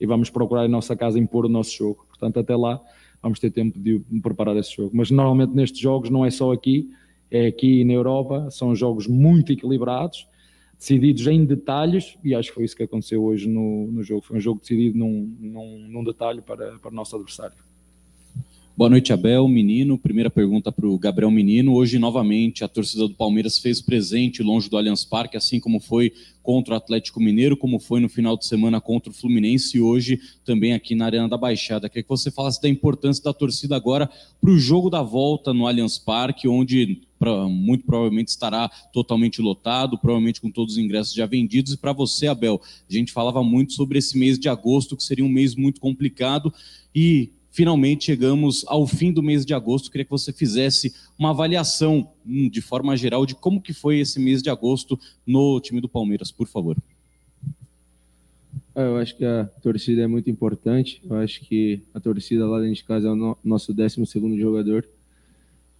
e 0.00 0.06
vamos 0.06 0.30
procurar 0.30 0.66
em 0.66 0.68
nossa 0.68 0.94
casa 0.94 1.18
impor 1.18 1.46
o 1.46 1.48
nosso 1.48 1.76
jogo. 1.76 2.06
Portanto, 2.08 2.38
até 2.38 2.54
lá 2.56 2.80
vamos 3.22 3.40
ter 3.40 3.50
tempo 3.50 3.78
de 3.78 4.00
preparar 4.22 4.56
esse 4.56 4.74
jogo. 4.74 4.90
Mas 4.94 5.10
normalmente 5.10 5.54
nestes 5.54 5.80
jogos 5.80 6.10
não 6.10 6.24
é 6.24 6.30
só 6.30 6.52
aqui, 6.52 6.90
é 7.30 7.46
aqui 7.46 7.84
na 7.84 7.92
Europa, 7.92 8.48
são 8.50 8.74
jogos 8.74 9.06
muito 9.06 9.52
equilibrados, 9.52 10.26
decididos 10.78 11.26
em 11.26 11.44
detalhes, 11.44 12.16
e 12.22 12.34
acho 12.34 12.50
que 12.50 12.54
foi 12.54 12.64
isso 12.64 12.76
que 12.76 12.82
aconteceu 12.82 13.24
hoje 13.24 13.48
no, 13.48 13.90
no 13.90 14.02
jogo. 14.02 14.22
Foi 14.22 14.36
um 14.36 14.40
jogo 14.40 14.60
decidido 14.60 14.98
num, 14.98 15.34
num, 15.40 15.88
num 15.88 16.04
detalhe 16.04 16.40
para, 16.42 16.78
para 16.78 16.90
o 16.90 16.94
nosso 16.94 17.16
adversário. 17.16 17.65
Boa 18.76 18.90
noite, 18.90 19.10
Abel, 19.10 19.48
menino. 19.48 19.96
Primeira 19.96 20.28
pergunta 20.28 20.70
para 20.70 20.86
o 20.86 20.98
Gabriel 20.98 21.30
Menino. 21.30 21.72
Hoje, 21.72 21.98
novamente, 21.98 22.62
a 22.62 22.68
torcida 22.68 23.08
do 23.08 23.14
Palmeiras 23.14 23.58
fez 23.58 23.80
presente 23.80 24.42
longe 24.42 24.68
do 24.68 24.76
Allianz 24.76 25.02
Parque, 25.02 25.34
assim 25.34 25.58
como 25.58 25.80
foi 25.80 26.12
contra 26.42 26.74
o 26.74 26.76
Atlético 26.76 27.18
Mineiro, 27.18 27.56
como 27.56 27.78
foi 27.78 28.00
no 28.00 28.08
final 28.10 28.36
de 28.36 28.44
semana 28.44 28.78
contra 28.78 29.10
o 29.10 29.14
Fluminense 29.14 29.78
e 29.78 29.80
hoje 29.80 30.20
também 30.44 30.74
aqui 30.74 30.94
na 30.94 31.06
Arena 31.06 31.26
da 31.26 31.38
Baixada. 31.38 31.88
Queria 31.88 32.02
que 32.02 32.08
você 32.10 32.30
falasse 32.30 32.60
da 32.60 32.68
importância 32.68 33.24
da 33.24 33.32
torcida 33.32 33.74
agora 33.74 34.10
para 34.38 34.50
o 34.50 34.58
jogo 34.58 34.90
da 34.90 35.00
volta 35.00 35.54
no 35.54 35.66
Allianz 35.66 35.98
Parque, 35.98 36.46
onde 36.46 37.00
pra, 37.18 37.48
muito 37.48 37.86
provavelmente 37.86 38.28
estará 38.28 38.68
totalmente 38.92 39.40
lotado, 39.40 39.96
provavelmente 39.96 40.38
com 40.38 40.50
todos 40.50 40.74
os 40.74 40.78
ingressos 40.78 41.14
já 41.14 41.24
vendidos. 41.24 41.72
E 41.72 41.78
para 41.78 41.94
você, 41.94 42.26
Abel, 42.26 42.60
a 42.86 42.92
gente 42.92 43.10
falava 43.10 43.42
muito 43.42 43.72
sobre 43.72 43.98
esse 43.98 44.18
mês 44.18 44.38
de 44.38 44.50
agosto, 44.50 44.98
que 44.98 45.02
seria 45.02 45.24
um 45.24 45.30
mês 45.30 45.54
muito 45.54 45.80
complicado. 45.80 46.52
E 46.94 47.30
finalmente 47.56 48.04
chegamos 48.04 48.66
ao 48.68 48.86
fim 48.86 49.10
do 49.10 49.22
mês 49.22 49.46
de 49.46 49.54
agosto. 49.54 49.90
Queria 49.90 50.04
que 50.04 50.10
você 50.10 50.30
fizesse 50.30 50.94
uma 51.18 51.30
avaliação, 51.30 52.06
hum, 52.26 52.50
de 52.50 52.60
forma 52.60 52.94
geral, 52.98 53.24
de 53.24 53.34
como 53.34 53.62
que 53.62 53.72
foi 53.72 53.98
esse 53.98 54.20
mês 54.20 54.42
de 54.42 54.50
agosto 54.50 55.00
no 55.26 55.58
time 55.58 55.80
do 55.80 55.88
Palmeiras, 55.88 56.30
por 56.30 56.46
favor. 56.46 56.76
Ah, 58.74 58.82
eu 58.82 58.98
acho 58.98 59.16
que 59.16 59.24
a 59.24 59.46
torcida 59.62 60.02
é 60.02 60.06
muito 60.06 60.28
importante. 60.28 61.00
Eu 61.08 61.16
acho 61.16 61.40
que 61.40 61.80
a 61.94 61.98
torcida 61.98 62.46
lá 62.46 62.60
dentro 62.60 62.74
de 62.74 62.84
casa 62.84 63.08
é 63.08 63.10
o 63.10 63.38
nosso 63.42 63.72
12 63.72 64.04
segundo 64.04 64.38
jogador. 64.38 64.86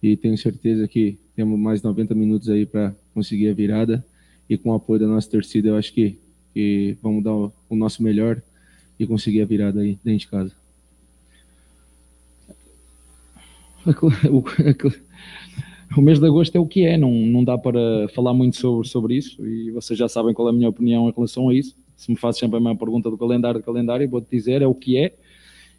E 0.01 0.17
tenho 0.17 0.35
certeza 0.35 0.87
que 0.87 1.15
temos 1.35 1.59
mais 1.59 1.83
90 1.83 2.15
minutos 2.15 2.49
aí 2.49 2.65
para 2.65 2.95
conseguir 3.13 3.49
a 3.49 3.53
virada. 3.53 4.03
E 4.49 4.57
com 4.57 4.71
o 4.71 4.73
apoio 4.73 5.01
da 5.01 5.07
nossa 5.07 5.29
torcida, 5.29 5.69
eu 5.69 5.75
acho 5.75 5.93
que, 5.93 6.17
que 6.55 6.97
vamos 7.03 7.23
dar 7.23 7.35
o, 7.35 7.53
o 7.69 7.75
nosso 7.75 8.01
melhor 8.01 8.41
e 8.99 9.05
conseguir 9.05 9.43
a 9.43 9.45
virada 9.45 9.81
aí 9.81 9.99
dentro 10.03 10.21
de 10.21 10.27
casa. 10.27 10.66
O, 15.97 16.01
mês 16.01 16.19
de 16.19 16.25
agosto 16.25 16.55
é 16.55 16.59
o 16.59 16.65
que 16.65 16.85
é, 16.85 16.97
não, 16.97 17.11
não 17.11 17.43
dá 17.43 17.57
para 17.57 18.07
falar 18.13 18.33
muito 18.33 18.57
sobre, 18.57 18.87
sobre 18.87 19.15
isso 19.15 19.45
e 19.45 19.71
vocês 19.71 19.97
já 19.97 20.07
sabem 20.07 20.33
qual 20.33 20.47
é 20.47 20.51
a 20.51 20.53
minha 20.53 20.69
opinião 20.69 21.07
em 21.09 21.13
relação 21.13 21.49
a 21.49 21.53
isso. 21.53 21.75
Se 21.95 22.11
me 22.11 22.17
fazes 22.17 22.39
sempre 22.39 22.57
a 22.57 22.59
minha 22.59 22.75
pergunta 22.75 23.09
do 23.09 23.17
calendário, 23.17 23.59
do 23.59 23.63
calendário, 23.63 24.07
vou-te 24.09 24.29
dizer 24.29 24.61
é 24.61 24.67
o 24.67 24.75
que 24.75 24.97
é 24.97 25.13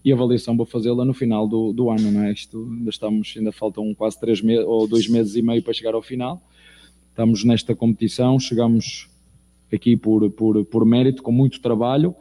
e 0.04 0.12
a 0.12 0.14
avaliação 0.14 0.56
vou 0.56 0.66
fazê-la 0.66 1.04
no 1.04 1.12
final 1.12 1.46
do, 1.46 1.72
do 1.72 1.90
ano, 1.90 2.10
não 2.10 2.22
é? 2.22 2.32
Isto 2.32 2.66
ainda 2.70 2.90
estamos, 2.90 3.34
ainda 3.36 3.52
faltam 3.52 3.94
quase 3.94 4.18
três 4.18 4.40
meses 4.40 4.64
ou 4.64 4.86
dois 4.86 5.08
meses 5.08 5.34
e 5.36 5.42
meio 5.42 5.62
para 5.62 5.72
chegar 5.72 5.94
ao 5.94 6.02
final. 6.02 6.40
Estamos 7.10 7.44
nesta 7.44 7.74
competição, 7.74 8.38
chegamos 8.38 9.08
aqui 9.72 9.96
por, 9.96 10.30
por, 10.30 10.64
por 10.64 10.84
mérito, 10.84 11.22
com 11.22 11.32
muito 11.32 11.60
trabalho 11.60 12.14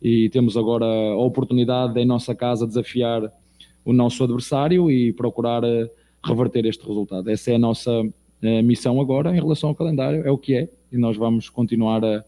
e 0.00 0.28
temos 0.30 0.56
agora 0.56 0.84
a 0.84 1.16
oportunidade 1.16 1.98
em 1.98 2.04
nossa 2.04 2.34
casa 2.34 2.66
desafiar 2.66 3.32
o 3.84 3.92
nosso 3.92 4.22
adversário 4.22 4.90
e 4.90 5.12
procurar 5.12 5.64
eh, 5.64 5.90
reverter 6.24 6.66
este 6.66 6.86
resultado. 6.86 7.28
Essa 7.28 7.52
é 7.52 7.54
a 7.56 7.58
nossa 7.58 7.90
eh, 8.42 8.62
missão 8.62 9.00
agora 9.00 9.30
em 9.30 9.40
relação 9.40 9.70
ao 9.70 9.74
calendário, 9.74 10.26
é 10.26 10.30
o 10.30 10.38
que 10.38 10.54
é, 10.54 10.68
e 10.90 10.96
nós 10.96 11.16
vamos 11.16 11.48
continuar 11.48 12.04
a, 12.04 12.24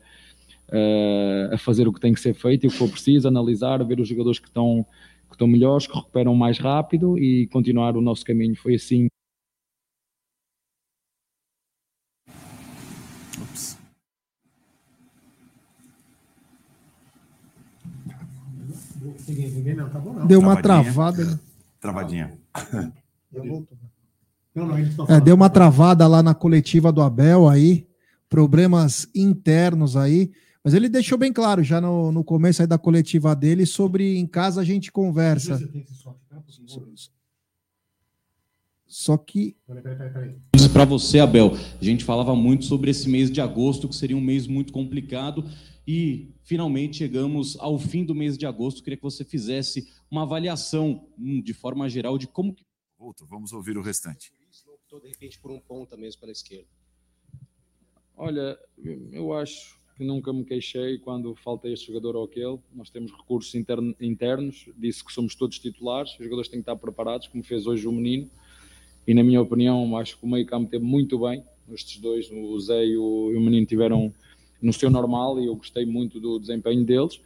a 1.52 1.59
fazer 1.59 1.86
o 1.86 1.92
que 1.92 2.00
tem 2.00 2.12
que 2.12 2.20
ser 2.20 2.34
feito 2.34 2.64
e 2.64 2.66
o 2.68 2.70
que 2.70 2.76
for 2.76 2.88
preciso, 2.88 3.28
analisar, 3.28 3.84
ver 3.84 4.00
os 4.00 4.09
jogadores 4.09 4.38
que 4.38 4.48
estão, 4.48 4.84
que 5.28 5.34
estão 5.34 5.46
melhores, 5.46 5.86
que 5.86 5.94
recuperam 5.94 6.34
mais 6.34 6.59
rápido 6.59 7.18
e 7.18 7.46
continuar 7.48 7.96
o 7.96 8.00
nosso 8.00 8.24
caminho. 8.24 8.57
Foi 8.57 8.74
assim. 8.74 9.09
Ninguém, 19.28 19.50
ninguém 19.50 19.74
não, 19.74 19.88
tá 19.88 19.98
bom 19.98 20.12
não. 20.12 20.26
Deu 20.26 20.40
uma 20.40 20.60
travada. 20.60 21.24
Né? 21.24 21.38
Travadinha. 21.80 22.38
É, 25.08 25.20
deu 25.20 25.34
uma 25.34 25.50
travada 25.50 26.06
lá 26.06 26.22
na 26.22 26.34
coletiva 26.34 26.92
do 26.92 27.02
Abel 27.02 27.48
aí, 27.48 27.86
problemas 28.28 29.08
internos 29.14 29.96
aí, 29.96 30.30
mas 30.62 30.72
ele 30.74 30.88
deixou 30.88 31.18
bem 31.18 31.32
claro 31.32 31.62
já 31.62 31.80
no, 31.80 32.12
no 32.12 32.22
começo 32.22 32.62
aí 32.62 32.68
da 32.68 32.78
coletiva 32.78 33.34
dele 33.34 33.66
sobre 33.66 34.16
em 34.16 34.26
casa 34.26 34.60
a 34.60 34.64
gente 34.64 34.92
conversa. 34.92 35.60
Só 38.95 39.18
que. 39.18 39.57
Para 40.72 40.84
você, 40.84 41.18
Abel, 41.18 41.51
a 41.80 41.84
gente 41.84 42.05
falava 42.05 42.32
muito 42.36 42.64
sobre 42.64 42.92
esse 42.92 43.09
mês 43.09 43.28
de 43.28 43.40
agosto, 43.40 43.88
que 43.88 43.97
seria 43.97 44.16
um 44.16 44.20
mês 44.20 44.47
muito 44.47 44.72
complicado, 44.72 45.45
e 45.84 46.32
finalmente 46.45 46.99
chegamos 46.99 47.57
ao 47.59 47.76
fim 47.76 48.05
do 48.05 48.14
mês 48.14 48.38
de 48.38 48.47
agosto. 48.47 48.84
Queria 48.84 48.97
que 48.97 49.03
você 49.03 49.24
fizesse 49.24 49.92
uma 50.09 50.22
avaliação, 50.22 51.09
hum, 51.18 51.42
de 51.42 51.53
forma 51.53 51.88
geral, 51.88 52.16
de 52.16 52.28
como. 52.28 52.55
Outro, 52.97 53.26
vamos 53.26 53.53
ouvir 53.53 53.76
o 53.76 53.82
restante. 53.82 54.32
De 55.03 55.09
repente, 55.09 55.40
por 55.40 55.51
um 55.51 55.59
ponta 55.59 55.97
mesmo 55.97 56.20
pela 56.20 56.30
esquerda. 56.30 56.68
Olha, 58.16 58.57
eu 59.11 59.32
acho 59.32 59.76
que 59.97 60.05
nunca 60.05 60.32
me 60.32 60.45
queixei 60.45 61.01
quando 61.01 61.34
falta 61.34 61.68
este 61.68 61.88
jogador 61.88 62.14
ou 62.14 62.26
aquele. 62.26 62.61
Nós 62.72 62.90
temos 62.90 63.11
recursos 63.11 63.53
internos, 64.01 64.68
disse 64.76 65.05
que 65.05 65.12
somos 65.12 65.34
todos 65.34 65.59
titulares, 65.59 66.12
os 66.12 66.18
jogadores 66.18 66.49
têm 66.49 66.61
que 66.61 66.62
estar 66.62 66.76
preparados, 66.76 67.26
como 67.26 67.42
fez 67.42 67.66
hoje 67.66 67.88
o 67.88 67.92
menino. 67.92 68.30
E 69.07 69.14
na 69.14 69.22
minha 69.22 69.40
opinião, 69.40 69.96
acho 69.96 70.18
que 70.18 70.24
o 70.24 70.28
meio 70.28 70.46
campo 70.46 70.70
teve 70.70 70.84
muito 70.84 71.18
bem. 71.18 71.42
Estes 71.72 72.00
dois, 72.00 72.30
o 72.30 72.59
Zé 72.61 72.84
e 72.84 72.96
o, 72.96 73.30
e 73.32 73.36
o 73.36 73.40
menino, 73.40 73.66
tiveram 73.66 74.12
no 74.61 74.72
seu 74.72 74.90
normal 74.90 75.40
e 75.40 75.46
eu 75.46 75.55
gostei 75.57 75.84
muito 75.84 76.18
do 76.18 76.38
desempenho 76.38 76.84
deles. 76.84 77.20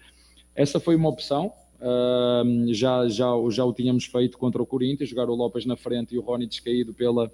Essa 0.55 0.81
foi 0.81 0.97
uma 0.97 1.09
opção. 1.09 1.53
Uh, 1.81 2.75
já, 2.75 3.09
já, 3.09 3.29
já 3.51 3.65
o 3.65 3.73
tínhamos 3.73 4.05
feito 4.05 4.37
contra 4.37 4.61
o 4.61 4.67
Corinthians, 4.67 5.09
jogar 5.09 5.31
o 5.31 5.35
Lopes 5.35 5.65
na 5.65 5.77
frente 5.77 6.15
e 6.15 6.19
o 6.19 6.21
Rony 6.21 6.47
descaído 6.47 6.93
pela, 6.93 7.31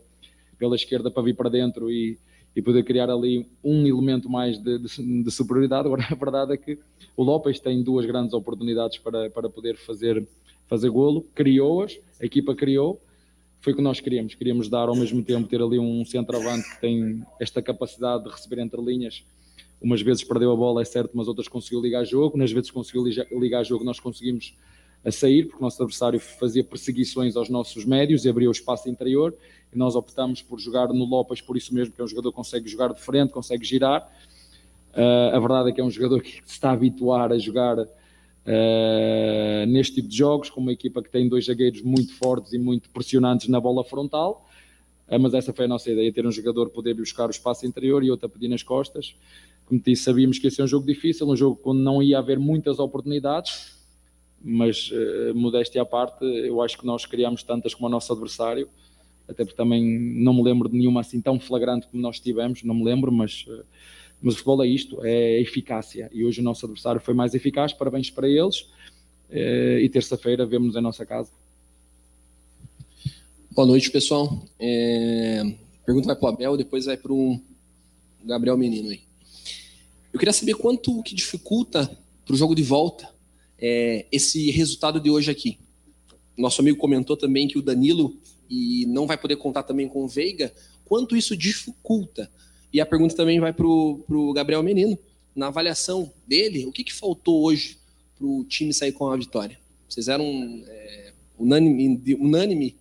pela 0.59 0.77
esquerda 0.77 1.11
para 1.11 1.23
vir 1.23 1.35
para 1.35 1.49
dentro 1.49 1.91
e, 1.91 2.19
e 2.55 2.61
poder 2.61 2.85
criar 2.85 3.09
ali 3.09 3.47
um 3.63 3.87
elemento 3.87 4.29
mais 4.29 4.59
de, 4.59 4.79
de, 4.79 5.23
de, 5.23 5.31
superioridade. 5.31 5.87
Agora, 5.87 6.05
a 6.11 6.15
verdade 6.15 6.53
é 6.53 6.57
que 6.59 6.79
o 7.17 7.23
Lopes 7.23 7.59
tem 7.59 7.83
duas 7.83 8.05
grandes 8.05 8.35
oportunidades 8.35 8.99
para, 8.99 9.31
para 9.31 9.49
poder 9.49 9.77
fazer, 9.79 10.27
fazer 10.67 10.91
golo, 10.91 11.25
criou-as, 11.35 11.99
a 12.21 12.27
equipa 12.27 12.55
criou, 12.55 13.01
foi 13.65 13.73
o 13.73 13.77
que 13.77 13.83
nós 13.83 13.99
queríamos. 13.99 14.35
Queríamos 14.35 14.69
dar 14.69 14.89
ao 14.89 14.95
mesmo 14.95 15.25
tempo, 15.25 15.49
ter 15.49 15.61
ali 15.63 15.79
um 15.79 16.05
centroavante 16.05 16.69
que 16.75 16.81
tem 16.83 17.23
esta 17.41 17.63
capacidade 17.63 18.25
de 18.25 18.31
receber 18.31 18.61
entre 18.61 18.81
linhas 18.81 19.25
umas 19.85 20.01
vezes 20.01 20.25
perdeu 20.25 20.51
a 20.51 20.57
bola, 20.57 20.81
é 20.81 20.85
certo, 20.85 21.11
mas 21.15 21.29
outras 21.29 21.47
conseguiu 21.47 21.81
ligar 21.81 22.05
jogo. 22.05 22.39
Nas 22.39 22.51
vezes 22.51 22.71
conseguiu 22.71 23.05
ligar 23.33 23.63
jogo, 23.65 23.85
nós 23.85 24.01
conseguimos 24.01 24.57
a 25.05 25.13
sair, 25.13 25.45
porque 25.45 25.59
o 25.59 25.63
nosso 25.63 25.83
adversário 25.83 26.19
fazia 26.19 26.65
perseguições 26.65 27.37
aos 27.37 27.51
nossos 27.51 27.85
médios 27.85 28.25
e 28.25 28.29
abria 28.31 28.49
o 28.49 28.53
espaço 28.53 28.89
interior. 28.89 29.35
E 29.73 29.77
nós 29.77 29.95
optamos 29.95 30.41
por 30.41 30.59
jogar 30.59 30.89
no 30.89 31.05
Lopes, 31.05 31.43
por 31.43 31.57
isso 31.57 31.75
mesmo, 31.75 31.95
que 31.95 32.01
é 32.01 32.05
um 32.05 32.09
jogador 32.09 32.31
que 32.31 32.37
consegue 32.37 32.67
jogar 32.67 32.95
de 32.95 33.01
frente, 33.01 33.31
consegue 33.31 33.65
girar. 33.65 34.11
Uh, 34.95 35.37
a 35.37 35.39
verdade 35.39 35.71
é 35.71 35.73
que 35.73 35.81
é 35.81 35.85
um 35.85 35.91
jogador 35.91 36.23
que 36.23 36.33
se 36.33 36.43
está 36.47 36.71
a 36.71 36.73
habituar 36.73 37.31
a 37.31 37.39
jogar 37.39 37.77
uh, 38.47 39.67
neste 39.67 39.97
tipo 39.97 40.09
de 40.09 40.17
jogos, 40.17 40.51
com 40.51 40.61
uma 40.61 40.73
equipa 40.73 41.03
que 41.03 41.11
tem 41.11 41.29
dois 41.29 41.47
zagueiros 41.47 41.83
muito 41.83 42.15
fortes 42.15 42.53
e 42.53 42.59
muito 42.59 42.91
pressionantes 42.91 43.49
na 43.49 43.61
bola 43.61 43.85
frontal. 43.85 44.47
Uh, 45.09 45.19
mas 45.19 45.35
essa 45.35 45.53
foi 45.53 45.65
a 45.65 45.69
nossa 45.69 45.91
ideia: 45.91 46.13
ter 46.13 46.27
um 46.27 46.33
jogador 46.33 46.71
poder 46.71 46.95
buscar 46.95 47.27
o 47.27 47.31
espaço 47.31 47.67
interior 47.67 48.03
e 48.05 48.11
outro 48.11 48.27
a 48.27 48.29
pedir 48.29 48.49
nas 48.49 48.63
costas. 48.63 49.15
Como 49.67 49.81
disse, 49.81 50.03
sabíamos 50.03 50.39
que 50.39 50.47
ia 50.47 50.51
ser 50.51 50.63
um 50.63 50.67
jogo 50.67 50.87
difícil, 50.87 51.27
um 51.29 51.37
jogo 51.37 51.59
onde 51.65 51.81
não 51.81 52.03
ia 52.03 52.19
haver 52.19 52.39
muitas 52.39 52.79
oportunidades, 52.79 53.75
mas 54.43 54.91
uh, 54.91 55.35
modéstia 55.35 55.81
à 55.81 55.87
parte, 55.87 56.23
eu 56.25 56.61
acho 56.61 56.77
que 56.77 56.85
nós 56.85 57.07
criámos 57.07 57.43
tantas 57.43 57.73
como 57.73 57.87
o 57.87 57.91
nosso 57.91 58.13
adversário, 58.13 58.69
até 59.27 59.43
porque 59.43 59.57
também 59.57 59.83
não 60.23 60.35
me 60.35 60.43
lembro 60.43 60.69
de 60.69 60.77
nenhuma 60.77 61.01
assim 61.01 61.19
tão 61.19 61.41
flagrante 61.41 61.89
como 61.89 62.03
nós 62.03 62.21
tivemos, 62.21 62.63
não 62.63 62.75
me 62.75 62.85
lembro, 62.85 63.11
mas, 63.11 63.47
uh, 63.49 63.65
mas 64.25 64.33
o 64.33 64.37
futebol 64.39 64.65
é 64.65 64.67
isto, 64.67 65.05
é 65.05 65.39
eficácia, 65.39 66.11
e 66.11 66.25
hoje 66.25 66.41
o 66.41 66.43
nosso 66.43 66.65
adversário 66.65 66.99
foi 66.99 67.13
mais 67.13 67.35
eficaz, 67.35 67.75
parabéns 67.75 68.09
para 68.09 68.27
eles, 68.27 68.61
uh, 69.29 69.79
e 69.83 69.87
terça-feira 69.91 70.47
vemos 70.47 70.75
em 70.75 70.81
nossa 70.81 71.05
casa. 71.05 71.31
Boa 73.51 73.67
noite, 73.67 73.91
pessoal. 73.91 74.43
É... 74.59 75.55
Pergunta 75.85 76.07
vai 76.07 76.17
para 76.17 76.25
o 76.25 76.29
Abel, 76.33 76.57
depois 76.57 76.87
vai 76.87 76.97
para 76.97 77.13
o 77.13 77.39
Gabriel 78.25 78.57
Menino 78.57 78.89
aí. 78.89 79.03
Eu 80.11 80.19
queria 80.19 80.33
saber 80.33 80.55
quanto 80.55 81.03
que 81.03 81.15
dificulta 81.15 81.87
para 82.25 82.35
o 82.35 82.37
jogo 82.37 82.55
de 82.55 82.63
volta 82.63 83.07
é, 83.59 84.07
esse 84.11 84.51
resultado 84.51 84.99
de 84.99 85.11
hoje 85.11 85.31
aqui. 85.31 85.59
Nosso 86.37 86.63
amigo 86.63 86.79
comentou 86.79 87.15
também 87.17 87.47
que 87.47 87.59
o 87.59 87.63
Danilo 87.63 88.17
e 88.49 88.87
não 88.87 89.07
vai 89.07 89.19
poder 89.19 89.37
contar 89.37 89.65
também 89.65 89.87
com 89.87 90.03
o 90.03 90.09
Veiga. 90.09 90.51
Quanto 90.85 91.15
isso 91.15 91.37
dificulta? 91.37 92.31
E 92.75 92.81
a 92.81 92.87
pergunta 92.87 93.15
também 93.15 93.39
vai 93.39 93.53
para 93.53 93.65
o 93.65 94.33
Gabriel 94.35 94.61
Menino. 94.61 94.99
Na 95.33 95.47
avaliação 95.47 96.13
dele, 96.27 96.67
o 96.67 96.73
que, 96.73 96.83
que 96.83 96.93
faltou 96.93 97.45
hoje 97.45 97.79
para 98.19 98.27
o 98.27 98.45
time 98.45 98.75
sair 98.75 98.91
com 98.91 99.09
a 99.09 99.17
vitória? 99.17 99.57
Vocês 99.89 100.09
eram 100.09 100.25
é, 100.67 101.13
unânime, 101.39 102.17
unânime, 102.17 102.77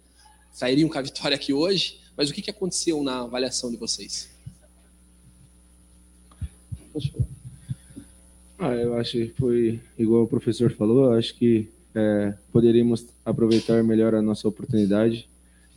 sairiam 0.52 0.90
com 0.90 0.98
a 0.98 1.02
vitória 1.04 1.36
aqui 1.36 1.54
hoje, 1.54 2.00
mas 2.18 2.32
o 2.32 2.34
que, 2.34 2.42
que 2.42 2.50
aconteceu 2.50 3.04
na 3.04 3.22
avaliação 3.22 3.70
de 3.70 3.78
vocês? 3.78 4.32
Ah, 8.58 8.74
eu 8.74 8.96
acho 8.96 9.12
que 9.12 9.28
foi 9.38 9.80
igual 9.98 10.24
o 10.24 10.28
professor 10.28 10.72
falou, 10.72 11.12
eu 11.12 11.20
acho 11.20 11.36
que 11.36 11.70
é, 11.94 12.34
poderíamos 12.52 13.06
aproveitar 13.24 13.84
melhor 13.84 14.16
a 14.16 14.24
nossa 14.24 14.48
oportunidade. 14.48 15.30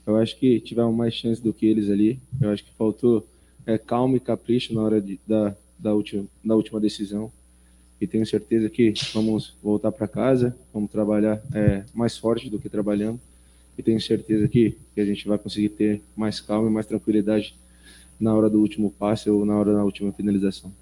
Eu 0.07 0.17
acho 0.17 0.39
que 0.39 0.59
tivemos 0.61 0.97
mais 0.97 1.13
chance 1.13 1.43
do 1.43 1.53
que 1.53 1.67
eles 1.67 1.91
ali. 1.91 2.19
Eu 2.41 2.49
acho 2.51 2.65
que 2.65 2.71
faltou 2.79 3.27
é, 3.67 3.77
calma 3.77 4.17
e 4.17 4.21
capricho 4.21 4.73
na 4.73 4.83
hora 4.83 5.01
de, 5.01 5.19
da, 5.27 5.55
da, 5.79 5.93
última, 5.93 6.25
da 6.45 6.55
última 6.55 6.81
decisão. 6.81 7.31
E 8.01 8.07
tenho 8.07 8.27
certeza 8.27 8.71
que 8.71 8.95
vamos 9.13 9.55
voltar 9.63 9.91
para 9.91 10.07
casa, 10.07 10.57
vamos 10.73 10.91
trabalhar 10.91 11.43
é, 11.53 11.83
mais 11.95 12.17
forte 12.17 12.49
do 12.49 12.59
que 12.59 12.69
trabalhando. 12.69 13.19
E 13.77 13.83
tenho 13.83 14.01
certeza 14.01 14.47
que, 14.49 14.77
que 14.95 15.01
a 15.01 15.05
gente 15.05 15.27
vai 15.27 15.39
conseguir 15.39 15.71
ter 15.71 16.01
mais 16.17 16.41
calma 16.41 16.69
e 16.69 16.73
mais 16.73 16.87
tranquilidade 16.87 17.55
na 18.19 18.35
hora 18.35 18.49
do 18.49 18.61
último 18.61 18.91
passe 18.91 19.29
ou 19.29 19.45
na 19.45 19.57
hora 19.57 19.75
da 19.75 19.85
última 19.85 20.13
finalização. 20.13 20.73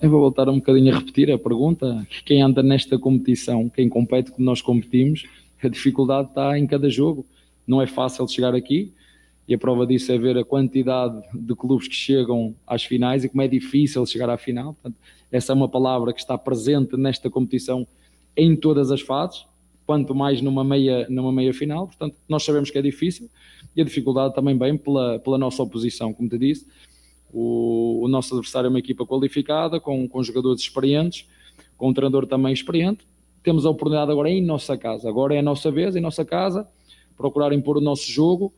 Eu 0.00 0.10
vou 0.10 0.20
voltar 0.20 0.48
um 0.48 0.56
bocadinho 0.56 0.94
a 0.94 0.98
repetir 0.98 1.30
a 1.30 1.38
pergunta. 1.38 2.06
Quem 2.24 2.42
anda 2.42 2.62
nesta 2.62 2.98
competição, 2.98 3.68
quem 3.68 3.88
compete 3.88 4.30
como 4.30 4.44
nós 4.44 4.60
competimos, 4.60 5.24
a 5.62 5.68
dificuldade 5.68 6.28
está 6.28 6.58
em 6.58 6.66
cada 6.66 6.88
jogo. 6.88 7.24
Não 7.66 7.80
é 7.80 7.86
fácil 7.86 8.26
chegar 8.28 8.54
aqui 8.54 8.92
e 9.48 9.54
a 9.54 9.58
prova 9.58 9.86
disso 9.86 10.12
é 10.12 10.18
ver 10.18 10.36
a 10.36 10.44
quantidade 10.44 11.20
de 11.34 11.54
clubes 11.54 11.88
que 11.88 11.94
chegam 11.94 12.54
às 12.66 12.84
finais 12.84 13.24
e 13.24 13.28
como 13.28 13.40
é 13.42 13.48
difícil 13.48 14.04
chegar 14.04 14.28
à 14.28 14.36
final. 14.36 14.74
Portanto, 14.74 14.96
essa 15.32 15.52
é 15.52 15.54
uma 15.54 15.68
palavra 15.68 16.12
que 16.12 16.20
está 16.20 16.36
presente 16.36 16.96
nesta 16.96 17.30
competição 17.30 17.86
em 18.36 18.54
todas 18.54 18.90
as 18.90 19.00
fases, 19.00 19.46
quanto 19.86 20.14
mais 20.14 20.42
numa 20.42 20.62
meia, 20.62 21.06
numa 21.08 21.32
meia 21.32 21.54
final. 21.54 21.86
Portanto, 21.86 22.16
nós 22.28 22.44
sabemos 22.44 22.70
que 22.70 22.78
é 22.78 22.82
difícil 22.82 23.30
e 23.74 23.80
a 23.80 23.84
dificuldade 23.84 24.34
também 24.34 24.56
vem 24.56 24.76
pela, 24.76 25.18
pela 25.18 25.38
nossa 25.38 25.62
oposição, 25.62 26.12
como 26.12 26.28
te 26.28 26.36
disse 26.36 26.66
o, 27.32 28.04
o, 28.04 28.08
nosso 28.08 28.34
adversário 28.34 28.66
é 28.68 28.70
uma 28.70 28.78
equipa 28.78 29.06
qualificada, 29.06 29.78
com, 29.78 30.08
com 30.08 30.22
jogadores 30.22 30.62
experientes, 30.62 31.26
com 31.76 31.88
um 31.90 31.92
treinador 31.92 32.26
também 32.26 32.52
experiente. 32.52 33.06
Temos 33.42 33.66
a 33.66 33.70
oportunidade 33.70 34.10
agora 34.10 34.30
em 34.30 34.42
nossa 34.42 34.76
casa. 34.76 35.08
Agora 35.08 35.34
é 35.34 35.38
a 35.38 35.42
nossa 35.42 35.70
vez, 35.70 35.94
em 35.94 36.00
nossa 36.00 36.24
casa, 36.24 36.66
procurar 37.16 37.52
impor 37.52 37.76
o 37.76 37.80
nosso 37.80 38.10
jogo. 38.10 38.52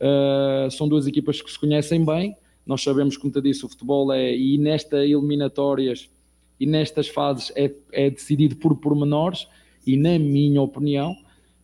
Uh, 0.00 0.70
são 0.70 0.88
duas 0.88 1.06
equipas 1.06 1.42
que 1.42 1.50
se 1.50 1.58
conhecem 1.58 2.04
bem. 2.04 2.34
Nós 2.66 2.82
sabemos, 2.82 3.16
como 3.16 3.32
te 3.32 3.40
disse, 3.40 3.64
o 3.64 3.68
futebol 3.68 4.12
é, 4.12 4.34
e 4.34 4.56
nesta 4.56 5.04
eliminatórias 5.04 6.08
e 6.58 6.66
nestas 6.66 7.08
fases 7.08 7.50
é, 7.56 7.72
é 7.92 8.10
decidido 8.10 8.54
por 8.56 8.76
pormenores, 8.76 9.48
e 9.86 9.96
na 9.96 10.18
minha 10.18 10.60
opinião, 10.60 11.16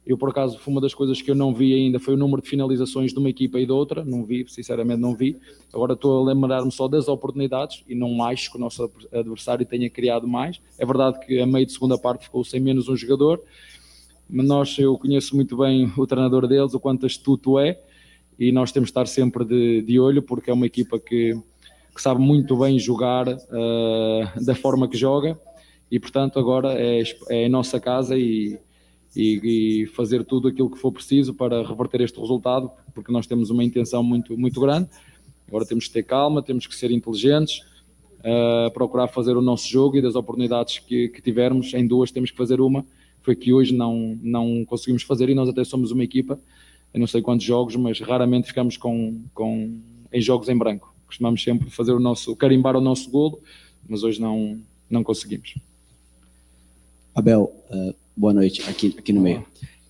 eu, 0.06 0.16
por 0.16 0.30
acaso, 0.30 0.58
foi 0.58 0.72
uma 0.72 0.80
das 0.80 0.94
coisas 0.94 1.20
que 1.20 1.28
eu 1.30 1.34
não 1.34 1.52
vi 1.52 1.74
ainda, 1.74 1.98
foi 1.98 2.14
o 2.14 2.16
número 2.16 2.40
de 2.40 2.48
finalizações 2.48 3.12
de 3.12 3.18
uma 3.18 3.28
equipa 3.28 3.58
e 3.58 3.66
de 3.66 3.72
outra, 3.72 4.04
não 4.04 4.24
vi, 4.24 4.46
sinceramente 4.48 5.00
não 5.00 5.14
vi. 5.14 5.36
Agora 5.74 5.94
estou 5.94 6.20
a 6.20 6.32
lembrar-me 6.32 6.70
só 6.70 6.86
das 6.86 7.08
oportunidades 7.08 7.82
e 7.88 7.94
não 7.94 8.22
acho 8.22 8.52
que 8.52 8.56
o 8.56 8.60
nosso 8.60 8.88
adversário 9.12 9.66
tenha 9.66 9.90
criado 9.90 10.26
mais. 10.26 10.60
É 10.78 10.86
verdade 10.86 11.18
que 11.26 11.40
a 11.40 11.46
meio 11.46 11.66
de 11.66 11.72
segunda 11.72 11.98
parte 11.98 12.24
ficou 12.24 12.44
sem 12.44 12.60
menos 12.60 12.88
um 12.88 12.96
jogador, 12.96 13.42
mas 14.30 14.46
nós, 14.46 14.78
eu 14.78 14.96
conheço 14.96 15.34
muito 15.34 15.56
bem 15.56 15.92
o 15.96 16.06
treinador 16.06 16.46
deles, 16.46 16.72
o 16.72 16.78
quanto 16.78 17.04
astuto 17.04 17.58
é, 17.58 17.78
e 18.38 18.52
nós 18.52 18.72
temos 18.72 18.88
de 18.88 18.90
estar 18.90 19.06
sempre 19.06 19.44
de, 19.44 19.82
de 19.82 19.98
olho, 19.98 20.22
porque 20.22 20.50
é 20.50 20.52
uma 20.52 20.66
equipa 20.66 20.98
que, 20.98 21.34
que 21.94 22.02
sabe 22.02 22.20
muito 22.20 22.56
bem 22.56 22.78
jogar 22.78 23.28
uh, 23.28 24.44
da 24.44 24.54
forma 24.54 24.88
que 24.88 24.96
joga, 24.96 25.38
e 25.90 25.98
portanto 25.98 26.38
agora 26.38 26.74
é, 26.74 27.02
é 27.30 27.46
a 27.46 27.48
nossa 27.48 27.78
casa 27.80 28.18
e 28.18 28.58
e, 29.16 29.82
e, 29.82 29.86
fazer 29.86 30.24
tudo 30.24 30.46
aquilo 30.46 30.70
que 30.70 30.78
for 30.78 30.92
preciso 30.92 31.32
para 31.32 31.66
reverter 31.66 32.02
este 32.02 32.20
resultado, 32.20 32.70
porque 32.94 33.10
nós 33.10 33.26
temos 33.26 33.48
uma 33.48 33.64
intenção 33.64 34.02
muito, 34.02 34.36
muito 34.36 34.60
grande. 34.60 34.90
Agora 35.48 35.64
temos 35.64 35.86
que 35.86 35.94
ter 35.94 36.02
calma, 36.02 36.42
temos 36.42 36.66
que 36.66 36.76
ser 36.76 36.90
inteligentes, 36.90 37.60
uh, 38.20 38.70
procurar 38.72 39.08
fazer 39.08 39.36
o 39.36 39.40
nosso 39.40 39.66
jogo 39.68 39.96
e 39.96 40.02
das 40.02 40.14
oportunidades 40.14 40.80
que, 40.80 41.08
que, 41.08 41.22
tivermos, 41.22 41.72
em 41.72 41.86
duas 41.86 42.10
temos 42.10 42.30
que 42.30 42.36
fazer 42.36 42.60
uma. 42.60 42.84
Foi 43.22 43.34
que 43.34 43.52
hoje 43.52 43.74
não, 43.74 44.18
não 44.22 44.64
conseguimos 44.66 45.02
fazer 45.02 45.30
e 45.30 45.34
nós 45.34 45.48
até 45.48 45.64
somos 45.64 45.90
uma 45.90 46.04
equipa, 46.04 46.38
eu 46.96 47.00
não 47.00 47.06
sei 47.06 47.22
quantos 47.22 47.46
jogos, 47.46 47.76
mas 47.76 48.00
raramente 48.00 48.48
ficamos 48.48 48.76
com, 48.76 49.22
com, 49.32 49.78
em 50.12 50.20
jogos 50.20 50.48
em 50.48 50.56
branco. 50.56 50.92
Costumamos 51.06 51.42
sempre 51.42 51.70
fazer 51.70 51.92
o 51.92 52.00
nosso, 52.00 52.34
carimbar 52.34 52.74
o 52.76 52.80
nosso 52.80 53.08
golo, 53.10 53.40
mas 53.88 54.02
hoje 54.02 54.20
não, 54.20 54.58
não 54.90 55.04
conseguimos. 55.04 55.54
Abel, 57.14 57.52
uh 57.70 57.94
Boa 58.18 58.32
noite, 58.32 58.62
aqui, 58.62 58.94
aqui 58.96 59.12
no 59.12 59.20
meio. 59.20 59.44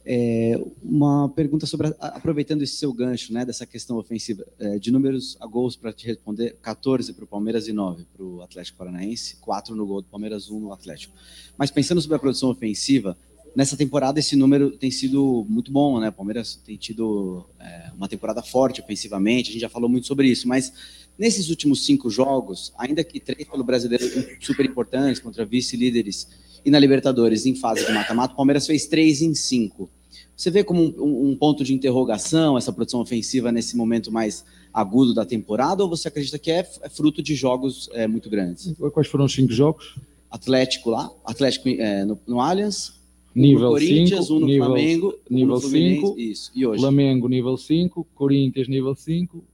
É, 0.04 0.60
uma 0.82 1.28
pergunta 1.28 1.64
sobre, 1.64 1.94
aproveitando 2.00 2.62
esse 2.62 2.74
seu 2.74 2.92
gancho, 2.92 3.32
né, 3.32 3.44
dessa 3.44 3.64
questão 3.64 3.96
ofensiva, 3.98 4.44
é, 4.58 4.80
de 4.80 4.90
números 4.90 5.36
a 5.38 5.46
gols 5.46 5.76
para 5.76 5.92
te 5.92 6.08
responder, 6.08 6.56
14 6.60 7.12
para 7.12 7.22
o 7.22 7.26
Palmeiras 7.28 7.68
e 7.68 7.72
9 7.72 8.04
para 8.12 8.24
o 8.26 8.42
Atlético 8.42 8.78
Paranaense, 8.78 9.36
4 9.36 9.76
no 9.76 9.86
gol 9.86 10.02
do 10.02 10.08
Palmeiras, 10.08 10.50
1 10.50 10.58
no 10.58 10.72
Atlético. 10.72 11.14
Mas 11.56 11.70
pensando 11.70 12.00
sobre 12.00 12.16
a 12.16 12.18
produção 12.18 12.50
ofensiva, 12.50 13.16
nessa 13.56 13.74
temporada 13.74 14.20
esse 14.20 14.36
número 14.36 14.70
tem 14.70 14.90
sido 14.90 15.46
muito 15.48 15.72
bom, 15.72 15.98
né, 15.98 16.10
o 16.10 16.12
Palmeiras 16.12 16.60
tem 16.62 16.76
tido 16.76 17.46
é, 17.58 17.90
uma 17.96 18.06
temporada 18.06 18.42
forte 18.42 18.82
ofensivamente, 18.82 19.48
a 19.48 19.52
gente 19.54 19.62
já 19.62 19.68
falou 19.70 19.88
muito 19.88 20.06
sobre 20.06 20.28
isso, 20.28 20.46
mas 20.46 20.70
nesses 21.18 21.48
últimos 21.48 21.86
cinco 21.86 22.10
jogos, 22.10 22.74
ainda 22.76 23.02
que 23.02 23.18
três 23.18 23.48
pelo 23.48 23.64
brasileiro 23.64 24.04
super 24.42 24.66
importantes, 24.66 25.20
contra 25.20 25.46
vice-líderes, 25.46 26.28
e 26.66 26.70
na 26.70 26.78
Libertadores, 26.78 27.46
em 27.46 27.54
fase 27.54 27.86
de 27.86 27.92
mata-mata, 27.92 28.34
o 28.34 28.36
Palmeiras 28.36 28.66
fez 28.66 28.86
3 28.86 29.22
em 29.22 29.34
5. 29.34 29.88
Você 30.36 30.50
vê 30.50 30.64
como 30.64 30.82
um, 30.82 31.30
um, 31.30 31.36
ponto 31.36 31.62
de 31.62 31.72
interrogação 31.72 32.58
essa 32.58 32.72
produção 32.72 33.00
ofensiva 33.00 33.52
nesse 33.52 33.76
momento 33.76 34.10
mais 34.10 34.44
agudo 34.74 35.14
da 35.14 35.24
temporada, 35.24 35.84
ou 35.84 35.88
você 35.88 36.08
acredita 36.08 36.40
que 36.40 36.50
é, 36.50 36.68
é 36.82 36.88
fruto 36.88 37.22
de 37.22 37.36
jogos 37.36 37.88
é, 37.92 38.08
muito 38.08 38.28
grandes? 38.28 38.74
Quais 38.92 39.06
foram 39.06 39.26
os 39.26 39.32
cinco 39.32 39.52
jogos? 39.52 39.94
Atlético 40.28 40.90
lá, 40.90 41.08
Atlético 41.24 41.68
é, 41.68 42.04
no, 42.04 42.18
no 42.26 42.40
Allianz, 42.40 42.96
nível 43.36 43.70
Corinthians, 43.70 44.26
cinco, 44.26 44.34
um 44.34 44.40
no 44.40 44.46
nível, 44.46 44.66
Flamengo, 44.66 45.14
nível 45.30 45.54
um 45.54 45.56
no 45.56 45.60
Fluminense, 45.60 46.00
5, 46.00 46.20
isso. 46.20 46.52
E 46.54 46.66
hoje? 46.66 46.80
Flamengo 46.80 47.28
nível 47.28 47.56
5, 47.56 48.06
Corinthians 48.14 48.68
nível 48.68 48.94
5, 48.94 49.44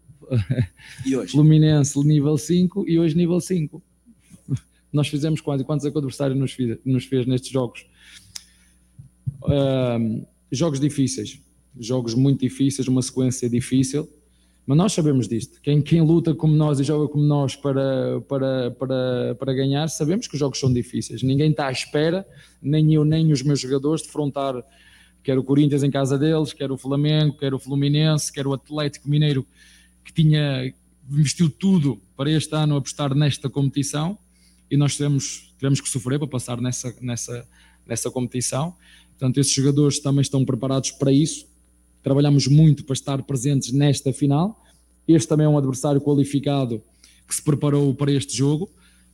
e 1.05 1.17
hoje? 1.17 1.33
Fluminense 1.33 1.99
nível 2.05 2.39
5 2.39 2.89
e 2.89 2.99
hoje 2.99 3.17
nível 3.17 3.41
5 3.41 3.83
nós 4.93 5.09
fizemos 5.09 5.41
quase 5.41 5.65
quantos 5.65 5.85
é 5.85 5.91
que 5.91 5.97
o 5.97 5.99
adversário 5.99 6.37
nos 6.37 6.53
fez, 6.53 6.79
nos 6.85 7.05
fez 7.07 7.27
nestes 7.27 7.51
jogos. 7.51 7.85
Um, 9.45 10.25
jogos 10.53 10.79
difíceis, 10.79 11.41
jogos 11.79 12.15
muito 12.15 12.41
difíceis, 12.41 12.87
uma 12.87 13.03
sequência 13.03 13.51
difícil, 13.51 14.09
mas 14.67 14.79
nós 14.79 14.93
sabemos 14.93 15.29
disto. 15.29 15.61
Quem, 15.61 15.83
quem 15.83 16.01
luta 16.01 16.35
como 16.35 16.55
nós 16.55 16.79
e 16.79 16.85
joga 16.85 17.09
como 17.09 17.25
nós 17.25 17.57
para, 17.57 18.21
para, 18.29 18.71
para, 18.71 19.35
para 19.35 19.53
ganhar, 19.53 19.89
sabemos 19.89 20.27
que 20.29 20.35
os 20.35 20.41
jogos 20.41 20.59
são 20.59 20.73
difíceis. 20.73 21.23
Ninguém 21.23 21.51
está 21.51 21.67
à 21.67 21.73
espera, 21.73 22.27
nem 22.63 22.95
eu, 22.95 23.05
nem 23.05 23.33
os 23.33 23.43
meus 23.43 23.61
jogadores, 23.61 24.03
de 24.03 24.09
frontar 24.09 24.63
quer 25.23 25.39
o 25.39 25.45
Corinthians 25.45 25.83
em 25.83 25.91
casa 25.91 26.19
deles, 26.19 26.53
quer 26.53 26.71
o 26.71 26.77
Flamengo, 26.77 27.37
quer 27.37 27.55
o 27.55 27.59
Fluminense, 27.59 28.33
quer 28.33 28.47
o 28.47 28.53
Atlético 28.53 29.09
Mineiro, 29.09 29.47
que 30.05 30.13
tinha 30.13 30.73
investiu 31.11 31.51
tudo 31.51 32.01
para 32.17 32.31
este 32.31 32.55
ano 32.55 32.77
apostar 32.77 33.15
nesta 33.15 33.49
competição 33.49 34.19
e 34.71 34.77
nós 34.77 34.97
tivemos, 34.97 35.53
tivemos 35.59 35.81
que 35.81 35.89
sofrer 35.89 36.19
para 36.19 36.29
passar 36.29 36.61
nessa, 36.61 36.95
nessa, 37.01 37.47
nessa 37.87 38.11
competição. 38.11 38.75
Portanto, 39.11 39.39
esses 39.39 39.53
jogadores 39.53 40.01
também 40.01 40.23
estão 40.23 40.45
preparados 40.45 40.91
para 40.93 41.13
isso. 41.13 41.47
Trabalhamos 42.03 42.47
muito 42.47 42.85
para 42.85 42.95
estar 42.95 43.23
presentes 43.23 43.73
nesta 43.73 44.13
final. 44.13 44.61
Este 45.07 45.29
também 45.29 45.47
é 45.47 45.49
um 45.49 45.59
adversário 45.59 46.01
qualificado 46.01 46.83
que 47.27 47.35
se 47.35 47.43
preparou 47.43 47.95
para 47.95 48.13
este 48.13 48.37
jogo, 48.37 48.71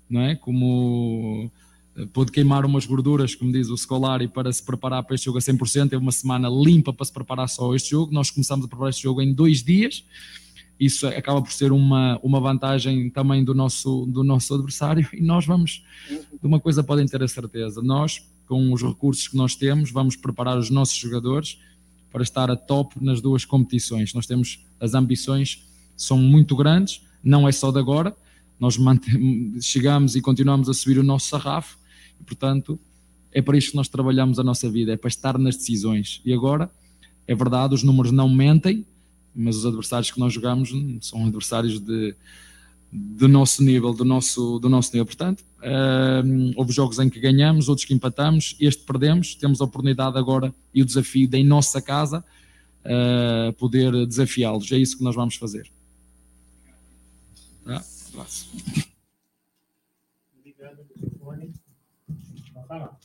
não 0.08 0.20
é? 0.22 0.34
Como 0.34 1.50
eh, 1.96 2.06
pôde 2.12 2.32
queimar 2.32 2.64
umas 2.64 2.86
gorduras, 2.86 3.34
como 3.34 3.52
diz 3.52 3.68
o 3.68 3.76
Scolari, 3.76 4.28
para 4.28 4.52
se 4.52 4.62
preparar 4.62 5.02
para 5.02 5.14
este 5.14 5.26
jogo 5.26 5.38
a 5.38 5.40
100%. 5.40 5.90
Teve 5.90 6.02
uma 6.02 6.12
semana 6.12 6.48
limpa 6.48 6.92
para 6.92 7.04
se 7.04 7.12
preparar 7.12 7.48
só 7.48 7.74
este 7.74 7.90
jogo. 7.90 8.12
Nós 8.12 8.30
começamos 8.30 8.64
a 8.64 8.68
preparar 8.68 8.90
este 8.90 9.02
jogo 9.02 9.22
em 9.22 9.32
dois 9.32 9.62
dias 9.62 10.04
isso 10.78 11.08
acaba 11.08 11.42
por 11.42 11.52
ser 11.52 11.72
uma, 11.72 12.20
uma 12.22 12.38
vantagem 12.40 13.10
também 13.10 13.42
do 13.42 13.52
nosso, 13.52 14.06
do 14.06 14.22
nosso 14.22 14.54
adversário 14.54 15.08
e 15.12 15.20
nós 15.20 15.44
vamos, 15.44 15.84
de 16.08 16.46
uma 16.46 16.60
coisa 16.60 16.84
podem 16.84 17.04
ter 17.06 17.22
a 17.22 17.28
certeza, 17.28 17.82
nós, 17.82 18.24
com 18.46 18.72
os 18.72 18.82
recursos 18.82 19.26
que 19.26 19.36
nós 19.36 19.56
temos, 19.56 19.90
vamos 19.90 20.14
preparar 20.14 20.56
os 20.56 20.70
nossos 20.70 20.96
jogadores 20.96 21.58
para 22.10 22.22
estar 22.22 22.50
a 22.50 22.56
top 22.56 23.02
nas 23.02 23.20
duas 23.20 23.44
competições. 23.44 24.14
Nós 24.14 24.26
temos, 24.26 24.64
as 24.80 24.94
ambições 24.94 25.64
são 25.96 26.18
muito 26.18 26.56
grandes, 26.56 27.02
não 27.22 27.48
é 27.48 27.52
só 27.52 27.70
de 27.70 27.78
agora, 27.78 28.16
nós 28.58 28.76
chegamos 29.60 30.16
e 30.16 30.20
continuamos 30.20 30.68
a 30.68 30.74
subir 30.74 30.98
o 30.98 31.02
nosso 31.02 31.28
sarrafo 31.28 31.78
e, 32.20 32.24
portanto, 32.24 32.78
é 33.32 33.42
para 33.42 33.56
isto 33.56 33.72
que 33.72 33.76
nós 33.76 33.88
trabalhamos 33.88 34.38
a 34.38 34.42
nossa 34.42 34.68
vida, 34.70 34.92
é 34.92 34.96
para 34.96 35.08
estar 35.08 35.38
nas 35.38 35.56
decisões. 35.56 36.20
E 36.24 36.32
agora, 36.32 36.70
é 37.26 37.34
verdade, 37.34 37.74
os 37.74 37.82
números 37.82 38.10
não 38.10 38.28
mentem, 38.28 38.84
mas 39.34 39.56
os 39.56 39.66
adversários 39.66 40.10
que 40.10 40.18
nós 40.18 40.32
jogamos 40.32 40.72
são 41.00 41.24
adversários 41.24 41.78
de, 41.78 42.14
do 42.90 43.28
nosso 43.28 43.62
nível, 43.62 43.92
do 43.92 44.04
nosso, 44.04 44.58
do 44.58 44.68
nosso 44.68 44.90
nível. 44.92 45.06
Portanto, 45.06 45.44
hum, 46.24 46.52
houve 46.56 46.72
jogos 46.72 46.98
em 46.98 47.10
que 47.10 47.20
ganhamos, 47.20 47.68
outros 47.68 47.86
que 47.86 47.94
empatamos, 47.94 48.56
este 48.58 48.82
perdemos, 48.84 49.34
temos 49.34 49.60
a 49.60 49.64
oportunidade 49.64 50.18
agora 50.18 50.54
e 50.74 50.82
o 50.82 50.84
desafio 50.84 51.28
de, 51.28 51.38
em 51.38 51.44
nossa 51.44 51.82
casa, 51.82 52.24
uh, 52.84 53.52
poder 53.54 54.06
desafiá-los. 54.06 54.70
É 54.72 54.78
isso 54.78 54.96
que 54.96 55.04
nós 55.04 55.14
vamos 55.14 55.36
fazer. 55.36 55.70
Tá? 57.64 57.84
Abraço. 58.12 58.48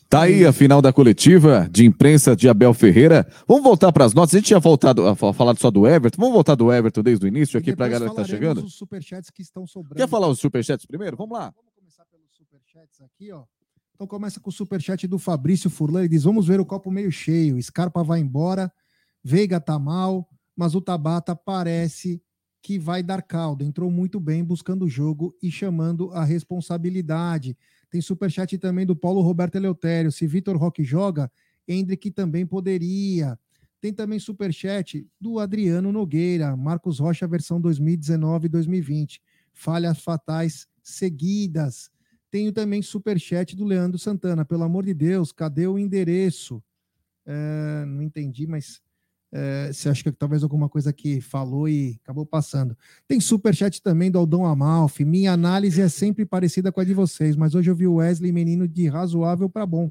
Tá 0.10 0.24
aí 0.24 0.46
a 0.46 0.54
final 0.54 0.82
da 0.82 0.92
coletiva 0.94 1.68
de 1.72 1.86
imprensa 1.86 2.36
de 2.36 2.48
Abel 2.50 2.74
Ferreira. 2.74 3.28
Vamos 3.48 3.64
voltar 3.64 3.92
para 3.92 4.06
as 4.06 4.14
notas. 4.14 4.34
A 4.36 4.38
gente 4.38 4.48
tinha 4.48 4.60
voltado 4.60 5.08
a 5.08 5.16
fa- 5.16 5.34
falado 5.34 5.60
só 5.60 5.72
do 5.72 5.88
Everton. 5.88 6.18
Vamos 6.20 6.34
voltar 6.34 6.56
do 6.56 6.72
Everton 6.72 7.02
desde 7.02 7.26
o 7.26 7.28
início 7.28 7.60
aqui 7.60 7.76
para 7.76 7.86
a 7.86 7.90
galera 7.90 8.10
que 8.12 8.16
tá 8.16 8.24
Falaremos 8.24 8.48
chegando. 8.50 8.66
os 8.66 8.76
superchats 8.76 9.30
que 9.32 9.42
estão 9.42 9.66
sobrando. 9.66 9.96
Quer 9.96 10.08
falar 10.08 10.28
os 10.28 10.40
superchats 10.40 10.86
primeiro? 10.86 11.16
Vamos 11.18 11.38
lá. 11.38 11.54
superchats 12.38 13.02
aqui, 13.02 13.32
ó. 13.32 13.44
Então 13.96 14.08
começa 14.08 14.40
com 14.40 14.50
o 14.50 14.54
superchat 14.54 15.08
do 15.08 15.18
Fabrício 15.20 15.70
Furlan. 15.70 16.00
Ele 16.02 16.10
diz: 16.10 16.24
Vamos 16.24 16.48
ver 16.48 16.60
o 16.60 16.66
copo 16.66 16.92
meio 16.92 17.12
cheio. 17.12 17.62
Scarpa 17.62 18.04
vai 18.04 18.20
embora, 18.20 18.72
Veiga 19.24 19.60
tá 19.60 19.80
mal, 19.80 20.28
mas 20.56 20.76
o 20.76 20.82
Tabata 20.82 21.36
parece 21.36 22.22
que 22.62 22.80
vai 22.80 23.04
dar 23.04 23.22
caldo. 23.22 23.64
Entrou 23.64 23.90
muito 23.92 24.20
bem 24.20 24.44
buscando 24.44 24.86
o 24.86 24.90
jogo 24.90 25.36
e 25.42 25.52
chamando 25.52 26.12
a 26.12 26.24
responsabilidade. 26.24 27.58
Tem 27.94 28.02
superchat 28.02 28.58
também 28.58 28.88
do 28.88 28.96
Paulo 28.96 29.22
Roberto 29.22 29.54
Eleutério. 29.54 30.12
Se 30.12 30.26
Vitor 30.26 30.58
Roque 30.58 30.84
joga, 30.84 31.32
Hendrick 31.68 32.10
também 32.10 32.44
poderia. 32.44 33.38
Tem 33.80 33.94
também 33.94 34.18
superchat 34.18 35.08
do 35.22 35.38
Adriano 35.38 35.92
Nogueira, 35.92 36.58
Marcos 36.58 36.98
Rocha, 36.98 37.28
versão 37.28 37.62
2019-2020. 37.62 39.20
Falhas 39.54 40.00
fatais 40.00 40.68
seguidas. 40.82 41.92
Tenho 42.32 42.52
também 42.52 42.82
superchat 42.82 43.56
do 43.56 43.64
Leandro 43.64 44.00
Santana. 44.00 44.44
Pelo 44.44 44.64
amor 44.64 44.86
de 44.86 44.96
Deus, 44.96 45.32
cadê 45.32 45.68
o 45.68 45.78
endereço? 45.78 46.64
É, 47.28 47.86
não 47.86 48.02
entendi, 48.02 48.48
mas 48.48 48.82
é, 49.36 49.74
você 49.74 49.90
acha 49.90 50.04
que 50.04 50.12
talvez 50.12 50.44
alguma 50.44 50.70
coisa 50.70 50.94
que 50.94 51.20
falou 51.20 51.68
e 51.68 52.00
acabou 52.04 52.24
passando. 52.24 52.78
Tem 53.08 53.20
superchat 53.20 53.82
também 53.82 54.12
do 54.12 54.20
Aldão 54.20 54.46
Amalfi. 54.46 55.04
Minha 55.04 55.32
análise 55.32 55.82
é 55.82 55.90
sempre 55.90 56.24
parecida 56.24 56.72
com 56.72 56.80
a 56.80 56.84
de 56.84 56.94
vocês, 56.94 57.36
mas 57.36 57.56
hoje 57.56 57.72
eu 57.72 57.76
vi 57.76 57.88
o 57.88 57.96
Wesley 57.96 58.32
menino 58.32 58.68
de 58.68 58.88
razoável 58.88 59.50
para 59.50 59.66
bom. 59.66 59.90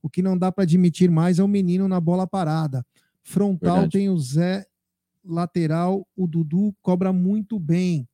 O 0.00 0.08
que 0.08 0.22
não 0.22 0.38
dá 0.38 0.52
para 0.52 0.62
admitir 0.62 1.10
mais 1.10 1.40
é 1.40 1.42
o 1.42 1.48
menino 1.48 1.88
na 1.88 2.00
bola 2.00 2.24
parada. 2.24 2.86
Frontal 3.20 3.80
Verdade. 3.80 3.98
tem 3.98 4.08
o 4.08 4.16
Zé, 4.16 4.64
lateral, 5.24 6.06
o 6.16 6.28
Dudu 6.28 6.72
cobra 6.80 7.12
muito 7.12 7.58
bem. 7.58 8.08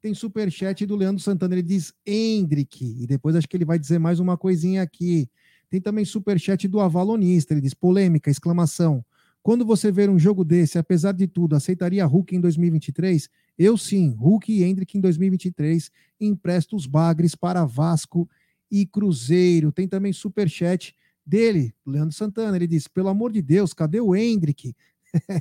Tem 0.00 0.14
superchat 0.14 0.86
do 0.86 0.94
Leandro 0.94 1.20
Santana, 1.20 1.54
ele 1.54 1.62
diz 1.62 1.92
Hendrick, 2.06 2.84
e 3.02 3.08
depois 3.08 3.34
acho 3.34 3.48
que 3.48 3.56
ele 3.56 3.64
vai 3.64 3.78
dizer 3.78 3.98
mais 3.98 4.20
uma 4.20 4.36
coisinha 4.36 4.82
aqui. 4.82 5.28
Tem 5.68 5.80
também 5.80 6.04
superchat 6.04 6.68
do 6.68 6.78
Avalonista, 6.78 7.54
ele 7.54 7.60
diz 7.60 7.74
polêmica, 7.74 8.30
exclamação. 8.30 9.04
Quando 9.42 9.66
você 9.66 9.90
ver 9.90 10.08
um 10.08 10.18
jogo 10.18 10.44
desse, 10.44 10.78
apesar 10.78 11.12
de 11.12 11.26
tudo, 11.26 11.56
aceitaria 11.56 12.06
Hulk 12.06 12.36
em 12.36 12.40
2023? 12.40 13.28
Eu 13.58 13.76
sim, 13.76 14.10
Hulk 14.10 14.52
e 14.52 14.62
Hendrick 14.62 14.96
em 14.96 15.00
2023, 15.00 15.90
empresto 16.20 16.76
os 16.76 16.86
bagres 16.86 17.34
para 17.34 17.64
Vasco 17.64 18.28
e 18.70 18.86
Cruzeiro. 18.86 19.72
Tem 19.72 19.88
também 19.88 20.12
superchat 20.12 20.94
dele, 21.26 21.74
Leandro 21.84 22.14
Santana, 22.14 22.56
ele 22.56 22.66
diz, 22.66 22.86
pelo 22.86 23.08
amor 23.08 23.32
de 23.32 23.42
Deus, 23.42 23.74
cadê 23.74 24.00
o 24.00 24.14
Hendrick? 24.14 24.74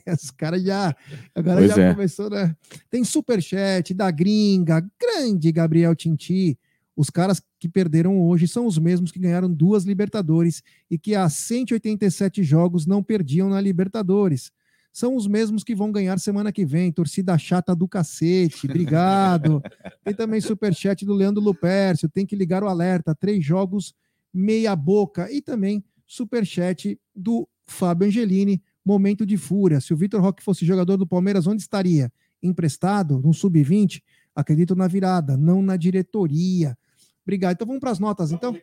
Os 0.08 0.32
caras 0.32 0.64
já, 0.64 0.95
agora 1.34 1.60
Pois 1.60 1.76
já 1.76 1.84
é. 1.84 1.93
começou, 1.93 2.30
né? 2.30 2.56
Tem 2.89 3.04
superchat 3.04 3.93
da 3.93 4.10
gringa, 4.12 4.86
grande 4.99 5.52
Gabriel 5.52 5.95
Tinti. 5.95 6.58
Os 7.02 7.10
caras 7.10 7.41
que 7.60 7.68
perderam 7.68 8.22
hoje 8.22 8.47
são 8.47 8.68
os 8.68 8.78
mesmos 8.78 9.12
que 9.12 9.18
ganharam 9.18 9.52
duas 9.52 9.86
Libertadores 9.86 10.62
e 10.88 10.99
que 10.99 11.16
há 11.16 11.28
187 11.28 12.43
jogos 12.43 12.86
não 12.86 13.02
perdiam 13.02 13.49
na 13.49 13.60
Libertadores. 13.60 14.52
São 14.93 15.16
os 15.16 15.26
mesmos 15.26 15.64
que 15.64 15.74
vão 15.74 15.91
ganhar 15.91 16.20
semana 16.20 16.52
que 16.52 16.64
vem. 16.64 16.91
Torcida 16.91 17.36
chata 17.39 17.76
do 17.76 17.88
cacete. 17.88 18.68
Obrigado. 18.68 19.64
Tem 20.06 20.14
também 20.14 20.39
superchat 20.39 21.04
do 21.04 21.16
Leandro 21.16 21.41
Lupercio. 21.41 22.08
Tem 22.08 22.24
que 22.24 22.36
ligar 22.36 22.64
o 22.64 22.68
alerta. 22.68 23.16
Três 23.16 23.43
jogos, 23.43 23.95
meia 24.32 24.76
boca. 24.76 25.28
E 25.32 25.41
também 25.41 25.84
superchat 26.06 26.99
do 27.16 27.49
Fábio 27.66 28.10
Angelini. 28.10 28.62
Momento 28.86 29.26
de 29.26 29.38
fúria. 29.38 29.82
Se 29.82 29.91
o 29.91 29.97
Vitor 29.97 30.22
Roque 30.22 30.43
fosse 30.43 30.68
jogador 30.68 30.97
do 30.97 31.08
Palmeiras, 31.08 31.47
onde 31.47 31.64
estaria? 31.64 32.14
Emprestado? 32.43 33.20
No 33.24 33.34
sub-20? 33.34 34.04
Acredito 34.36 34.76
na 34.76 34.88
virada, 34.88 35.36
não 35.36 35.64
na 35.64 35.76
diretoria. 35.76 36.78
Obrigado. 37.24 37.53
Então 37.53 37.67
vamos 37.67 37.80
para 37.80 37.91
as 37.91 37.99
notas, 37.99 38.32
então? 38.32 38.55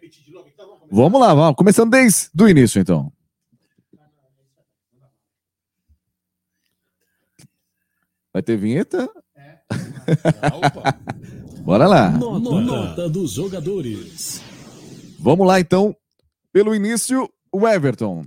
Vamos 0.90 1.20
lá, 1.20 1.34
vamos. 1.34 1.56
Começando 1.56 1.90
desde 1.90 2.30
o 2.40 2.48
início, 2.48 2.80
então. 2.80 3.12
Vai 8.32 8.42
ter 8.42 8.56
vinheta? 8.56 9.08
Bora 11.62 11.86
lá. 11.86 12.10
Nota, 12.10 12.60
nota 12.60 13.08
dos 13.08 13.32
jogadores. 13.32 14.40
Vamos 15.18 15.46
lá, 15.46 15.60
então. 15.60 15.96
Pelo 16.52 16.74
início, 16.74 17.28
o 17.52 17.68
Everton. 17.68 18.26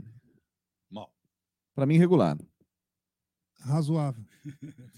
Mal. 0.90 1.12
Para 1.74 1.86
mim, 1.86 1.98
regular. 1.98 2.38
Razoável. 3.60 4.24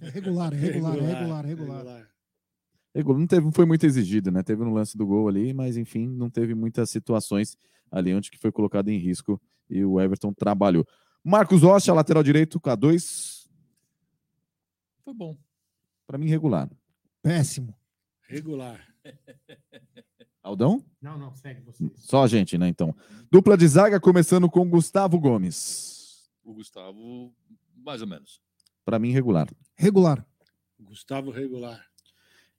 É 0.02 0.10
regular, 0.10 0.54
é 0.54 0.58
regular, 0.58 0.98
é 0.98 1.02
regular, 1.02 1.46
é 1.46 1.48
regular. 1.48 1.78
Regular. 1.78 2.13
Não, 2.96 3.28
teve, 3.28 3.46
não 3.46 3.52
foi 3.52 3.66
muito 3.66 3.86
exigido, 3.86 4.32
né? 4.32 4.44
Teve 4.44 4.64
no 4.64 4.74
lance 4.74 4.96
do 4.96 5.06
gol 5.06 5.28
ali, 5.28 5.54
mas 5.54 5.78
enfim, 5.78 6.08
não 6.08 6.30
teve 6.30 6.54
muitas 6.54 6.90
situações 6.90 7.58
ali 7.92 8.14
onde 8.14 8.30
que 8.30 8.38
foi 8.38 8.52
colocado 8.52 8.90
em 8.90 8.98
risco 8.98 9.42
e 9.70 9.84
o 9.84 10.00
Everton 10.00 10.34
trabalhou. 10.34 10.86
Marcos 11.24 11.62
Rocha, 11.62 11.94
lateral 11.94 12.22
direito, 12.22 12.60
K2. 12.60 13.48
Foi 15.04 15.14
bom. 15.14 15.38
Para 16.06 16.18
mim, 16.18 16.28
regular. 16.28 16.70
Péssimo. 17.22 17.74
Regular. 18.28 18.86
Aldão? 20.44 20.84
Não, 21.02 21.18
não, 21.18 21.34
segue 21.34 21.62
você. 21.62 21.90
Só 21.96 22.24
a 22.24 22.28
gente, 22.28 22.58
né? 22.58 22.68
Então. 22.68 22.94
Dupla 23.32 23.58
de 23.58 23.68
zaga, 23.68 24.00
começando 24.00 24.50
com 24.50 24.70
Gustavo 24.70 25.18
Gomes. 25.20 26.30
O 26.44 26.54
Gustavo, 26.54 27.34
mais 27.78 28.02
ou 28.02 28.08
menos. 28.08 28.42
Para 28.84 29.00
mim, 29.00 29.12
regular. 29.12 29.48
Regular. 29.76 30.26
Gustavo 30.78 31.32
regular. 31.32 31.93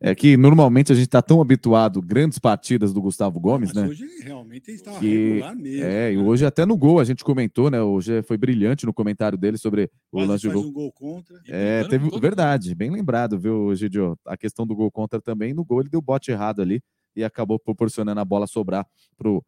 É 0.01 0.15
que 0.15 0.37
normalmente 0.37 0.93
a 0.93 0.95
gente 0.95 1.07
está 1.07 1.23
tão 1.23 1.41
habituado, 1.41 2.03
grandes 2.03 2.39
partidas 2.39 2.93
do 2.93 3.01
Gustavo 3.01 3.41
Gomes, 3.41 3.73
Mas 3.73 3.83
né? 3.85 3.89
hoje 3.89 4.05
realmente 4.23 4.69
ele 4.69 4.77
estava 4.77 4.99
que 4.99 5.29
regular 5.29 5.57
mesmo. 5.57 5.85
é, 5.85 6.13
e 6.13 6.19
hoje 6.19 6.45
até 6.45 6.67
no 6.67 6.77
gol 6.77 7.01
a 7.01 7.05
gente 7.05 7.25
comentou, 7.25 7.71
né? 7.71 7.81
Hoje 7.81 8.23
foi 8.23 8.37
brilhante 8.37 8.85
no 8.85 8.93
comentário 8.93 9.39
dele 9.39 9.57
sobre 9.57 9.85
o 10.13 10.19
Quase 10.19 10.29
lance 10.29 10.43
de 10.43 10.49
faz 10.49 10.61
gol. 10.61 10.71
um 10.71 10.73
gol 10.73 10.93
contra. 10.93 11.41
É, 11.47 11.85
teve 11.85 12.11
verdade, 12.19 12.75
bem 12.75 12.91
lembrado, 12.91 13.39
viu, 13.39 13.75
Gidio? 13.75 14.19
A 14.27 14.37
questão 14.37 14.67
do 14.67 14.75
gol 14.77 14.91
contra 14.91 15.23
também, 15.23 15.55
no 15.55 15.65
gol 15.65 15.81
ele 15.81 15.89
deu 15.89 16.03
bote 16.03 16.31
errado 16.31 16.61
ali 16.61 16.83
e 17.17 17.25
acabou 17.25 17.59
proporcionando 17.59 18.21
a 18.21 18.25
bola 18.25 18.47
sobrar 18.47 18.87
pro 19.17 19.43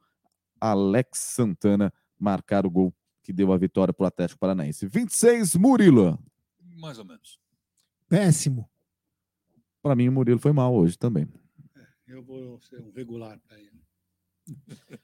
Alex 0.61 1.19
Santana 1.19 1.93
marcar 2.19 2.65
o 2.65 2.71
gol 2.71 2.95
que 3.23 3.33
deu 3.33 3.53
a 3.53 3.59
vitória 3.59 3.93
pro 3.93 4.07
Atlético 4.07 4.39
Paranaense. 4.39 4.87
26 4.87 5.57
Murilo. 5.57 6.19
Mais 6.79 6.99
ou 6.99 7.05
menos. 7.05 7.39
Péssimo. 8.09 8.71
Para 9.87 9.95
mim 9.95 10.09
o 10.09 10.12
Murilo 10.12 10.41
foi 10.41 10.51
mal 10.51 10.74
hoje 10.74 10.99
também. 10.99 11.28
Eu 12.09 12.20
vou 12.20 12.61
ser 12.61 12.80
um 12.80 12.91
regular 12.91 13.39
para 13.39 13.57
ele. 13.57 13.80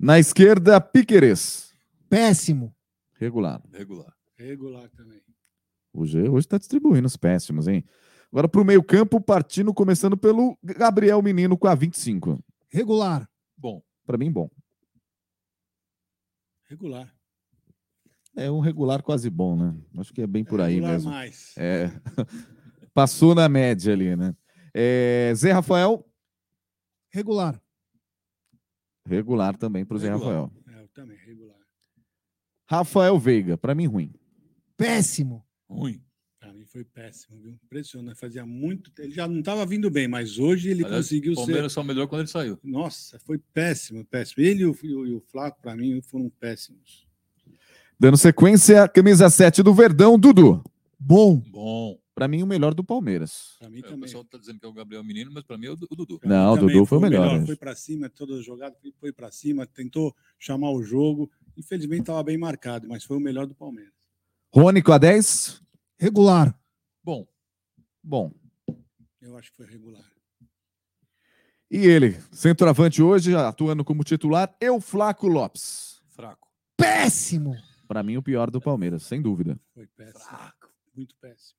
Na 0.00 0.18
esquerda, 0.18 0.80
Piqueires. 0.80 1.74
Péssimo. 2.08 2.74
Regular. 3.18 3.62
Regular. 3.70 4.10
Regular 4.34 4.88
também. 4.96 5.20
O 5.92 6.06
G 6.06 6.26
hoje 6.26 6.46
está 6.46 6.56
distribuindo 6.56 7.06
os 7.06 7.18
péssimos, 7.18 7.68
hein? 7.68 7.84
Agora 8.32 8.48
para 8.48 8.62
o 8.62 8.64
meio-campo, 8.64 9.20
partindo 9.20 9.74
começando 9.74 10.16
pelo 10.16 10.56
Gabriel 10.62 11.20
Menino 11.20 11.58
com 11.58 11.68
a 11.68 11.74
25. 11.74 12.42
Regular. 12.70 13.28
Bom. 13.58 13.82
Para 14.06 14.16
mim, 14.16 14.32
bom. 14.32 14.48
Regular. 16.64 17.14
É 18.34 18.50
um 18.50 18.60
regular 18.60 19.02
quase 19.02 19.28
bom, 19.28 19.54
né? 19.54 19.74
Acho 19.98 20.14
que 20.14 20.22
é 20.22 20.26
bem 20.26 20.44
por 20.44 20.62
aí 20.62 20.76
regular 20.76 20.92
mesmo. 20.94 21.10
mais. 21.10 21.52
É. 21.58 21.90
Passou 22.98 23.32
na 23.32 23.48
média 23.48 23.92
ali, 23.92 24.16
né? 24.16 24.34
É, 24.74 25.32
Zé 25.36 25.52
Rafael, 25.52 26.04
Regular. 27.10 27.62
regular 29.06 29.56
também 29.56 29.84
para 29.84 29.96
o 29.96 30.00
Zé. 30.00 30.08
Rafael. 30.10 30.50
É, 30.66 30.82
eu 30.82 30.88
também, 30.88 31.16
regular. 31.24 31.56
Rafael 32.66 33.16
Veiga, 33.16 33.56
para 33.56 33.72
mim 33.72 33.86
ruim. 33.86 34.12
Péssimo. 34.76 35.46
Ruim. 35.70 36.02
Para 36.40 36.52
mim 36.52 36.64
foi 36.66 36.82
péssimo, 36.84 37.38
viu? 37.40 37.52
Impressionante. 37.52 38.18
Fazia 38.18 38.44
muito 38.44 38.90
tempo. 38.90 39.06
Ele 39.06 39.14
já 39.14 39.28
não 39.28 39.38
estava 39.38 39.64
vindo 39.64 39.88
bem, 39.88 40.08
mas 40.08 40.36
hoje 40.36 40.68
ele 40.68 40.84
Aliás, 40.84 41.04
conseguiu 41.06 41.34
o 41.34 41.36
Palmeiras 41.36 41.70
ser. 41.72 41.74
só 41.76 41.84
melhor 41.84 42.08
quando 42.08 42.22
ele 42.22 42.28
saiu. 42.28 42.58
Nossa, 42.64 43.16
foi 43.20 43.38
péssimo, 43.54 44.04
péssimo. 44.06 44.42
Ele 44.44 44.62
e 44.62 44.66
o, 44.66 44.76
e 44.82 44.92
o- 44.94 45.06
e 45.06 45.12
o 45.14 45.20
Flaco, 45.20 45.62
para 45.62 45.76
mim, 45.76 46.02
foram 46.02 46.28
péssimos. 46.40 47.06
Dando 47.96 48.16
sequência, 48.16 48.88
camisa 48.88 49.30
7 49.30 49.62
do 49.62 49.72
Verdão, 49.72 50.18
Dudu. 50.18 50.64
Bom. 50.98 51.36
Bom. 51.48 51.96
Pra 52.18 52.28
mim, 52.28 52.42
o 52.42 52.46
melhor 52.46 52.74
do 52.74 52.82
Palmeiras. 52.84 53.56
Para 53.58 53.68
mim 53.70 53.76
É, 53.78 53.80
o 53.80 53.82
também. 53.84 54.00
pessoal 54.00 54.24
tá 54.24 54.36
dizendo 54.38 54.58
que 54.60 54.66
é 54.66 54.68
o 54.68 54.72
Gabriel 54.72 55.02
Menino, 55.04 55.30
mas 55.32 55.44
para 55.44 55.56
mim 55.58 55.66
é 55.66 55.70
o, 55.70 55.76
Du- 55.76 55.86
o 55.90 55.96
Dudu. 55.96 56.18
Pra 56.18 56.28
Não, 56.28 56.54
o 56.54 56.56
Dudu 56.58 56.84
foi 56.86 56.98
o 56.98 57.00
melhor, 57.00 57.38
né? 57.40 57.46
Foi 57.46 57.56
para 57.56 57.74
cima, 57.74 58.08
toda 58.08 58.40
jogada, 58.42 58.76
foi- 58.80 58.92
foi 58.98 59.12
para 59.12 59.30
cima, 59.30 59.66
tentou 59.66 60.14
chamar 60.38 60.70
o 60.70 60.82
jogo. 60.82 61.30
Infelizmente 61.56 62.00
estava 62.02 62.22
bem 62.22 62.36
marcado, 62.38 62.86
mas 62.88 63.04
foi 63.04 63.16
o 63.16 63.20
melhor 63.20 63.46
do 63.46 63.54
Palmeiras. 63.54 63.92
Rony 64.54 64.82
com 64.82 64.92
a 64.92 64.98
10. 64.98 65.60
Regular. 65.98 66.58
Bom. 67.02 67.26
Bom. 68.02 68.32
Eu 69.20 69.36
acho 69.36 69.50
que 69.50 69.56
foi 69.56 69.66
regular. 69.66 70.04
E 71.70 71.78
ele, 71.86 72.18
centroavante 72.32 73.02
hoje, 73.02 73.34
atuando 73.34 73.84
como 73.84 74.02
titular, 74.02 74.56
Euflaco 74.60 75.26
Lopes. 75.28 76.00
Fraco. 76.08 76.48
Péssimo. 76.76 77.54
Pra 77.86 78.02
mim, 78.02 78.16
o 78.16 78.22
pior 78.22 78.50
do 78.50 78.60
Palmeiras, 78.60 79.02
sem 79.02 79.20
dúvida. 79.20 79.58
Foi 79.74 79.86
péssimo. 79.86 80.38
Muito 80.96 81.14
péssimo. 81.16 81.58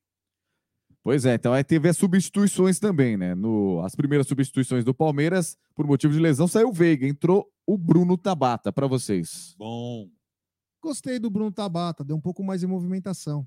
Pois 1.10 1.26
é, 1.26 1.34
então 1.34 1.54
aí 1.54 1.64
teve 1.64 1.90
as 1.90 1.98
substituições 1.98 2.78
também, 2.78 3.18
né? 3.18 3.34
No, 3.34 3.82
as 3.84 3.96
primeiras 3.96 4.28
substituições 4.28 4.86
do 4.86 4.94
Palmeiras, 4.94 5.58
por 5.74 5.88
motivo 5.88 6.14
de 6.14 6.20
lesão, 6.20 6.48
saiu 6.48 6.70
o 6.70 6.72
Veiga, 6.72 7.08
entrou 7.08 7.52
o 7.66 7.80
Bruno 7.80 8.16
Tabata 8.16 8.72
para 8.72 8.86
vocês. 8.86 9.56
Bom. 9.58 10.08
Gostei 10.80 11.18
do 11.18 11.32
Bruno 11.32 11.52
Tabata, 11.52 12.04
deu 12.04 12.16
um 12.16 12.22
pouco 12.22 12.44
mais 12.44 12.62
de 12.62 12.68
movimentação. 12.68 13.44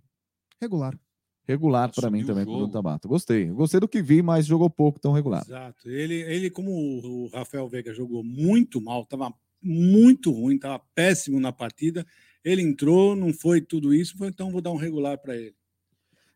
Regular. 0.61 0.99
Regular 1.47 1.89
para 1.95 2.11
mim 2.11 2.27
também, 2.27 2.45
Bruno. 2.45 2.69
Tabata. 2.69 3.07
Gostei. 3.07 3.47
Gostei 3.47 3.79
do 3.79 3.87
que 3.87 4.03
vi, 4.03 4.23
mas 4.23 4.45
jogou 4.45 4.69
pouco, 4.69 4.99
tão 4.99 5.13
regular. 5.13 5.45
Exato. 5.47 5.89
Ele, 5.89 6.15
ele 6.15 6.51
como 6.51 6.73
o 6.73 7.27
o 7.27 7.29
Rafael 7.29 7.69
Veiga 7.69 7.95
jogou 7.95 8.25
muito 8.25 8.81
mal, 8.81 9.03
estava 9.03 9.33
muito 9.63 10.33
ruim, 10.33 10.57
estava 10.57 10.83
péssimo 10.97 11.39
na 11.39 11.53
partida. 11.53 12.05
Ele 12.45 12.61
entrou, 12.61 13.15
não 13.15 13.33
foi 13.33 13.61
tudo 13.61 13.95
isso, 13.95 14.19
foi, 14.19 14.27
então 14.27 14.51
vou 14.51 14.61
dar 14.61 14.73
um 14.73 14.77
regular 14.77 15.17
para 15.17 15.37
ele. 15.37 15.55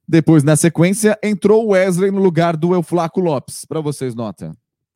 Depois, 0.08 0.44
na 0.44 0.54
sequência, 0.56 1.18
entrou 1.22 1.64
o 1.66 1.68
Wesley 1.70 2.10
no 2.10 2.20
lugar 2.22 2.56
do 2.56 2.74
Euflaco 2.74 3.20
Lopes. 3.20 3.64
Para 3.64 3.80
vocês, 3.80 4.14
nota. 4.14 4.52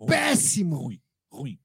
Péssimo. 0.06 0.76
Ruim. 0.76 1.00
Ruim. 1.30 1.58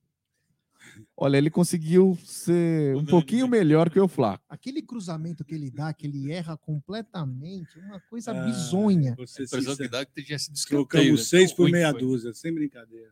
Olha, 1.18 1.38
ele 1.38 1.50
conseguiu 1.50 2.18
ser 2.26 2.96
um 2.96 3.06
pouquinho 3.06 3.48
melhor 3.48 3.90
que 3.90 4.00
o 4.00 4.04
Euflaco. 4.04 4.44
Aquele 4.50 4.82
cruzamento 4.82 5.46
que 5.46 5.54
ele 5.56 5.70
dá, 5.72 5.94
que 5.94 6.08
ele 6.08 6.32
erra 6.32 6.58
completamente, 6.58 7.78
uma 7.80 8.00
coisa 8.10 8.32
Ah, 8.32 8.46
bizonha. 8.46 9.16
ser 9.26 9.44
A 9.44 9.46
impressão 9.46 9.76
que 9.78 9.88
dá 9.88 10.06
que 10.06 10.24
tinha 10.24 10.40
sido 10.40 10.56
escanteio, 10.56 10.88
Trocamos 10.88 11.20
né? 11.20 11.26
seis 11.26 11.54
por 11.54 11.70
meia 11.70 11.92
foi. 11.92 12.02
dúzia, 12.02 12.34
sem 12.34 12.54
brincadeira. 12.54 13.12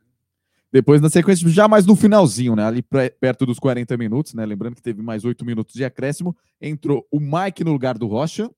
Depois, 0.71 0.99
na 0.99 1.09
sequência, 1.09 1.47
já 1.49 1.67
mais 1.67 1.85
no 1.85 1.95
finalzinho, 1.95 2.55
né? 2.55 2.65
Ali 2.65 2.81
perto 2.81 3.45
dos 3.45 3.59
40 3.59 3.95
minutos, 3.95 4.33
né? 4.33 4.43
Lembrando 4.45 4.75
que 4.75 4.81
teve 4.81 5.01
mais 5.03 5.23
8 5.23 5.45
minutos 5.45 5.75
de 5.75 5.85
acréscimo. 5.85 6.35
Entrou 6.59 7.07
o 7.11 7.19
Mike 7.19 7.63
no 7.63 7.71
lugar 7.71 7.95
do 7.97 8.07
Rocha. 8.07 8.49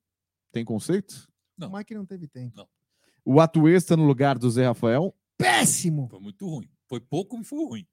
Tem 0.53 0.63
conceito? 0.63 1.27
O 1.59 1.77
Mike 1.77 1.93
não 1.93 2.05
teve 2.05 2.27
tempo. 2.27 2.67
O 3.23 3.39
Atuesta 3.39 3.95
no 3.97 4.05
lugar 4.05 4.37
do 4.37 4.49
Zé 4.49 4.65
Rafael. 4.67 5.13
Péssimo! 5.37 6.07
Foi 6.09 6.19
muito 6.19 6.47
ruim. 6.47 6.69
Foi 6.87 6.99
pouco 6.99 7.37
e 7.39 7.43
foi 7.43 7.65
ruim. 7.65 7.87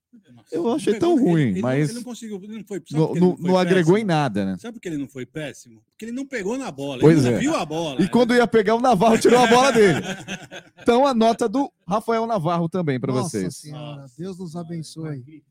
Eu 0.51 0.71
achei 0.75 0.99
tão 0.99 1.13
Ele- 1.15 1.23
ruim, 1.23 1.41
ele, 1.43 1.53
não- 1.55 1.63
mas 1.63 1.89
Ele 1.89 1.99
não 1.99 2.05
conseguiu, 2.05 2.37
ele 2.43 2.59
não 2.59 2.65
foi. 2.65 2.79
sabe 2.87 3.01
não, 3.01 3.15
não- 3.15 3.37
foi 3.39 3.47
não 3.49 3.57
agregou 3.57 3.97
em 3.97 4.05
nada, 4.05 4.45
né? 4.45 4.57
Sabe 4.59 4.75
por 4.75 4.81
que 4.83 4.89
ele 4.89 4.99
não 4.99 5.09
foi 5.09 5.25
péssimo? 5.25 5.83
Porque 5.89 6.05
ele 6.05 6.13
não 6.13 6.27
pegou 6.27 6.59
na 6.59 6.71
bola. 6.71 7.01
Pois 7.01 7.17
ele 7.25 7.31
não 7.31 7.37
é. 7.39 7.41
viu 7.41 7.55
a 7.57 7.65
bola. 7.65 8.03
E 8.03 8.09
quando 8.11 8.35
ia 8.35 8.47
pegar 8.47 8.75
o 8.75 8.81
Navarro, 8.81 9.19
tirou 9.19 9.41
a 9.41 9.47
bola 9.47 9.73
dele. 9.73 10.01
Então, 10.83 11.07
a 11.07 11.15
nota 11.15 11.49
do 11.49 11.73
Rafael 11.87 12.27
Navarro 12.27 12.69
também 12.69 12.99
para 13.01 13.13
Nossa 13.13 13.39
vocês. 13.39 13.57
Senhora, 13.57 14.05
Deus 14.19 14.37
nos 14.39 14.57
abençoe. 14.57 15.43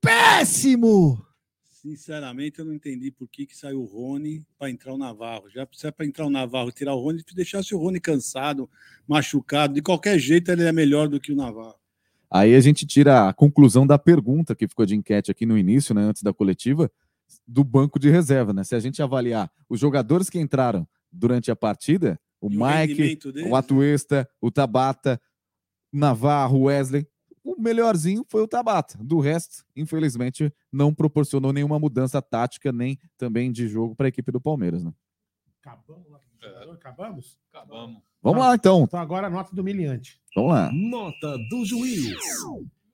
Péssimo! 0.00 1.24
Sinceramente, 1.84 2.60
eu 2.60 2.64
não 2.64 2.72
entendi 2.72 3.10
por 3.10 3.28
que, 3.28 3.44
que 3.44 3.54
saiu 3.54 3.82
o 3.82 3.84
Rony 3.84 4.42
para 4.58 4.70
entrar 4.70 4.94
o 4.94 4.96
Navarro. 4.96 5.50
Já 5.50 5.68
se 5.70 5.86
é 5.86 5.90
para 5.90 6.06
entrar 6.06 6.24
o 6.24 6.30
Navarro 6.30 6.70
e 6.70 6.72
tirar 6.72 6.94
o 6.94 6.98
Rony, 6.98 7.22
deixasse 7.34 7.74
o 7.74 7.78
Rony 7.78 8.00
cansado, 8.00 8.70
machucado. 9.06 9.74
De 9.74 9.82
qualquer 9.82 10.18
jeito, 10.18 10.50
ele 10.50 10.62
é 10.62 10.72
melhor 10.72 11.08
do 11.08 11.20
que 11.20 11.30
o 11.30 11.36
Navarro. 11.36 11.74
Aí 12.30 12.54
a 12.54 12.60
gente 12.60 12.86
tira 12.86 13.28
a 13.28 13.34
conclusão 13.34 13.86
da 13.86 13.98
pergunta 13.98 14.54
que 14.54 14.66
ficou 14.66 14.86
de 14.86 14.96
enquete 14.96 15.30
aqui 15.30 15.44
no 15.44 15.58
início, 15.58 15.94
né, 15.94 16.00
antes 16.00 16.22
da 16.22 16.32
coletiva, 16.32 16.90
do 17.46 17.62
banco 17.62 17.98
de 17.98 18.08
reserva, 18.08 18.54
né? 18.54 18.64
Se 18.64 18.74
a 18.74 18.80
gente 18.80 19.02
avaliar 19.02 19.52
os 19.68 19.78
jogadores 19.78 20.30
que 20.30 20.40
entraram 20.40 20.88
durante 21.12 21.50
a 21.50 21.56
partida, 21.56 22.18
o 22.40 22.50
E 22.50 22.56
o 22.56 22.66
Mike, 22.66 23.16
deles, 23.30 23.50
o 23.50 23.54
Atuesta, 23.54 24.26
o 24.40 24.50
Tabata, 24.50 25.20
o 25.92 25.98
Navarro, 25.98 26.60
o 26.60 26.62
Wesley, 26.62 27.06
o 27.44 27.60
melhorzinho 27.60 28.24
foi 28.26 28.42
o 28.42 28.48
Tabata. 28.48 28.98
Do 29.04 29.20
resto, 29.20 29.64
infelizmente, 29.76 30.52
não 30.72 30.94
proporcionou 30.94 31.52
nenhuma 31.52 31.78
mudança 31.78 32.20
tática 32.22 32.72
nem 32.72 32.98
também 33.18 33.52
de 33.52 33.68
jogo 33.68 33.94
para 33.94 34.06
a 34.06 34.08
equipe 34.08 34.32
do 34.32 34.40
Palmeiras, 34.40 34.82
né? 34.82 34.92
Acabamos? 35.60 36.10
lá 36.10 36.18
com 36.18 36.24
o 36.24 36.48
jogador? 36.50 36.72
Acabamos? 36.74 37.38
Acabamos. 37.52 38.02
Vamos 38.22 38.42
lá, 38.42 38.54
então. 38.54 38.84
Então 38.84 38.98
agora 38.98 39.26
a 39.26 39.30
nota 39.30 39.54
do 39.54 39.60
humilhante. 39.60 40.20
Vamos 40.34 40.52
lá. 40.52 40.72
Nota 40.72 41.36
do 41.50 41.64
juiz. 41.64 42.16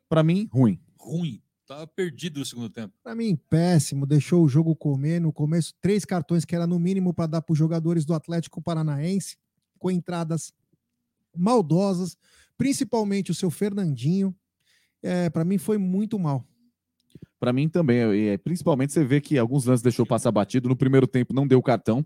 Para 0.08 0.22
mim, 0.24 0.48
ruim. 0.52 0.80
Ruim. 0.98 1.40
Tava 1.66 1.86
perdido 1.86 2.40
no 2.40 2.44
segundo 2.44 2.68
tempo. 2.68 2.92
Pra 3.00 3.14
mim, 3.14 3.36
péssimo. 3.48 4.04
Deixou 4.04 4.44
o 4.44 4.48
jogo 4.48 4.74
comer. 4.74 5.20
No 5.20 5.32
começo, 5.32 5.72
três 5.80 6.04
cartões 6.04 6.44
que 6.44 6.56
era 6.56 6.66
no 6.66 6.80
mínimo 6.80 7.14
para 7.14 7.26
dar 7.28 7.42
para 7.42 7.52
os 7.52 7.58
jogadores 7.58 8.04
do 8.04 8.12
Atlético 8.12 8.60
Paranaense, 8.60 9.36
com 9.78 9.88
entradas 9.88 10.52
maldosas, 11.36 12.16
principalmente 12.58 13.30
o 13.30 13.34
seu 13.34 13.50
Fernandinho. 13.50 14.34
É, 15.02 15.30
para 15.30 15.44
mim 15.44 15.58
foi 15.58 15.78
muito 15.78 16.18
mal. 16.18 16.44
Para 17.38 17.52
mim 17.52 17.68
também, 17.68 17.98
e 18.12 18.28
é, 18.28 18.38
principalmente 18.38 18.92
você 18.92 19.02
vê 19.02 19.20
que 19.20 19.38
alguns 19.38 19.64
lances 19.64 19.82
deixou 19.82 20.04
passar 20.04 20.30
batido. 20.30 20.68
No 20.68 20.76
primeiro 20.76 21.06
tempo 21.06 21.32
não 21.32 21.46
deu 21.46 21.62
cartão, 21.62 22.04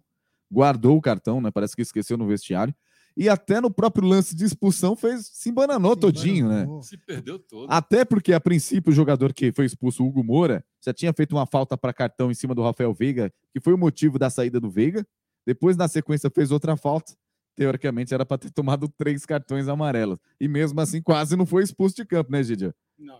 guardou 0.50 0.96
o 0.96 1.00
cartão, 1.00 1.40
né? 1.40 1.50
Parece 1.50 1.74
que 1.74 1.82
esqueceu 1.82 2.16
no 2.16 2.26
vestiário. 2.26 2.74
E 3.16 3.28
até 3.28 3.60
no 3.60 3.70
próprio 3.70 4.06
lance 4.06 4.34
de 4.34 4.44
expulsão 4.44 4.96
fez 4.96 5.30
se 5.32 5.48
embananou 5.48 5.96
todinho, 5.96 6.48
né? 6.48 6.66
Se 6.82 6.96
perdeu 6.98 7.38
todo. 7.38 7.70
Até 7.70 8.04
porque, 8.04 8.32
a 8.32 8.40
princípio, 8.40 8.90
o 8.90 8.94
jogador 8.94 9.32
que 9.32 9.52
foi 9.52 9.66
expulso, 9.66 10.02
o 10.02 10.08
Hugo 10.08 10.24
Moura, 10.24 10.64
já 10.84 10.92
tinha 10.92 11.12
feito 11.12 11.34
uma 11.36 11.46
falta 11.46 11.76
para 11.76 11.92
cartão 11.92 12.30
em 12.30 12.34
cima 12.34 12.54
do 12.54 12.62
Rafael 12.62 12.92
Veiga, 12.92 13.32
que 13.52 13.60
foi 13.60 13.72
o 13.72 13.78
motivo 13.78 14.18
da 14.18 14.30
saída 14.30 14.58
do 14.58 14.68
Veiga. 14.68 15.06
Depois, 15.46 15.76
na 15.76 15.86
sequência, 15.86 16.28
fez 16.28 16.50
outra 16.50 16.76
falta. 16.76 17.14
Teoricamente, 17.54 18.12
era 18.12 18.26
para 18.26 18.38
ter 18.38 18.50
tomado 18.50 18.88
três 18.88 19.24
cartões 19.24 19.68
amarelos. 19.68 20.18
E 20.40 20.48
mesmo 20.48 20.80
assim, 20.80 21.00
quase 21.00 21.36
não 21.36 21.46
foi 21.46 21.62
expulso 21.62 21.94
de 21.94 22.04
campo, 22.04 22.32
né, 22.32 22.42
Gidia? 22.42 22.74
Não, 22.98 23.18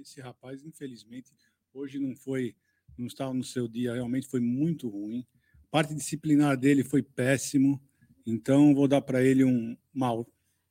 esse 0.00 0.20
rapaz, 0.20 0.64
infelizmente, 0.64 1.32
hoje 1.72 1.98
não 1.98 2.14
foi, 2.14 2.54
não 2.96 3.06
estava 3.06 3.32
no 3.32 3.42
seu 3.44 3.66
dia, 3.66 3.94
realmente 3.94 4.26
foi 4.28 4.40
muito 4.40 4.88
ruim. 4.88 5.24
Parte 5.70 5.94
disciplinar 5.94 6.56
dele 6.56 6.84
foi 6.84 7.02
péssimo, 7.02 7.80
então 8.26 8.74
vou 8.74 8.86
dar 8.86 9.00
para 9.00 9.22
ele 9.22 9.44
um 9.44 9.76
mal. 9.92 10.26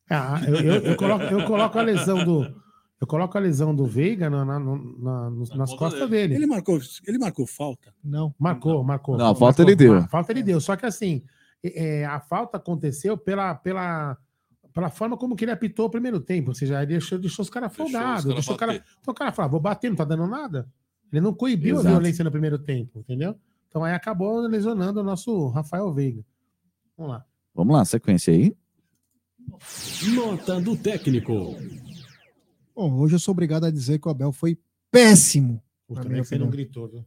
Ah, 0.09 0.39
eu, 0.47 0.55
eu- 0.55 0.81
eu 0.83 0.95
coloco, 0.95 1.23
eu 1.25 1.45
coloco 1.45 1.77
a 1.77 1.81
lesão 1.81 2.23
do. 2.23 2.63
Eu 3.01 3.07
coloco 3.07 3.37
a 3.37 3.41
lesão 3.41 3.75
do 3.75 3.85
Veiga 3.85 4.29
na, 4.29 4.45
na- 4.45 4.59
na- 4.59 5.29
nas 5.29 5.69
costas 5.77 6.09
dele. 6.09 6.35
Ele 6.35 6.45
marcou, 6.45 6.79
ele 7.05 7.17
marcou 7.17 7.45
falta? 7.45 7.93
Não. 8.01 8.33
Marcou, 8.39 8.81
marcou. 8.83 9.17
Não, 9.17 9.31
a 9.31 9.35
falta 9.35 9.61
ele 9.61 9.75
deu. 9.75 9.93
A 9.93 10.07
falta 10.07 10.31
ele 10.31 10.43
deu. 10.43 10.61
Só 10.61 10.75
que 10.77 10.85
assim, 10.85 11.21
é, 11.61 11.83
é, 12.01 12.05
a 12.05 12.21
falta 12.21 12.55
aconteceu 12.55 13.17
pela, 13.17 13.53
pela, 13.55 14.17
pela 14.73 14.89
forma 14.89 15.15
como 15.15 15.35
que 15.35 15.45
ele 15.45 15.51
apitou 15.51 15.85
o 15.85 15.89
primeiro 15.89 16.19
tempo. 16.19 16.49
Ou 16.49 16.55
seja, 16.55 16.77
ele 16.77 16.87
deixou, 16.87 17.19
deixou 17.19 17.43
os 17.43 17.49
caras 17.49 17.69
Deixou 17.69 17.85
os 17.85 17.91
folgados. 17.91 18.23
caras 18.23 18.35
Deixou 18.35 18.55
o 18.55 18.57
cara. 18.57 18.75
Então 19.01 19.11
o 19.11 19.15
cara 19.15 19.31
falou, 19.31 19.51
vou 19.51 19.59
bater, 19.59 19.89
não 19.89 19.95
tá 19.95 20.03
dando 20.03 20.25
nada. 20.27 20.67
Ele 21.11 21.21
não 21.21 21.33
coibiu 21.33 21.75
Exato. 21.75 21.87
a 21.87 21.91
violência 21.91 22.23
no 22.23 22.31
primeiro 22.31 22.57
tempo, 22.57 22.99
entendeu? 22.99 23.35
Então 23.67 23.83
aí 23.83 23.93
acabou 23.93 24.39
lesionando 24.41 24.99
o 24.99 25.03
nosso 25.03 25.47
Rafael 25.49 25.91
Veiga. 25.93 26.25
Vamos 26.97 27.13
lá. 27.13 27.25
Vamos 27.53 27.75
lá, 27.75 27.85
sequência 27.85 28.33
aí. 28.33 28.55
Nota 30.15 30.59
do 30.59 30.75
técnico. 30.75 31.55
Bom, 32.75 32.93
hoje 32.99 33.15
eu 33.15 33.19
sou 33.19 33.31
obrigado 33.33 33.65
a 33.65 33.71
dizer 33.71 33.99
que 33.99 34.07
o 34.07 34.11
Abel 34.11 34.31
foi 34.31 34.57
péssimo. 34.89 35.61
Puta, 35.87 36.07
você 36.09 36.37
não 36.37 36.49
gritou, 36.49 36.87
viu? 36.87 37.05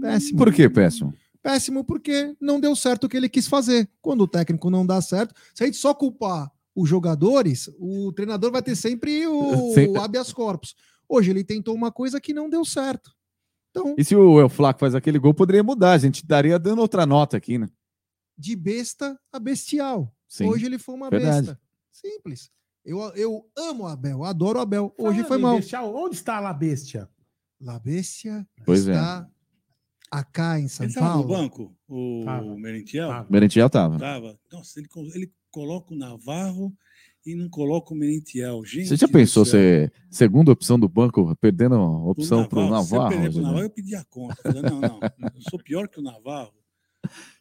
Péssimo. 0.00 0.38
Por 0.38 0.52
que 0.52 0.68
péssimo? 0.68 1.14
Péssimo 1.42 1.84
porque 1.84 2.34
não 2.40 2.60
deu 2.60 2.76
certo 2.76 3.04
o 3.04 3.08
que 3.08 3.16
ele 3.16 3.28
quis 3.28 3.46
fazer. 3.46 3.88
Quando 4.02 4.22
o 4.22 4.28
técnico 4.28 4.68
não 4.70 4.84
dá 4.84 5.00
certo, 5.00 5.34
se 5.54 5.62
a 5.62 5.66
gente 5.66 5.78
só 5.78 5.94
culpar 5.94 6.50
os 6.74 6.88
jogadores, 6.88 7.70
o 7.78 8.12
treinador 8.12 8.52
vai 8.52 8.62
ter 8.62 8.76
sempre 8.76 9.26
o, 9.26 9.72
o 9.92 10.00
habeas 10.00 10.32
corpus. 10.32 10.74
Hoje 11.08 11.30
ele 11.30 11.42
tentou 11.42 11.74
uma 11.74 11.90
coisa 11.90 12.20
que 12.20 12.32
não 12.34 12.48
deu 12.48 12.64
certo. 12.64 13.10
Então, 13.70 13.94
E 13.96 14.04
se 14.04 14.14
o 14.16 14.40
El 14.40 14.48
Flaco 14.48 14.80
faz 14.80 14.94
aquele 14.94 15.18
gol, 15.18 15.32
poderia 15.32 15.62
mudar. 15.62 15.92
A 15.92 15.98
gente 15.98 16.26
daria 16.26 16.58
dando 16.58 16.80
outra 16.80 17.06
nota 17.06 17.36
aqui, 17.36 17.56
né? 17.58 17.68
de 18.40 18.56
besta 18.56 19.20
a 19.30 19.38
bestial. 19.38 20.14
Sim, 20.26 20.46
Hoje 20.48 20.64
ele 20.64 20.78
foi 20.78 20.94
uma 20.94 21.10
verdade. 21.10 21.48
besta. 21.48 21.60
Simples. 21.92 22.50
Eu, 22.82 22.98
eu 23.14 23.44
amo 23.56 23.84
o 23.84 23.86
Abel, 23.86 24.24
adoro 24.24 24.58
o 24.58 24.62
Abel. 24.62 24.94
Hoje 24.96 25.22
Falando 25.22 25.28
foi 25.28 25.38
mal. 25.38 25.56
bestial, 25.56 25.94
onde 25.94 26.16
está 26.16 26.38
a 26.38 26.40
La 26.40 26.52
Bestia? 26.54 27.08
La 27.60 27.78
Bestia 27.78 28.48
Pois 28.64 28.88
é. 28.88 28.94
Está 30.12 30.52
AK 30.54 30.60
em 30.60 30.68
São 30.68 30.84
Ele 30.84 30.92
estava 30.92 31.16
no 31.16 31.26
Paulo? 31.26 31.28
banco, 31.28 31.76
o 31.88 32.22
Tava. 32.24 32.56
Merentiel? 32.56 33.26
Merentiel 33.30 33.70
tava. 33.70 33.98
Tava. 33.98 34.38
Nossa, 34.52 34.78
ele, 34.80 34.88
ele 35.14 35.32
coloca 35.50 35.94
o 35.94 35.96
Navarro 35.96 36.72
e 37.24 37.34
não 37.34 37.48
coloca 37.48 37.92
o 37.92 37.96
Merentiel. 37.96 38.64
Gente 38.64 38.88
Você 38.88 38.96
já 38.96 39.08
pensou 39.08 39.44
ser 39.44 39.92
segunda 40.10 40.50
opção 40.50 40.78
do 40.78 40.88
banco, 40.88 41.34
perdendo 41.40 41.74
a 41.74 42.04
opção 42.10 42.46
para 42.46 42.58
o 42.58 42.62
se 42.62 42.66
eu 42.68 42.72
Navarro? 42.98 43.30
pro? 43.32 43.42
Navarro, 43.42 43.62
eu 43.64 43.70
pedi 43.70 43.94
a 43.94 44.04
conta. 44.04 44.36
Falei, 44.42 44.62
não, 44.62 44.80
não, 44.80 45.00
eu 45.34 45.40
sou 45.48 45.58
pior 45.58 45.88
que 45.88 46.00
o 46.00 46.02
Navarro. 46.02 46.52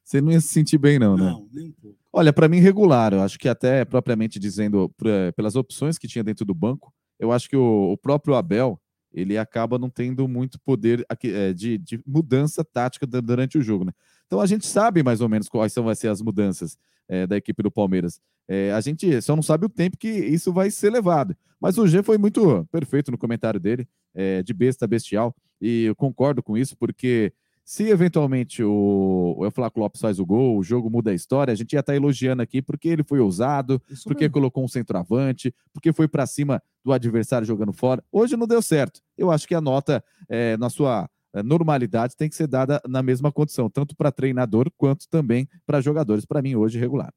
Você 0.04 0.22
não 0.22 0.32
ia 0.32 0.42
se 0.42 0.48
sentir 0.48 0.78
bem, 0.78 0.98
não, 0.98 1.16
né? 1.16 1.26
Não, 1.26 1.48
nem 1.52 1.68
um 1.70 1.72
pouco. 1.74 1.98
Olha, 2.12 2.34
para 2.34 2.48
mim, 2.50 2.60
regular. 2.60 3.14
Eu 3.14 3.22
acho 3.22 3.38
que 3.38 3.48
até 3.48 3.86
propriamente 3.86 4.40
dizendo, 4.40 4.90
pra- 4.98 5.32
pelas 5.36 5.56
opções 5.56 5.98
que 5.98 6.08
tinha 6.08 6.24
dentro 6.24 6.44
do 6.46 6.54
banco, 6.56 6.92
eu 7.20 7.32
acho 7.32 7.48
que 7.48 7.56
o, 7.56 7.92
o 7.92 7.98
próprio 7.98 8.34
Abel 8.36 8.80
ele 9.14 9.38
acaba 9.38 9.78
não 9.80 9.90
tendo 9.90 10.28
muito 10.28 10.60
poder 10.60 11.06
é, 11.24 11.54
de, 11.54 11.78
de 11.78 12.02
mudança 12.06 12.64
tática 12.64 13.06
du- 13.08 13.22
durante 13.22 13.58
o 13.58 13.62
jogo, 13.62 13.86
né? 13.86 13.92
Então 14.28 14.40
a 14.40 14.46
gente 14.46 14.66
sabe 14.68 15.02
mais 15.02 15.22
ou 15.22 15.30
menos 15.30 15.50
quais 15.50 15.74
são 15.74 15.84
vai 15.84 15.96
ser 15.96 16.08
as 16.10 16.22
mudanças 16.22 16.78
é, 17.08 17.26
da 17.26 17.36
equipe 17.38 17.64
do 17.64 17.72
Palmeiras. 17.72 18.20
É, 18.48 18.72
a 18.72 18.82
gente 18.82 19.22
só 19.22 19.36
não 19.36 19.44
sabe 19.44 19.66
o 19.66 19.70
tempo 19.70 19.98
que 19.98 20.08
isso 20.10 20.54
vai 20.54 20.70
ser 20.72 20.92
levado. 20.92 21.36
Mas 21.60 21.78
o 21.78 21.88
G 21.88 22.02
foi 22.04 22.18
muito 22.18 22.66
perfeito 22.72 23.12
no 23.12 23.18
comentário 23.18 23.60
dele, 23.60 23.88
é, 24.14 24.42
de 24.42 24.54
besta 24.54 24.88
bestial, 24.88 25.36
e 25.60 25.86
eu 25.86 25.96
concordo 25.96 26.42
com 26.42 26.58
isso, 26.58 26.78
porque 26.78 27.34
se 27.70 27.84
eventualmente 27.84 28.64
o, 28.64 29.36
o 29.38 29.52
Flávio 29.52 29.82
Lopes 29.82 30.02
faz 30.02 30.18
o 30.18 30.26
gol, 30.26 30.58
o 30.58 30.64
jogo 30.64 30.90
muda 30.90 31.12
a 31.12 31.14
história, 31.14 31.52
a 31.52 31.56
gente 31.56 31.74
ia 31.74 31.82
estar 31.82 31.96
elogiando 31.96 32.42
aqui 32.42 32.64
porque 32.64 32.90
ele 32.90 33.04
foi 33.04 33.20
ousado, 33.20 33.80
porque 34.06 34.24
mesmo. 34.24 34.34
colocou 34.34 34.64
um 34.64 34.68
centroavante, 34.68 35.54
porque 35.72 35.94
foi 35.94 36.08
para 36.08 36.26
cima 36.26 36.64
do 36.84 36.92
adversário 36.92 37.46
jogando 37.46 37.72
fora. 37.72 38.04
Hoje 38.12 38.36
não 38.36 38.48
deu 38.48 38.60
certo. 38.60 39.04
Eu 39.16 39.30
acho 39.30 39.48
que 39.48 39.54
a 39.54 39.62
nota, 39.62 40.04
eh, 40.28 40.58
na 40.58 40.68
sua 40.68 41.08
eh, 41.32 41.44
normalidade, 41.44 42.18
tem 42.18 42.28
que 42.28 42.36
ser 42.36 42.48
dada 42.48 42.82
na 42.88 43.04
mesma 43.04 43.32
condição, 43.32 43.70
tanto 43.70 43.96
para 43.96 44.12
treinador 44.12 44.72
quanto 44.76 45.08
também 45.08 45.48
para 45.64 45.80
jogadores. 45.80 46.26
Para 46.26 46.42
mim, 46.42 46.56
hoje, 46.56 46.80
regular. 46.80 47.14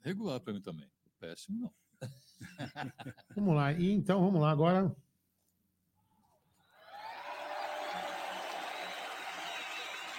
Regular 0.00 0.40
para 0.40 0.54
mim 0.54 0.62
também. 0.62 0.86
Péssimo, 1.20 1.60
não. 1.60 1.70
Vamos 3.36 3.54
lá. 3.54 3.74
E 3.74 3.92
então, 3.92 4.22
vamos 4.22 4.40
lá 4.40 4.50
agora. 4.52 4.96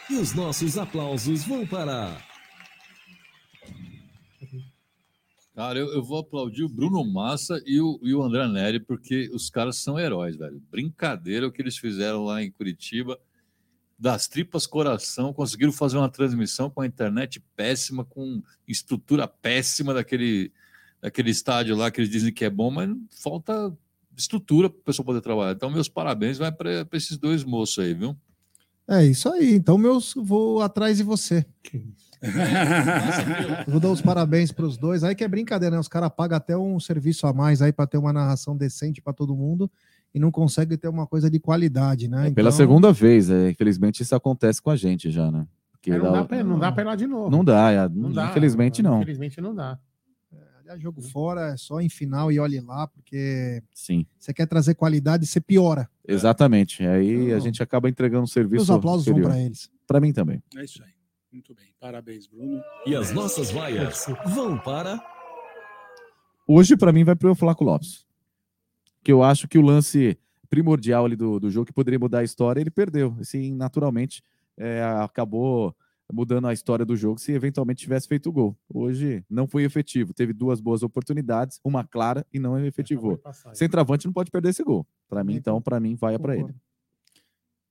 E 0.10 0.16
os 0.16 0.34
nossos 0.34 0.78
aplausos 0.78 1.44
vão 1.44 1.68
para. 1.68 2.18
Cara, 5.54 5.78
eu, 5.80 5.88
eu 5.88 6.04
vou 6.04 6.20
aplaudir 6.20 6.64
o 6.64 6.70
Bruno 6.70 7.04
Massa 7.04 7.62
e 7.66 7.82
o, 7.82 8.00
e 8.02 8.14
o 8.14 8.22
André 8.22 8.48
Neri, 8.48 8.80
porque 8.80 9.30
os 9.34 9.50
caras 9.50 9.78
são 9.78 10.00
heróis, 10.00 10.38
velho. 10.38 10.62
Brincadeira 10.72 11.48
o 11.48 11.52
que 11.52 11.62
eles 11.62 11.78
fizeram 11.78 12.24
lá 12.24 12.42
em 12.42 12.52
Curitiba. 12.52 13.20
Das 14.00 14.28
tripas 14.28 14.66
coração, 14.66 15.34
conseguiram 15.34 15.74
fazer 15.74 15.98
uma 15.98 16.10
transmissão 16.10 16.70
com 16.70 16.82
a 16.82 16.86
internet 16.86 17.44
péssima, 17.56 18.06
com 18.06 18.42
estrutura 18.68 19.28
péssima 19.28 19.94
daquele, 19.94 20.54
daquele 21.02 21.32
estádio 21.32 21.76
lá 21.76 21.92
que 21.92 22.00
eles 22.00 22.10
dizem 22.12 22.32
que 22.32 22.46
é 22.46 22.50
bom, 22.50 22.70
mas 22.70 22.90
falta 23.22 23.76
estrutura 24.16 24.70
para 24.70 24.80
o 24.80 24.84
pessoal 24.84 25.06
poder 25.06 25.22
trabalhar. 25.22 25.54
Então, 25.54 25.70
meus 25.70 25.90
parabéns 25.90 26.38
vai 26.38 26.52
para 26.52 26.88
esses 26.94 27.18
dois 27.18 27.44
moços 27.44 27.84
aí, 27.84 27.94
viu? 27.94 28.16
É 28.90 29.04
isso 29.06 29.30
aí. 29.30 29.54
Então, 29.56 29.78
meus, 29.78 30.14
vou 30.16 30.62
atrás 30.62 30.98
de 30.98 31.04
você. 31.04 31.46
vou 33.68 33.80
dar 33.80 33.90
os 33.90 34.02
parabéns 34.02 34.52
para 34.52 34.66
os 34.66 34.78
dois. 34.78 35.04
Aí 35.04 35.16
que 35.16 35.24
é 35.24 35.28
brincadeira, 35.28 35.76
né? 35.76 35.80
Os 35.80 35.88
caras 35.88 36.10
pagam 36.16 36.38
até 36.38 36.58
um 36.58 36.80
serviço 36.80 37.28
a 37.28 37.34
mais 37.34 37.62
aí 37.62 37.72
para 37.74 37.88
ter 37.88 37.98
uma 37.98 38.14
narração 38.14 38.56
decente 38.56 39.02
para 39.02 39.14
todo 39.14 39.36
mundo 39.36 39.70
e 40.14 40.20
não 40.20 40.32
conseguem 40.32 40.78
ter 40.78 40.88
uma 40.88 41.06
coisa 41.06 41.30
de 41.30 41.40
qualidade, 41.40 42.08
né? 42.08 42.28
É 42.28 42.32
Pela 42.32 42.50
Então, 42.50 42.58
segunda 42.58 42.94
vez, 42.94 43.30
é, 43.30 43.50
infelizmente 43.52 44.02
isso 44.02 44.16
acontece 44.16 44.62
com 44.62 44.70
a 44.70 44.76
gente 44.76 45.12
já, 45.12 45.30
né? 45.32 45.46
Porque 45.72 45.92
É, 45.92 45.98
não, 45.98 46.06
dá- 46.06 46.12
dá 46.12 46.26
pra, 46.26 46.44
não 46.44 46.60
dá 46.60 46.72
pra 46.72 46.84
ir 46.84 46.86
lá 46.86 46.96
de 46.96 47.08
novo. 47.08 47.30
Não 47.30 47.44
dá, 47.44 47.72
é, 47.72 47.90
Não 47.90 48.12
dá, 48.12 48.30
infelizmente 48.30 48.82
não. 48.82 48.98
Infelizmente 49.02 49.42
não 49.42 49.54
dá. 49.54 49.78
Aliás, 50.68 50.82
jogo 50.82 51.02
fora 51.02 51.54
é 51.54 51.58
só 51.58 51.80
em 51.80 51.88
final 51.88 52.32
e 52.32 52.40
olhe 52.40 52.60
lá, 52.60 52.88
porque 52.88 53.64
Sim, 53.74 54.06
você 54.20 54.34
quer 54.34 54.46
trazer 54.46 54.76
qualidade, 54.76 55.26
você 55.26 55.40
piora. 55.40 55.90
exatamente. 56.06 56.86
Aí 56.86 57.32
a 57.32 57.40
gente 57.40 57.64
acaba 57.64 57.90
entregando 57.90 58.24
um 58.24 58.28
serviço. 58.28 58.64
Os 58.64 58.70
aplausos 58.72 59.06
vão 59.06 59.14
inferior. 59.14 59.32
para 59.32 59.42
eles. 59.42 59.72
Para 59.88 60.00
mim 60.02 60.12
também. 60.12 60.44
É 60.56 60.64
isso 60.64 60.84
aí. 60.84 60.92
Muito 61.32 61.56
bem. 61.56 61.68
Parabéns, 61.80 62.28
Bruno. 62.28 62.62
E 62.86 62.96
as 62.96 63.12
nossas 63.14 63.52
vaias 63.52 64.06
vão 64.28 64.58
para. 64.58 65.00
Hoje, 66.48 66.76
para 66.76 66.92
mim, 66.92 67.04
vai 67.04 67.16
para 67.16 67.32
o 67.32 67.36
Flaco 67.36 67.64
Lopes. 67.64 68.06
Que 69.04 69.12
eu 69.12 69.24
acho 69.24 69.48
que 69.48 69.58
o 69.58 69.62
lance 69.62 70.18
primordial 70.50 71.06
ali 71.06 71.16
do, 71.16 71.40
do 71.40 71.50
jogo, 71.50 71.66
que 71.66 71.74
poderia 71.74 72.00
mudar 72.00 72.20
a 72.20 72.24
história, 72.24 72.60
ele 72.60 72.72
perdeu. 72.72 73.16
Assim, 73.20 73.54
naturalmente, 73.54 74.24
é, 74.58 74.82
acabou 75.02 75.76
mudando 76.12 76.48
a 76.48 76.54
história 76.54 76.86
do 76.86 76.96
jogo 76.96 77.20
se 77.20 77.32
eventualmente 77.32 77.82
tivesse 77.82 78.08
feito 78.08 78.30
o 78.30 78.32
gol. 78.32 78.58
Hoje 78.74 79.24
não 79.30 79.48
foi 79.48 79.64
efetivo. 79.64 80.14
Teve 80.14 80.34
duas 80.34 80.60
boas 80.62 80.84
oportunidades, 80.84 81.60
uma 81.64 81.84
clara 81.84 82.26
e 82.34 82.40
não 82.40 82.58
efetivou. 82.66 83.22
Centroavante 83.54 84.06
não 84.06 84.14
pode 84.14 84.32
perder 84.32 84.50
esse 84.50 84.64
gol. 84.64 84.88
Para 85.10 85.24
mim, 85.24 85.36
então, 85.36 85.62
para 85.62 85.80
mim, 85.80 85.96
vai 85.96 86.18
para 86.18 86.36
ele. 86.38 86.56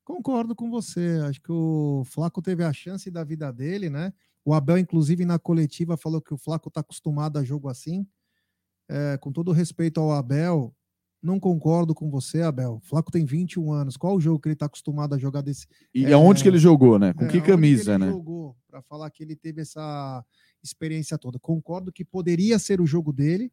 Concordo 0.05 0.55
com 0.55 0.71
você. 0.71 1.21
Acho 1.29 1.41
que 1.41 1.51
o 1.51 2.03
Flaco 2.05 2.41
teve 2.41 2.63
a 2.63 2.73
chance 2.73 3.11
da 3.11 3.25
vida 3.25 3.53
dele, 3.53 3.91
né? 3.91 4.13
O 4.45 4.55
Abel, 4.55 4.79
inclusive, 4.79 5.25
na 5.25 5.39
coletiva, 5.39 5.97
falou 5.97 6.21
que 6.21 6.33
o 6.33 6.39
Flaco 6.39 6.69
está 6.69 6.81
acostumado 6.81 7.39
a 7.39 7.45
jogo 7.45 7.69
assim. 7.69 8.07
É, 8.89 9.19
com 9.19 9.33
todo 9.33 9.51
respeito 9.51 9.99
ao 9.99 10.13
Abel, 10.13 10.73
não 11.27 11.41
concordo 11.41 11.95
com 11.95 12.09
você, 12.09 12.41
Abel. 12.41 12.77
O 12.77 12.81
Flaco 12.81 13.11
tem 13.11 13.25
21 13.25 13.73
anos. 13.73 13.97
Qual 13.97 14.17
o 14.17 14.21
jogo 14.21 14.41
que 14.41 14.49
ele 14.49 14.55
está 14.55 14.67
acostumado 14.67 15.15
a 15.15 15.19
jogar 15.19 15.43
desse? 15.43 15.67
E 15.95 16.11
aonde 16.13 16.43
que 16.43 16.49
ele 16.49 16.59
jogou, 16.59 16.99
né? 16.99 17.13
Com 17.13 17.25
é, 17.25 17.29
que 17.29 17.41
camisa, 17.41 17.95
ele 17.95 18.05
né? 18.05 18.11
jogou 18.11 18.57
para 18.69 18.81
falar 18.81 19.11
que 19.11 19.23
ele 19.23 19.35
teve 19.35 19.61
essa 19.61 20.25
experiência 20.63 21.19
toda. 21.19 21.39
Concordo 21.39 21.93
que 21.93 22.05
poderia 22.05 22.59
ser 22.59 22.81
o 22.81 22.87
jogo 22.87 23.13
dele 23.13 23.53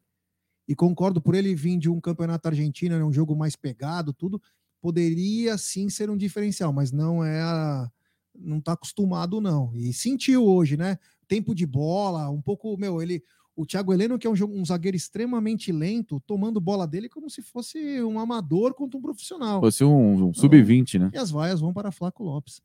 e 0.66 0.74
concordo 0.74 1.20
por 1.20 1.34
ele 1.34 1.54
vir 1.54 1.76
de 1.76 1.90
um 1.90 2.00
campeonato 2.00 2.48
argentino, 2.48 2.96
né, 2.96 3.04
um 3.04 3.12
jogo 3.12 3.36
mais 3.36 3.54
pegado, 3.54 4.14
tudo 4.14 4.40
poderia 4.80 5.56
sim 5.56 5.88
ser 5.88 6.10
um 6.10 6.16
diferencial, 6.16 6.70
mas 6.70 6.92
não 6.92 7.24
é 7.24 7.40
a, 7.40 7.90
não 8.34 8.60
tá 8.60 8.72
acostumado 8.72 9.40
não. 9.40 9.74
E 9.74 9.92
sentiu 9.92 10.44
hoje, 10.44 10.76
né? 10.76 10.98
Tempo 11.26 11.54
de 11.54 11.64
bola, 11.64 12.28
um 12.30 12.42
pouco, 12.42 12.76
meu, 12.76 13.00
ele 13.00 13.22
o 13.56 13.64
Thiago 13.64 13.92
Heleno, 13.92 14.18
que 14.18 14.26
é 14.26 14.30
um, 14.30 14.34
um 14.50 14.64
zagueiro 14.64 14.96
extremamente 14.96 15.70
lento, 15.70 16.20
tomando 16.26 16.60
bola 16.60 16.86
dele 16.86 17.08
como 17.08 17.30
se 17.30 17.40
fosse 17.40 18.02
um 18.02 18.18
amador 18.18 18.74
contra 18.74 18.98
um 18.98 19.02
profissional. 19.02 19.60
Fosse 19.60 19.84
um, 19.84 20.28
um 20.28 20.34
sub-20, 20.34 20.98
né? 20.98 21.10
E 21.14 21.18
as 21.18 21.30
vaias 21.30 21.60
vão 21.60 21.72
para 21.72 21.92
Flaco 21.92 22.24
Lopes. 22.24 22.60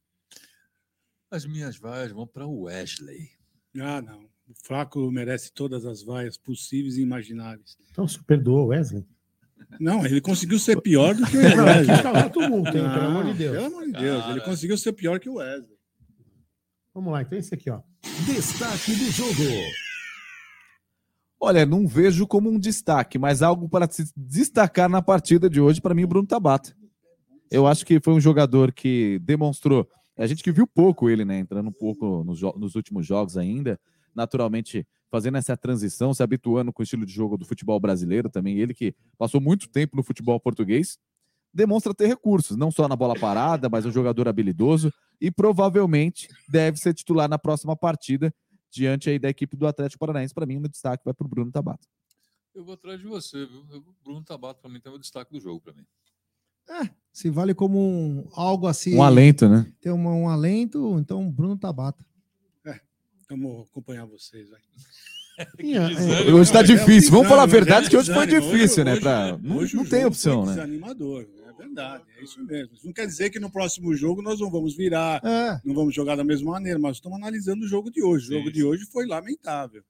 As 1.29 1.45
minhas 1.45 1.77
vaias 1.77 2.11
vão 2.11 2.25
para 2.25 2.47
o 2.47 2.61
Wesley. 2.61 3.29
Ah, 3.79 4.01
não. 4.01 4.21
O 4.47 4.53
Flaco 4.63 5.11
merece 5.11 5.51
todas 5.53 5.85
as 5.85 6.01
vaias 6.01 6.37
possíveis 6.37 6.97
e 6.97 7.01
imagináveis. 7.01 7.77
Então 7.91 8.07
se 8.07 8.21
perdoa, 8.23 8.65
Wesley. 8.65 9.05
Não, 9.79 10.03
ele 10.03 10.21
conseguiu 10.21 10.57
ser 10.57 10.81
pior 10.81 11.13
do 11.13 11.23
que 11.27 11.37
o 11.37 11.39
Wesley. 11.63 12.01
tá 12.01 12.29
todo 12.29 12.49
mundo, 12.49 12.71
tem, 12.71 12.81
pelo 12.81 13.05
amor 13.05 13.25
de 13.25 13.33
Deus. 13.33 13.55
Pelo 13.55 13.67
amor 13.67 13.85
de 13.85 13.91
Deus, 13.91 14.25
ele 14.29 14.41
conseguiu 14.41 14.77
ser 14.77 14.93
pior 14.93 15.19
que 15.19 15.29
o 15.29 15.35
Wesley. 15.35 15.77
Vamos 16.95 17.13
lá, 17.13 17.21
então 17.21 17.37
esse 17.37 17.53
aqui, 17.53 17.69
ó. 17.69 17.81
Destaque 18.25 18.95
do 18.95 19.11
jogo. 19.11 19.43
Olha, 21.41 21.65
não 21.65 21.87
vejo 21.87 22.27
como 22.27 22.49
um 22.49 22.59
destaque, 22.59 23.17
mas 23.17 23.41
algo 23.41 23.69
para 23.69 23.89
se 23.89 24.11
destacar 24.15 24.89
na 24.89 25.01
partida 25.01 25.49
de 25.49 25.61
hoje, 25.61 25.79
para 25.79 25.95
mim, 25.95 26.03
o 26.03 26.07
Bruno 26.07 26.27
Tabata. 26.27 26.75
Eu 27.49 27.65
acho 27.65 27.85
que 27.85 27.99
foi 28.01 28.13
um 28.13 28.19
jogador 28.19 28.73
que 28.73 29.19
demonstrou. 29.19 29.87
A 30.17 30.27
gente 30.27 30.43
que 30.43 30.51
viu 30.51 30.67
pouco 30.67 31.09
ele, 31.09 31.23
né? 31.23 31.39
Entrando 31.39 31.69
um 31.69 31.73
pouco 31.73 32.25
nos, 32.25 32.41
nos 32.41 32.75
últimos 32.75 33.07
jogos 33.07 33.37
ainda, 33.37 33.79
naturalmente 34.13 34.85
fazendo 35.09 35.37
essa 35.37 35.55
transição, 35.55 36.13
se 36.13 36.21
habituando 36.21 36.73
com 36.73 36.81
o 36.81 36.83
estilo 36.83 37.05
de 37.05 37.13
jogo 37.13 37.37
do 37.37 37.45
futebol 37.45 37.79
brasileiro 37.79 38.29
também. 38.29 38.59
Ele 38.59 38.73
que 38.73 38.93
passou 39.17 39.39
muito 39.39 39.69
tempo 39.69 39.95
no 39.95 40.03
futebol 40.03 40.39
português, 40.41 40.99
demonstra 41.53 41.93
ter 41.93 42.07
recursos, 42.07 42.57
não 42.57 42.69
só 42.69 42.87
na 42.87 42.97
bola 42.97 43.17
parada, 43.17 43.69
mas 43.69 43.85
um 43.85 43.91
jogador 43.91 44.27
habilidoso 44.27 44.93
e 45.19 45.31
provavelmente 45.31 46.27
deve 46.49 46.77
ser 46.77 46.93
titular 46.93 47.29
na 47.29 47.39
próxima 47.39 47.75
partida 47.75 48.33
diante 48.71 49.09
aí 49.09 49.17
da 49.19 49.29
equipe 49.29 49.55
do 49.57 49.67
Atlético 49.67 49.99
Paranaense. 49.99 50.33
Para 50.33 50.45
mim, 50.45 50.57
o 50.57 50.67
destaque 50.69 51.03
vai 51.03 51.13
para 51.13 51.25
o 51.25 51.29
Bruno 51.29 51.51
Tabata. 51.51 51.87
Eu 52.53 52.63
vou 52.65 52.73
atrás 52.73 52.99
de 52.99 53.05
você, 53.07 53.45
viu? 53.45 53.61
O 53.61 53.95
Bruno 54.03 54.23
Tabato, 54.23 54.59
para 54.61 54.69
mim, 54.69 54.79
tem 54.79 54.91
o 54.91 54.97
destaque 54.97 55.31
do 55.31 55.39
jogo 55.39 55.61
para 55.61 55.73
mim. 55.73 55.85
Se 57.11 57.29
vale 57.29 57.53
como 57.55 57.79
um 57.79 58.29
algo 58.33 58.67
assim. 58.67 58.95
Um 58.95 59.01
alento, 59.01 59.47
né? 59.49 59.71
Tem 59.81 59.91
uma- 59.91 60.11
um 60.13 60.29
alento, 60.29 60.99
então 60.99 61.31
Bruno 61.31 61.57
Tabata. 61.57 62.05
Vamos 63.29 63.67
acompanhar 63.69 64.05
vocês, 64.05 64.49
vai. 64.49 64.59
É, 66.27 66.33
Hoje 66.33 66.51
tá 66.51 66.61
difícil. 66.61 67.11
Vamos 67.11 67.27
falar 67.27 67.43
a 67.43 67.45
verdade 67.45 67.89
que 67.89 67.95
hoje 67.97 68.13
foi 68.13 68.27
difícil, 68.27 68.83
né? 68.83 68.91
Hoje- 68.93 69.01
Pra... 69.01 69.37
Não, 69.37 69.57
hoje 69.57 69.75
não 69.75 69.85
tem 69.85 70.05
opção, 70.05 70.45
né? 70.45 70.53
Desanimador, 70.53 71.25
é 71.47 71.53
verdade, 71.53 72.03
é 72.17 72.23
isso 72.23 72.43
mesmo. 72.45 72.73
Isso 72.73 72.85
não 72.85 72.93
quer 72.93 73.05
dizer 73.07 73.29
que 73.29 73.39
no 73.39 73.49
próximo 73.49 73.95
jogo 73.95 74.21
nós 74.21 74.39
não 74.39 74.51
vamos 74.51 74.75
virar, 74.75 75.21
É. 75.23 75.59
não 75.63 75.73
vamos 75.73 75.95
jogar 75.95 76.15
da 76.15 76.23
mesma 76.23 76.51
maneira, 76.51 76.77
mas 76.77 76.97
estamos 76.97 77.17
analisando 77.17 77.63
o 77.63 77.67
jogo 77.67 77.89
de 77.89 78.03
hoje. 78.03 78.29
O 78.33 78.37
jogo 78.37 78.51
de 78.51 78.63
hoje 78.63 78.85
foi 78.85 79.05
lamentável. 79.07 79.81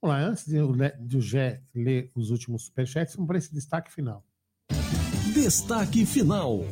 Vamos 0.00 0.16
lá, 0.16 0.22
antes 0.24 0.44
de, 0.46 0.58
o 0.58 0.72
Le- 0.72 0.96
de 1.00 1.16
o 1.16 1.20
Gé 1.20 1.60
ler 1.74 2.10
os 2.14 2.30
últimos 2.30 2.64
superchats, 2.64 3.14
vamos 3.14 3.28
para 3.28 3.38
esse 3.38 3.52
destaque 3.54 3.92
final. 3.92 4.24
Destaque 5.32 6.04
final. 6.04 6.64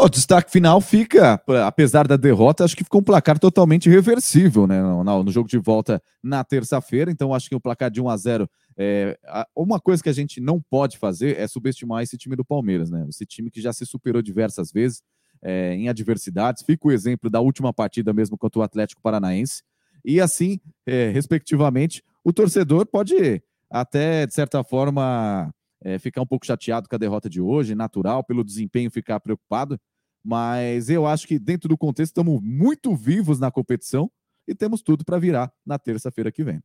O 0.00 0.08
destaque 0.08 0.48
final 0.52 0.80
fica, 0.80 1.42
apesar 1.66 2.06
da 2.06 2.16
derrota, 2.16 2.62
acho 2.64 2.76
que 2.76 2.84
ficou 2.84 3.00
um 3.00 3.04
placar 3.04 3.36
totalmente 3.36 3.90
reversível, 3.90 4.64
né? 4.64 4.80
No, 4.80 5.02
no- 5.24 5.30
jogo 5.32 5.48
de 5.48 5.58
volta 5.58 6.00
na 6.22 6.44
terça-feira. 6.44 7.10
Então, 7.10 7.34
acho 7.34 7.48
que 7.48 7.54
o 7.56 7.60
placar 7.60 7.90
de 7.90 8.00
1 8.00 8.08
a 8.08 8.16
0 8.16 8.48
é, 8.78 9.18
uma 9.56 9.80
coisa 9.80 10.00
que 10.00 10.08
a 10.08 10.12
gente 10.12 10.40
não 10.40 10.60
pode 10.60 10.98
fazer 10.98 11.36
é 11.36 11.48
subestimar 11.48 12.00
esse 12.04 12.16
time 12.16 12.36
do 12.36 12.44
Palmeiras, 12.44 12.90
né? 12.90 13.06
Esse 13.08 13.26
time 13.26 13.50
que 13.50 13.60
já 13.60 13.72
se 13.72 13.84
superou 13.84 14.22
diversas 14.22 14.70
vezes 14.70 15.02
é, 15.42 15.74
em 15.74 15.88
adversidades. 15.88 16.62
Fica 16.62 16.86
o 16.86 16.92
exemplo 16.92 17.28
da 17.28 17.40
última 17.40 17.72
partida 17.72 18.12
mesmo 18.12 18.38
contra 18.38 18.60
o 18.60 18.62
Atlético 18.62 19.02
Paranaense. 19.02 19.62
E 20.04 20.20
assim, 20.20 20.60
é, 20.86 21.10
respectivamente, 21.10 22.04
o 22.22 22.32
torcedor 22.32 22.86
pode 22.86 23.42
até, 23.68 24.26
de 24.26 24.32
certa 24.32 24.62
forma, 24.62 25.52
é, 25.82 25.98
ficar 25.98 26.22
um 26.22 26.26
pouco 26.26 26.44
chateado 26.46 26.88
com 26.88 26.94
a 26.94 26.98
derrota 26.98 27.28
de 27.28 27.40
hoje, 27.40 27.74
natural, 27.74 28.24
pelo 28.24 28.44
desempenho 28.44 28.90
ficar 28.90 29.20
preocupado. 29.20 29.78
Mas 30.24 30.90
eu 30.90 31.06
acho 31.06 31.26
que, 31.26 31.38
dentro 31.38 31.68
do 31.68 31.78
contexto, 31.78 32.10
estamos 32.10 32.40
muito 32.42 32.94
vivos 32.94 33.38
na 33.38 33.50
competição 33.50 34.10
e 34.46 34.54
temos 34.54 34.82
tudo 34.82 35.04
para 35.04 35.18
virar 35.18 35.52
na 35.64 35.78
terça-feira 35.78 36.32
que 36.32 36.42
vem. 36.42 36.60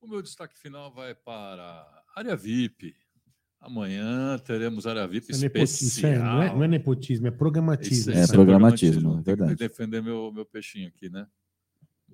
O 0.00 0.06
meu 0.06 0.22
destaque 0.22 0.58
final 0.58 0.92
vai 0.92 1.14
para 1.14 1.62
a 1.62 2.04
área 2.20 2.36
VIP. 2.36 2.94
Amanhã 3.60 4.38
teremos 4.38 4.86
área 4.86 5.06
VIP 5.06 5.32
Isso 5.32 5.44
é 5.44 5.48
isso 5.48 5.56
é- 5.58 5.62
especial. 5.62 6.22
não, 6.22 6.42
é, 6.42 6.48
não 6.54 6.64
é 6.64 6.68
nepotismo, 6.68 7.26
é 7.26 7.30
programatismo. 7.30 7.96
Isso 7.96 8.10
É 8.10 8.22
isso 8.22 8.32
programatismo, 8.32 9.14
Tem 9.14 9.18
que 9.22 9.24
verdade. 9.24 9.54
defender 9.54 10.02
meu, 10.02 10.30
meu 10.32 10.44
peixinho 10.44 10.88
aqui, 10.88 11.08
né? 11.08 11.26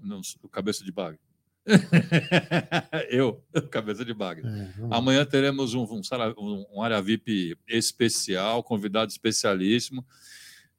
Não, 0.02 0.20
o 0.42 0.48
cabeça 0.48 0.84
de 0.84 0.92
bagre. 0.92 1.18
Eu, 3.10 3.42
cabeça 3.70 4.04
de 4.04 4.14
bagre. 4.14 4.46
É. 4.46 4.68
Amanhã 4.90 5.24
teremos 5.24 5.74
um, 5.74 5.84
um, 5.84 6.66
um, 6.74 6.82
área 6.82 7.00
VIP 7.00 7.56
especial, 7.68 8.62
convidado 8.62 9.10
especialíssimo. 9.10 10.04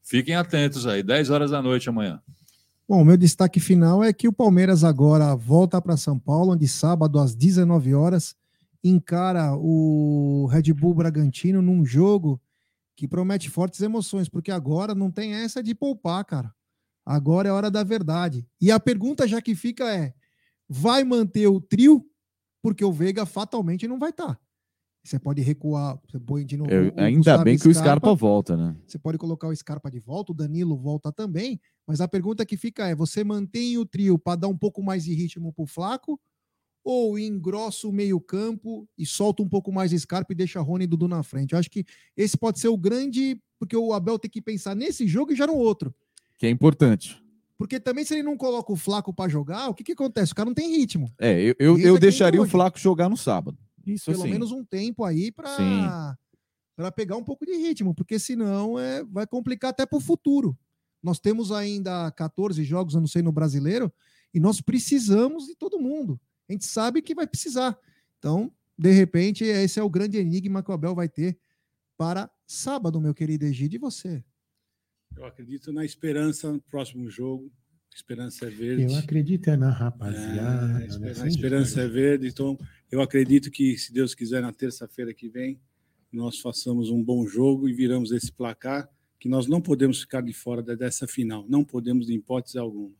Fiquem 0.04 0.36
atentos 0.36 0.88
aí, 0.88 1.04
10 1.04 1.30
horas 1.30 1.52
da 1.52 1.62
noite 1.62 1.90
amanhã. 1.90 2.22
Bom, 2.88 3.02
o 3.02 3.06
meu 3.06 3.16
destaque 3.16 3.60
final 3.60 4.04
é 4.04 4.12
que 4.12 4.28
o 4.28 4.34
Palmeiras 4.34 4.84
agora 4.84 5.36
volta 5.36 5.82
para 5.82 5.96
São 5.96 6.20
Paulo, 6.20 6.54
onde 6.54 6.68
sábado 6.68 7.20
às 7.20 7.36
19 7.36 7.94
horas 7.94 8.36
encara 8.84 9.54
o 9.56 10.48
Red 10.52 10.74
Bull 10.74 10.96
Bragantino 10.96 11.62
num 11.62 11.86
jogo 11.86 12.42
que 12.96 13.08
promete 13.08 13.50
fortes 13.50 13.82
emoções, 13.82 14.28
porque 14.28 14.52
agora 14.52 14.94
não 14.94 15.10
tem 15.10 15.34
essa 15.34 15.64
de 15.64 15.74
poupar, 15.74 16.26
cara. 16.26 16.54
Agora 17.06 17.48
é 17.48 17.52
hora 17.52 17.72
da 17.72 17.84
verdade. 17.84 18.46
E 18.60 18.72
a 18.72 18.80
pergunta 18.80 19.28
já 19.28 19.42
que 19.42 19.56
fica 19.56 19.92
é: 19.92 20.14
vai 20.74 21.04
manter 21.04 21.48
o 21.48 21.60
trio? 21.60 22.06
Porque 22.64 22.86
o 22.86 22.94
Veiga 22.94 23.26
fatalmente 23.26 23.88
não 23.88 24.00
vai 24.00 24.12
estar. 24.12 24.40
Você 25.04 25.20
pode 25.20 25.42
recuar, 25.42 26.00
você 26.08 26.20
põe 26.20 26.46
de 26.46 26.56
novo. 26.56 26.72
Eu- 26.72 26.94
o 26.96 27.00
ainda 27.00 27.18
Gustavo 27.18 27.44
bem 27.44 27.58
que 27.58 27.68
o 27.68 27.74
Scarpa 27.74 28.14
volta, 28.14 28.56
né? 28.56 28.78
você 28.88 29.00
pode 29.00 29.18
colocar 29.18 29.48
o 29.48 29.56
Scarpa 29.56 29.90
de 29.90 30.00
volta, 30.00 30.32
o 30.32 30.36
Danilo 30.36 30.78
volta 30.78 31.12
também, 31.12 31.60
mas 31.88 32.00
a 32.00 32.08
pergunta 32.08 32.46
que 32.46 32.56
fica 32.56 32.88
é: 32.88 32.96
você 32.96 33.24
mantém 33.24 33.78
o 33.80 33.86
trio 33.86 34.18
para 34.18 34.38
dar 34.42 34.48
um 34.48 34.58
pouco 34.58 34.82
mais 34.82 35.04
de 35.04 35.14
ritmo 35.14 35.52
pro 35.52 35.66
Flaco? 35.66 36.20
Ou 36.84 37.18
engrossa 37.20 37.88
o 37.88 37.92
meio-campo 37.92 38.88
e 38.98 39.06
solta 39.06 39.44
um 39.44 39.50
pouco 39.50 39.72
mais 39.72 39.92
de 39.92 40.00
Scarpa 40.00 40.34
e 40.34 40.36
deixa 40.36 40.60
Rony 40.62 40.86
e 40.86 40.88
Dudu 40.88 41.08
na 41.08 41.22
frente? 41.22 41.52
Eu 41.54 41.60
acho 41.60 41.70
que 41.70 41.86
esse 42.18 42.36
pode 42.38 42.60
ser 42.60 42.70
o 42.70 42.78
grande. 42.78 43.40
Porque 43.60 43.76
o 43.78 43.94
Abel 43.94 44.18
tem 44.18 44.32
que 44.32 44.42
pensar 44.42 44.76
nesse 44.76 45.06
jogo 45.08 45.32
e 45.32 45.36
já 45.36 45.46
no 45.46 45.54
outro. 45.54 45.94
Que 46.40 46.48
é 46.48 46.50
importante. 46.50 47.22
Porque 47.62 47.80
também, 47.80 48.03
se 48.03 48.16
ele 48.16 48.24
não 48.24 48.36
coloca 48.36 48.74
o 48.74 48.76
Flaco 48.76 49.14
para 49.14 49.30
jogar, 49.30 49.70
o 49.70 49.74
que, 49.76 49.84
que 49.84 49.91
acontece? 49.91 50.32
O 50.32 50.36
cara 50.36 50.47
não 50.47 50.53
tem 50.55 50.76
ritmo. 50.76 51.14
É, 51.20 51.39
eu, 51.39 51.55
eu, 51.59 51.78
eu 51.78 51.99
deixaria 51.99 52.41
o. 52.41 52.47
Flaco 52.47 52.80
jogar 52.80 53.07
no 53.07 53.16
sábado. 53.16 53.55
Isso 53.86 54.09
Pelo 54.09 54.24
assim. 54.24 54.32
menos 54.32 54.51
um 54.51 54.66
tempo 54.66 55.03
aí 55.03 55.32
para 55.32 56.18
para 56.76 56.91
pegar 56.91 57.18
um 57.18 57.24
pouco 57.24 57.45
de 57.45 57.55
ritmo, 57.55 57.93
porque 57.93 58.18
senão 58.18 58.80
é, 58.80 59.03
vai 59.03 59.28
complicar 59.28 59.70
até 59.70 59.86
para 59.86 59.97
o 59.97 60.01
futuro. 60.01 60.57
Nós 61.03 61.20
temos 61.20 61.51
ainda 61.51 62.09
14 62.09 62.64
jogos, 62.64 62.95
eu 62.95 62.99
não 62.99 63.07
sei, 63.07 63.22
no 63.22 63.32
brasileiro, 63.32 63.93
e 64.34 64.39
nós 64.39 64.59
precisamos 64.59 65.45
de 65.45 65.55
todo 65.55 65.80
mundo. 65.80 66.20
A 66.49 66.53
gente 66.53 66.66
sabe 66.66 67.03
que 67.03 67.14
vai 67.14 67.28
precisar. 67.28 67.78
Então, 68.18 68.51
de 68.76 68.89
repente, 68.89 69.43
esse 69.43 69.80
é 69.80 69.84
o 69.84 69.89
grande 69.89 70.18
enigma 70.18 70.64
que 70.64 70.72
o 70.72 70.74
Abel 70.74 70.95
vai 70.95 71.07
ter 71.07 71.38
para 71.95 72.28
sábado, 72.47 72.99
meu 72.99 73.14
querido 73.14 73.45
Egide, 73.45 73.76
e 73.76 73.80
você? 73.80 74.24
Eu 75.16 75.26
acredito 75.26 75.72
na 75.72 75.84
esperança 75.86 76.51
no 76.51 76.59
próximo 76.62 77.09
jogo. 77.09 77.51
Esperança 77.93 78.45
é 78.45 78.49
verde. 78.49 78.84
Eu 78.84 78.95
acredito 78.95 79.49
é 79.49 79.57
na 79.57 79.68
É, 79.70 79.74
rapaziada. 79.74 80.66
a 80.66 80.80
né? 80.80 80.86
esper- 80.88 81.22
a 81.24 81.28
esperança 81.28 81.82
é 81.82 81.88
verde, 81.88 82.28
então 82.28 82.57
eu 82.89 83.01
acredito 83.01 83.51
que, 83.51 83.78
se 83.78 83.91
Deus 83.93 84.16
quiser, 84.16 84.41
na 84.41 84.53
terça-feira 84.53 85.14
que 85.14 85.28
vem, 85.28 85.59
nós 86.12 86.39
façamos 86.39 86.89
um 86.89 87.03
bom 87.03 87.26
jogo 87.28 87.68
e 87.68 87.74
viramos 87.74 88.12
esse 88.12 88.32
placar, 88.32 88.89
que 89.20 89.28
nós 89.30 89.45
não 89.47 89.62
podemos 89.62 89.99
ficar 90.01 90.22
de 90.22 90.34
fora 90.34 90.64
de- 90.64 90.76
dessa 90.76 91.05
final, 91.07 91.45
não 91.49 91.64
podemos 91.66 92.07
de 92.07 92.14
hipótese 92.14 92.57
alguma. 92.57 92.93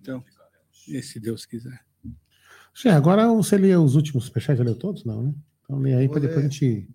Então, 0.00 0.24
se 0.72 1.20
Deus 1.20 1.46
quiser. 1.46 1.80
Che, 2.74 2.88
agora 2.88 3.26
você 3.28 3.56
lê 3.56 3.76
os 3.76 3.94
últimos 3.94 4.24
superchats, 4.24 4.58
já 4.58 4.64
leu 4.64 4.74
todos? 4.76 5.04
Não, 5.04 5.22
né? 5.22 5.34
Então 5.62 5.78
lê 5.78 5.94
aí 5.94 6.08
para 6.08 6.20
depois 6.20 6.38
a 6.38 6.42
gente 6.48 6.88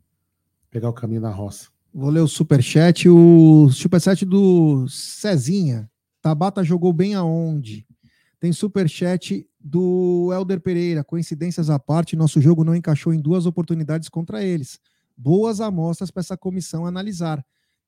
pegar 0.69 0.89
o 0.89 0.93
caminho 0.93 1.21
da 1.21 1.29
roça. 1.31 1.69
Vou 1.97 2.11
ler 2.11 2.19
o 2.19 2.27
superchat. 2.27 3.09
O 3.09 3.71
superchat 3.71 4.23
do 4.23 4.87
Cezinha. 4.87 5.89
Tabata 6.21 6.63
jogou 6.63 6.93
bem 6.93 7.15
aonde? 7.15 7.87
Tem 8.39 8.53
superchat 8.53 9.49
do 9.59 10.29
Helder 10.31 10.61
Pereira. 10.61 11.03
Coincidências 11.03 11.71
à 11.71 11.79
parte, 11.79 12.15
nosso 12.15 12.39
jogo 12.39 12.63
não 12.63 12.75
encaixou 12.75 13.11
em 13.11 13.19
duas 13.19 13.47
oportunidades 13.47 14.09
contra 14.09 14.43
eles. 14.43 14.79
Boas 15.17 15.59
amostras 15.59 16.11
para 16.11 16.19
essa 16.19 16.37
comissão 16.37 16.85
analisar. 16.85 17.43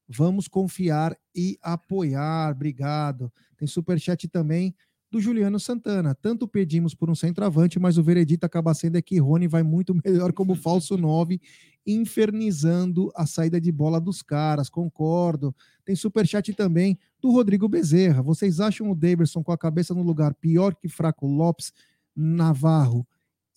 Vamos 0.08 0.48
confiar 0.48 1.16
e 1.36 1.60
apoiar. 1.62 2.54
Obrigado. 2.54 3.32
Tem 3.60 3.68
superchat 3.68 4.28
também 4.28 4.74
do 5.12 5.20
Juliano 5.20 5.60
Santana. 5.60 6.14
Tanto 6.14 6.48
pedimos 6.48 6.94
por 6.94 7.10
um 7.10 7.16
centroavante, 7.16 7.80
mas 7.80 7.98
o 7.98 8.04
veredito 8.04 8.46
acaba 8.46 8.74
sendo 8.74 8.98
é 8.98 9.02
que 9.02 9.20
Rony 9.20 9.48
vai 9.48 9.64
muito 9.64 9.96
melhor 10.06 10.32
como 10.34 10.56
falso 10.56 10.98
9, 10.98 11.42
infernizando 11.86 13.12
a 13.16 13.26
saída 13.26 13.60
de 13.60 13.72
bola 13.72 14.00
dos 14.00 14.22
caras. 14.22 14.70
Concordo. 14.70 15.56
Tem 15.84 15.96
superchat 15.96 16.54
também 16.54 16.98
do 17.22 17.32
Rodrigo 17.32 17.68
Bezerra. 17.68 18.22
Vocês 18.22 18.60
acham 18.60 18.92
o 18.92 18.96
Daverson 18.96 19.44
com 19.44 19.52
a 19.52 19.58
cabeça 19.58 19.94
no 19.94 20.04
lugar 20.04 20.34
pior 20.36 20.76
que 20.76 20.88
Fraco 20.88 21.28
Lopes, 21.28 21.74
Navarro 22.16 23.08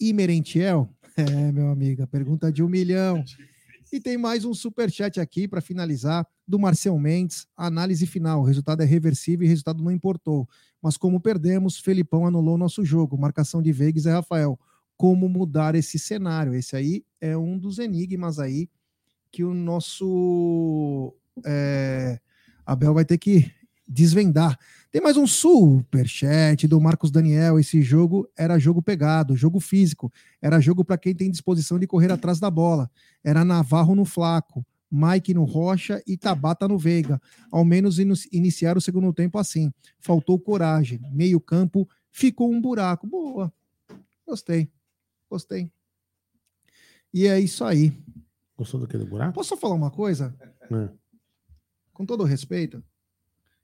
e 0.01 0.13
Merentiel? 0.13 0.89
É, 1.15 1.53
meu 1.53 1.69
amigo, 1.69 2.03
a 2.03 2.07
pergunta 2.07 2.51
de 2.51 2.63
um 2.63 2.69
milhão. 2.71 3.23
E 3.93 4.01
tem 4.01 4.17
mais 4.17 4.47
um 4.47 4.55
superchat 4.55 5.21
aqui 5.21 5.47
para 5.47 5.61
finalizar, 5.61 6.27
do 6.49 6.59
Marcel 6.59 6.99
Mendes. 6.99 7.47
Análise 7.55 8.07
final: 8.07 8.41
o 8.41 8.45
resultado 8.45 8.81
é 8.83 8.87
reversível 8.87 9.45
e 9.45 9.49
resultado 9.49 9.83
não 9.83 9.93
importou. 9.93 10.49
Mas 10.81 10.97
como 10.97 11.21
perdemos, 11.21 11.79
Felipão 11.79 12.27
anulou 12.27 12.57
nosso 12.57 12.83
jogo. 12.87 13.19
Marcação 13.19 13.61
de 13.61 13.71
Veiga 13.71 13.99
e 13.99 14.03
Zé 14.03 14.11
Rafael. 14.11 14.59
Como 14.97 15.29
mudar 15.29 15.75
esse 15.75 15.99
cenário? 15.99 16.55
Esse 16.55 16.75
aí 16.75 17.05
é 17.21 17.37
um 17.37 17.59
dos 17.59 17.79
enigmas 17.79 18.39
aí 18.39 18.71
que 19.31 19.45
o 19.45 19.53
nosso 19.53 21.15
é, 21.45 22.19
Abel 22.65 22.95
vai 22.95 23.05
ter 23.05 23.19
que 23.19 23.53
desvendar. 23.93 24.59
Tem 24.91 25.03
mais 25.03 25.17
um 25.17 25.27
superchat 25.27 26.67
do 26.67 26.81
Marcos 26.81 27.11
Daniel. 27.11 27.59
Esse 27.59 27.83
jogo 27.83 28.29
era 28.37 28.59
jogo 28.59 28.83
pegado, 28.83 29.37
jogo 29.37 29.61
físico. 29.61 30.11
Era 30.41 30.61
jogo 30.61 30.85
para 30.85 30.97
quem 30.97 31.15
tem 31.15 31.31
disposição 31.31 31.79
de 31.79 31.87
correr 31.87 32.11
atrás 32.11 32.41
da 32.41 32.51
bola. 32.51 32.91
Era 33.23 33.45
Navarro 33.45 33.95
no 33.95 34.05
Flaco, 34.05 34.65
Mike 34.91 35.35
no 35.35 35.45
Rocha 35.45 36.03
e 36.07 36.17
Tabata 36.17 36.67
no 36.67 36.79
Veiga. 36.79 37.21
Ao 37.51 37.65
menos 37.65 37.99
iniciar 38.33 38.77
o 38.77 38.81
segundo 38.81 39.13
tempo 39.13 39.39
assim. 39.39 39.71
Faltou 39.99 40.39
coragem. 40.39 41.01
Meio 41.13 41.39
campo 41.41 41.89
ficou 42.11 42.51
um 42.51 42.61
buraco. 42.61 43.07
Boa. 43.07 43.53
Gostei. 44.27 44.71
Gostei. 45.31 45.71
E 47.13 47.27
é 47.27 47.39
isso 47.39 47.63
aí. 47.63 47.93
Gostou 48.57 48.81
do 48.81 48.87
que 48.87 48.97
do 48.97 49.07
buraco? 49.07 49.35
Posso 49.35 49.57
falar 49.57 49.75
uma 49.75 49.91
coisa? 49.91 50.35
É. 50.41 50.89
Com 51.93 52.07
todo 52.07 52.25
respeito. 52.25 52.83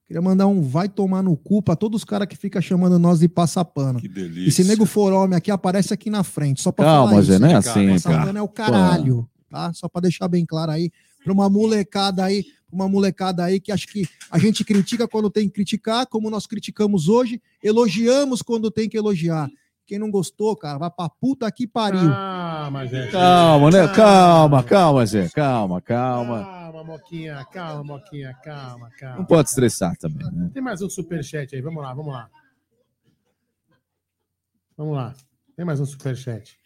Queria 0.09 0.23
mandar 0.23 0.47
um 0.47 0.63
vai 0.63 0.89
tomar 0.89 1.23
no 1.23 1.37
cu 1.37 1.63
pra 1.63 1.77
todos 1.77 2.01
os 2.01 2.05
caras 2.05 2.27
que 2.27 2.35
ficam 2.35 2.63
chamando 2.63 2.99
nós 2.99 3.19
de 3.21 3.29
passapano. 3.29 4.01
Que 4.01 4.09
delícia. 4.09 4.49
E 4.49 4.51
se 4.51 4.65
nego 4.65 4.87
for 4.87 5.13
homem 5.13 5.37
aqui, 5.37 5.51
aparece 5.51 5.93
aqui 5.93 6.09
na 6.09 6.25
frente. 6.25 6.63
Só 6.63 6.73
pra 6.73 6.87
Calma, 6.87 7.11
falar 7.11 7.23
isso. 7.23 7.39
não 7.39 7.49
é 7.49 7.55
assim, 7.55 7.89
Passapano 7.91 8.25
cara. 8.27 8.39
é 8.39 8.43
o 8.43 8.49
caralho, 8.49 9.29
tá? 9.51 9.71
Só 9.75 9.87
pra 9.87 10.01
deixar 10.01 10.27
bem 10.27 10.47
claro 10.47 10.73
aí. 10.73 10.91
Pra 11.23 11.31
uma 11.31 11.51
molecada 11.51 12.25
aí, 12.25 12.43
pra 12.43 12.75
uma 12.75 12.89
molecada 12.89 13.45
aí 13.45 13.61
que 13.61 13.71
acho 13.71 13.87
que 13.87 14.09
a 14.31 14.39
gente 14.39 14.65
critica 14.65 15.07
quando 15.07 15.29
tem 15.29 15.47
que 15.47 15.55
criticar, 15.57 16.07
como 16.07 16.31
nós 16.31 16.47
criticamos 16.47 17.07
hoje, 17.07 17.39
elogiamos 17.63 18.41
quando 18.41 18.71
tem 18.71 18.89
que 18.89 18.97
elogiar. 18.97 19.51
Quem 19.89 19.99
não 19.99 20.11
gostou, 20.11 20.55
cara, 20.55 20.77
vai 20.77 20.91
pra 20.91 21.09
puta 21.09 21.51
que 21.51 21.67
pariu. 21.67 22.13
Ah, 22.13 22.69
mas 22.71 22.93
é. 22.93 23.07
Calma, 23.07 23.71
né? 23.71 23.89
Calma, 23.89 24.63
calma, 24.63 25.07
Zé. 25.07 25.31
Calma, 25.31 25.81
calma. 25.81 26.45
Calma, 26.45 26.85
Moquinha, 26.85 27.47
calma, 27.51 27.83
Moquinha, 27.83 28.35
calma, 28.45 28.91
calma. 28.99 29.17
Não 29.17 29.25
pode 29.25 29.49
estressar 29.49 29.97
também, 29.97 30.31
né? 30.31 30.51
Tem 30.53 30.63
mais 30.63 30.83
um 30.83 30.91
superchat 30.91 31.57
aí, 31.57 31.63
vamos 31.63 31.83
lá, 31.83 31.95
vamos 31.95 32.13
lá. 32.13 32.29
Vamos 34.77 34.95
lá. 34.95 35.15
Tem 35.57 35.65
mais 35.65 35.81
um 35.81 35.87
superchat. 35.87 36.59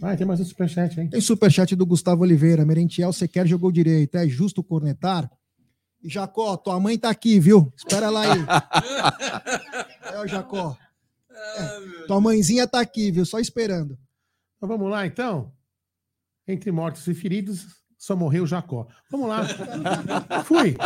Vai, 0.00 0.16
tem 0.16 0.26
mais 0.26 0.40
um 0.40 0.44
superchat, 0.46 0.98
hein? 0.98 1.10
Tem 1.10 1.20
superchat 1.20 1.76
do 1.76 1.84
Gustavo 1.84 2.22
Oliveira. 2.22 2.64
Merentiel, 2.64 3.12
você 3.12 3.28
quer 3.28 3.46
jogou 3.46 3.70
direito. 3.70 4.16
É 4.16 4.26
justo 4.26 4.64
cornetar? 4.64 5.30
E 6.02 6.08
Jacó, 6.08 6.56
tua 6.56 6.80
mãe 6.80 6.96
tá 6.96 7.10
aqui, 7.10 7.38
viu? 7.38 7.70
Espera 7.76 8.08
lá 8.08 8.22
aí. 8.22 8.40
é, 10.10 10.20
o 10.20 10.26
Jacó. 10.26 10.74
É, 11.42 12.06
tua 12.06 12.20
mãezinha 12.20 12.66
tá 12.66 12.80
aqui, 12.80 13.10
viu? 13.10 13.24
Só 13.24 13.38
esperando. 13.38 13.98
Então 14.56 14.68
vamos 14.68 14.90
lá, 14.90 15.06
então. 15.06 15.52
Entre 16.46 16.70
mortos 16.70 17.06
e 17.06 17.14
feridos, 17.14 17.66
só 17.98 18.16
morreu 18.16 18.46
Jacó. 18.46 18.86
Vamos 19.10 19.28
lá. 19.28 19.42
Fui. 20.44 20.76